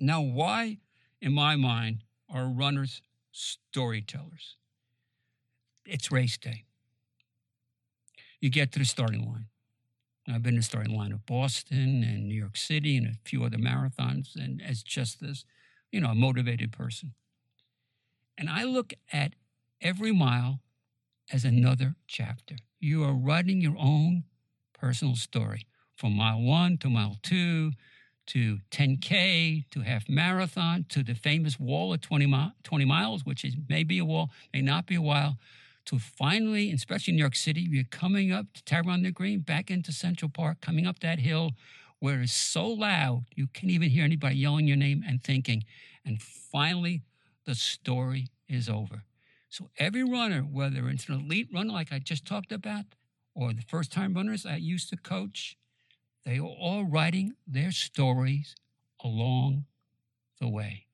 Now, 0.00 0.20
why, 0.22 0.78
in 1.20 1.32
my 1.32 1.56
mind, 1.56 2.04
are 2.30 2.46
runners 2.46 3.02
storytellers? 3.32 4.56
It's 5.86 6.12
race 6.12 6.36
day 6.36 6.66
you 8.40 8.50
get 8.50 8.72
to 8.72 8.78
the 8.78 8.84
starting 8.84 9.26
line. 9.26 9.46
I've 10.28 10.42
been 10.42 10.56
the 10.56 10.62
starting 10.62 10.96
line 10.96 11.12
of 11.12 11.26
Boston 11.26 12.04
and 12.04 12.28
New 12.28 12.34
York 12.34 12.56
City 12.56 12.96
and 12.96 13.06
a 13.06 13.14
few 13.24 13.44
other 13.44 13.58
marathons, 13.58 14.34
and 14.36 14.62
as 14.62 14.82
just 14.82 15.20
this, 15.20 15.44
you 15.92 16.00
know, 16.00 16.10
a 16.10 16.14
motivated 16.14 16.72
person. 16.72 17.14
And 18.38 18.48
I 18.48 18.64
look 18.64 18.94
at 19.12 19.34
every 19.80 20.12
mile 20.12 20.60
as 21.32 21.44
another 21.44 21.96
chapter. 22.06 22.56
You 22.78 23.04
are 23.04 23.14
writing 23.14 23.60
your 23.60 23.76
own 23.78 24.24
personal 24.78 25.16
story 25.16 25.66
from 25.96 26.14
mile 26.14 26.40
one 26.40 26.76
to 26.78 26.90
mile 26.90 27.16
two 27.22 27.72
to 28.26 28.58
10K 28.70 29.70
to 29.70 29.80
half 29.80 30.08
marathon 30.08 30.84
to 30.88 31.02
the 31.02 31.14
famous 31.14 31.58
wall 31.58 31.94
of 31.94 32.00
20, 32.00 32.26
mi- 32.26 32.52
20 32.64 32.84
miles, 32.84 33.24
which 33.24 33.44
is 33.44 33.54
maybe 33.68 33.98
a 33.98 34.04
wall, 34.04 34.30
may 34.52 34.60
not 34.60 34.86
be 34.86 34.96
a 34.96 35.02
while, 35.02 35.38
to 35.86 35.98
finally, 35.98 36.72
especially 36.72 37.12
in 37.12 37.16
New 37.16 37.22
York 37.22 37.36
City, 37.36 37.60
you're 37.60 37.84
coming 37.84 38.32
up 38.32 38.46
to 38.52 38.76
on 38.88 39.02
the 39.02 39.12
Green, 39.12 39.40
back 39.40 39.70
into 39.70 39.92
Central 39.92 40.28
Park, 40.28 40.60
coming 40.60 40.86
up 40.86 40.98
that 40.98 41.20
hill 41.20 41.52
where 42.00 42.20
it's 42.20 42.32
so 42.32 42.66
loud 42.66 43.24
you 43.34 43.46
can't 43.46 43.70
even 43.70 43.88
hear 43.88 44.04
anybody 44.04 44.36
yelling 44.36 44.66
your 44.66 44.76
name 44.76 45.04
and 45.06 45.22
thinking. 45.22 45.64
And 46.04 46.20
finally, 46.20 47.02
the 47.46 47.54
story 47.54 48.28
is 48.48 48.68
over. 48.68 49.04
So 49.48 49.70
every 49.78 50.04
runner, 50.04 50.40
whether 50.40 50.88
it's 50.88 51.08
an 51.08 51.14
elite 51.14 51.48
runner 51.52 51.72
like 51.72 51.92
I 51.92 51.98
just 51.98 52.26
talked 52.26 52.52
about, 52.52 52.84
or 53.34 53.52
the 53.52 53.62
first 53.62 53.92
time 53.92 54.14
runners 54.14 54.44
I 54.44 54.56
used 54.56 54.90
to 54.90 54.96
coach, 54.96 55.56
they 56.24 56.38
are 56.38 56.42
all 56.42 56.84
writing 56.84 57.34
their 57.46 57.70
stories 57.70 58.56
along 59.02 59.64
the 60.40 60.48
way. 60.48 60.86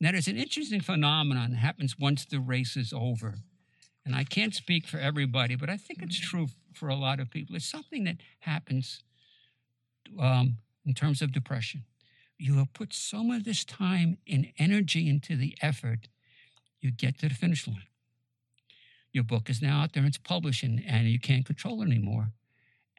Now, 0.00 0.12
there's 0.12 0.28
an 0.28 0.36
interesting 0.36 0.80
phenomenon 0.80 1.52
that 1.52 1.56
happens 1.56 1.98
once 1.98 2.24
the 2.24 2.40
race 2.40 2.76
is 2.76 2.92
over 2.92 3.36
and 4.04 4.14
I 4.14 4.24
can't 4.24 4.54
speak 4.54 4.86
for 4.86 4.98
everybody, 4.98 5.56
but 5.56 5.70
I 5.70 5.76
think 5.76 6.02
it's 6.02 6.18
true 6.18 6.48
for 6.74 6.88
a 6.88 6.94
lot 6.94 7.20
of 7.20 7.30
people. 7.30 7.56
It's 7.56 7.64
something 7.64 8.04
that 8.04 8.16
happens 8.40 9.02
um, 10.20 10.58
in 10.84 10.92
terms 10.94 11.22
of 11.22 11.32
depression. 11.32 11.84
You 12.38 12.54
have 12.58 12.72
put 12.72 12.92
so 12.92 13.22
much 13.22 13.38
of 13.38 13.44
this 13.44 13.64
time 13.64 14.18
and 14.28 14.48
energy 14.58 15.08
into 15.08 15.36
the 15.36 15.56
effort, 15.62 16.08
you 16.80 16.90
get 16.90 17.18
to 17.20 17.28
the 17.28 17.34
finish 17.34 17.66
line. 17.66 17.86
Your 19.12 19.24
book 19.24 19.48
is 19.48 19.62
now 19.62 19.82
out 19.82 19.92
there, 19.92 20.04
it's 20.04 20.18
publishing, 20.18 20.82
and, 20.86 21.02
and 21.02 21.08
you 21.08 21.20
can't 21.20 21.46
control 21.46 21.82
it 21.82 21.86
anymore. 21.86 22.32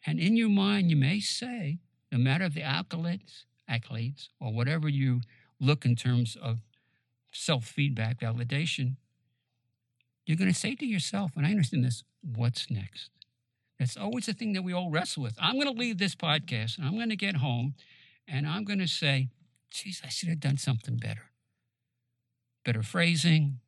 And 0.06 0.20
in 0.20 0.38
your 0.38 0.50
mind, 0.50 0.90
you 0.90 0.96
may 0.96 1.20
say, 1.20 1.80
no 2.12 2.18
matter 2.18 2.48
the 2.48 2.62
accolades, 2.62 3.44
accolades, 3.70 4.30
or 4.40 4.54
whatever 4.54 4.88
you 4.88 5.22
look 5.60 5.86
in 5.86 5.96
terms 5.96 6.38
of 6.42 6.60
self 7.34 7.66
feedback, 7.66 8.20
validation, 8.20 8.96
you're 10.26 10.38
going 10.38 10.52
to 10.52 10.58
say 10.58 10.76
to 10.76 10.86
yourself, 10.86 11.32
and 11.36 11.46
I 11.46 11.52
understand 11.52 11.84
this, 11.84 12.04
what's 12.22 12.72
next? 12.72 13.10
That's 13.80 13.98
always 13.98 14.26
the 14.26 14.34
thing 14.34 14.54
that 14.54 14.64
we 14.64 14.74
all 14.74 14.90
wrestle 14.90 15.24
with. 15.24 15.36
I'm 15.40 15.56
going 15.56 15.74
to 15.74 15.80
leave 15.80 15.98
this 15.98 16.16
podcast 16.16 16.78
and 16.78 16.88
I'm 16.88 16.96
going 16.96 17.10
to 17.10 17.16
get 17.16 17.38
home 17.38 17.76
and 18.28 18.48
I'm 18.48 18.64
going 18.64 18.80
to 18.80 18.88
say, 18.88 19.30
geez, 19.70 20.02
I 20.04 20.10
should 20.10 20.30
have 20.30 20.40
done 20.40 20.58
something 20.58 20.98
better. 20.98 21.32
Better 22.64 22.82
phrasing, 22.82 23.60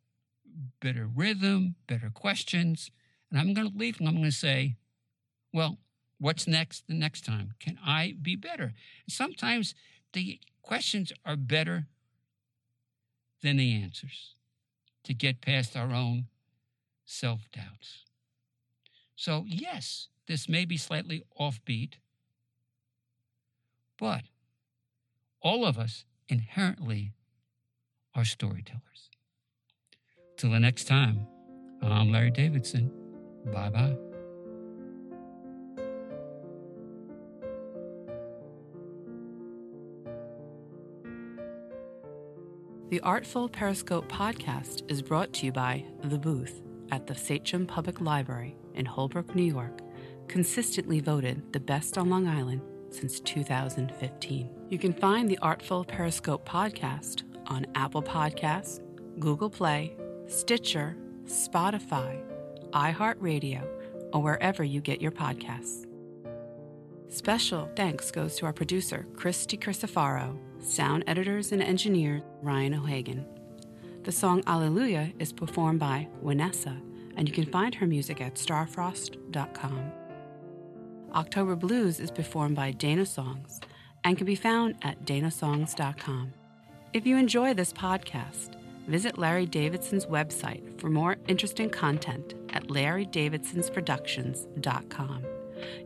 better 0.81 1.07
rhythm, 1.13 1.75
better 1.87 2.09
questions. 2.13 2.91
And 3.29 3.39
I'm 3.39 3.53
going 3.53 3.71
to 3.71 3.77
leave 3.77 3.99
and 3.99 4.07
I'm 4.07 4.15
going 4.15 4.25
to 4.25 4.31
say, 4.31 4.77
well, 5.53 5.77
what's 6.19 6.47
next 6.47 6.87
the 6.87 6.93
next 6.93 7.25
time? 7.25 7.53
Can 7.59 7.77
I 7.85 8.15
be 8.21 8.35
better? 8.35 8.73
Sometimes 9.07 9.75
the 10.13 10.39
questions 10.61 11.11
are 11.25 11.35
better 11.35 11.87
than 13.43 13.57
the 13.57 13.73
answers 13.73 14.35
to 15.03 15.13
get 15.13 15.41
past 15.41 15.75
our 15.75 15.91
own 15.91 16.27
self 17.05 17.49
doubts. 17.51 18.03
So, 19.15 19.45
yes, 19.47 20.09
this 20.27 20.49
may 20.49 20.65
be 20.65 20.77
slightly 20.77 21.23
offbeat, 21.39 21.93
but 23.97 24.23
all 25.41 25.65
of 25.65 25.77
us 25.77 26.05
inherently 26.29 27.13
are 28.15 28.25
storytellers. 28.25 29.09
Till 30.37 30.51
the 30.51 30.59
next 30.59 30.85
time, 30.85 31.27
I'm 31.81 32.11
Larry 32.11 32.31
Davidson. 32.31 32.91
Bye 33.45 33.69
bye. 33.69 33.97
The 42.89 43.01
Artful 43.01 43.49
Periscope 43.49 44.07
podcast 44.07 44.89
is 44.89 45.01
brought 45.01 45.33
to 45.33 45.45
you 45.45 45.51
by 45.51 45.83
The 46.03 46.17
Booth 46.17 46.61
at 46.89 47.05
the 47.05 47.15
Sachem 47.15 47.67
Public 47.67 47.99
Library 47.99 48.55
in 48.75 48.85
Holbrook, 48.85 49.35
New 49.35 49.43
York, 49.43 49.81
consistently 50.29 51.01
voted 51.01 51.51
the 51.51 51.59
best 51.59 51.97
on 51.97 52.09
Long 52.09 52.27
Island 52.27 52.61
since 52.89 53.19
2015. 53.19 54.49
You 54.69 54.77
can 54.77 54.93
find 54.93 55.29
the 55.29 55.37
Artful 55.39 55.85
Periscope 55.85 56.47
podcast 56.47 57.23
on 57.47 57.65
Apple 57.75 58.03
Podcasts, 58.03 58.81
Google 59.19 59.49
Play, 59.49 59.95
Stitcher, 60.27 60.97
Spotify, 61.25 62.21
iHeartRadio, 62.71 63.67
or 64.13 64.21
wherever 64.21 64.63
you 64.63 64.81
get 64.81 65.01
your 65.01 65.11
podcasts. 65.11 65.85
Special 67.09 67.69
thanks 67.75 68.11
goes 68.11 68.35
to 68.35 68.45
our 68.45 68.53
producer, 68.53 69.07
Christy 69.15 69.57
Crisafaro, 69.57 70.37
sound 70.59 71.03
editors 71.07 71.51
and 71.51 71.61
engineer, 71.61 72.21
Ryan 72.41 72.73
O'Hagan. 72.75 73.25
The 74.03 74.11
song 74.11 74.43
Alleluia 74.45 75.13
is 75.19 75.31
performed 75.31 75.79
by 75.79 76.07
Vanessa, 76.21 76.77
and 77.15 77.27
you 77.27 77.33
can 77.33 77.45
find 77.45 77.73
her 77.75 77.87
music 77.87 78.21
at 78.21 78.35
starfrost.com. 78.35 79.91
October 81.17 81.55
Blues 81.55 81.99
is 81.99 82.11
performed 82.11 82.55
by 82.55 82.71
Dana 82.71 83.03
Songs 83.03 83.59
and 84.03 84.15
can 84.15 84.27
be 84.27 84.35
found 84.35 84.75
at 84.83 85.03
danasongs.com. 85.03 86.31
If 86.93 87.07
you 87.07 87.17
enjoy 87.17 87.55
this 87.55 87.73
podcast, 87.73 88.53
visit 88.87 89.17
Larry 89.17 89.47
Davidson's 89.47 90.05
website 90.05 90.79
for 90.79 90.91
more 90.91 91.17
interesting 91.27 91.71
content 91.71 92.35
at 92.53 92.67
larrydavidsonsproductions.com. 92.67 95.25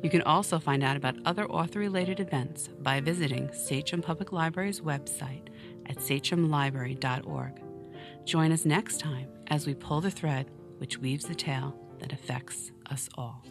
You 0.04 0.10
can 0.10 0.22
also 0.24 0.60
find 0.60 0.84
out 0.84 0.98
about 0.98 1.16
other 1.24 1.46
author 1.46 1.80
related 1.80 2.20
events 2.20 2.68
by 2.82 3.00
visiting 3.00 3.54
Sachem 3.54 4.02
Public 4.02 4.34
Library's 4.34 4.82
website 4.82 5.48
at 5.86 5.96
sachemlibrary.org. 5.96 7.62
Join 8.26 8.52
us 8.52 8.66
next 8.66 9.00
time 9.00 9.30
as 9.48 9.66
we 9.66 9.76
pull 9.76 10.02
the 10.02 10.12
thread 10.12 10.52
which 10.80 10.98
weaves 10.98 11.24
the 11.24 11.36
tale 11.36 11.74
that 12.00 12.12
affects 12.12 12.74
us 12.90 13.08
all. 13.16 13.46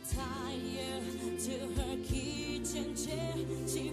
To 1.41 1.53
her 1.53 1.97
kitchen 2.05 2.95
chair, 2.95 3.33
she 3.67 3.93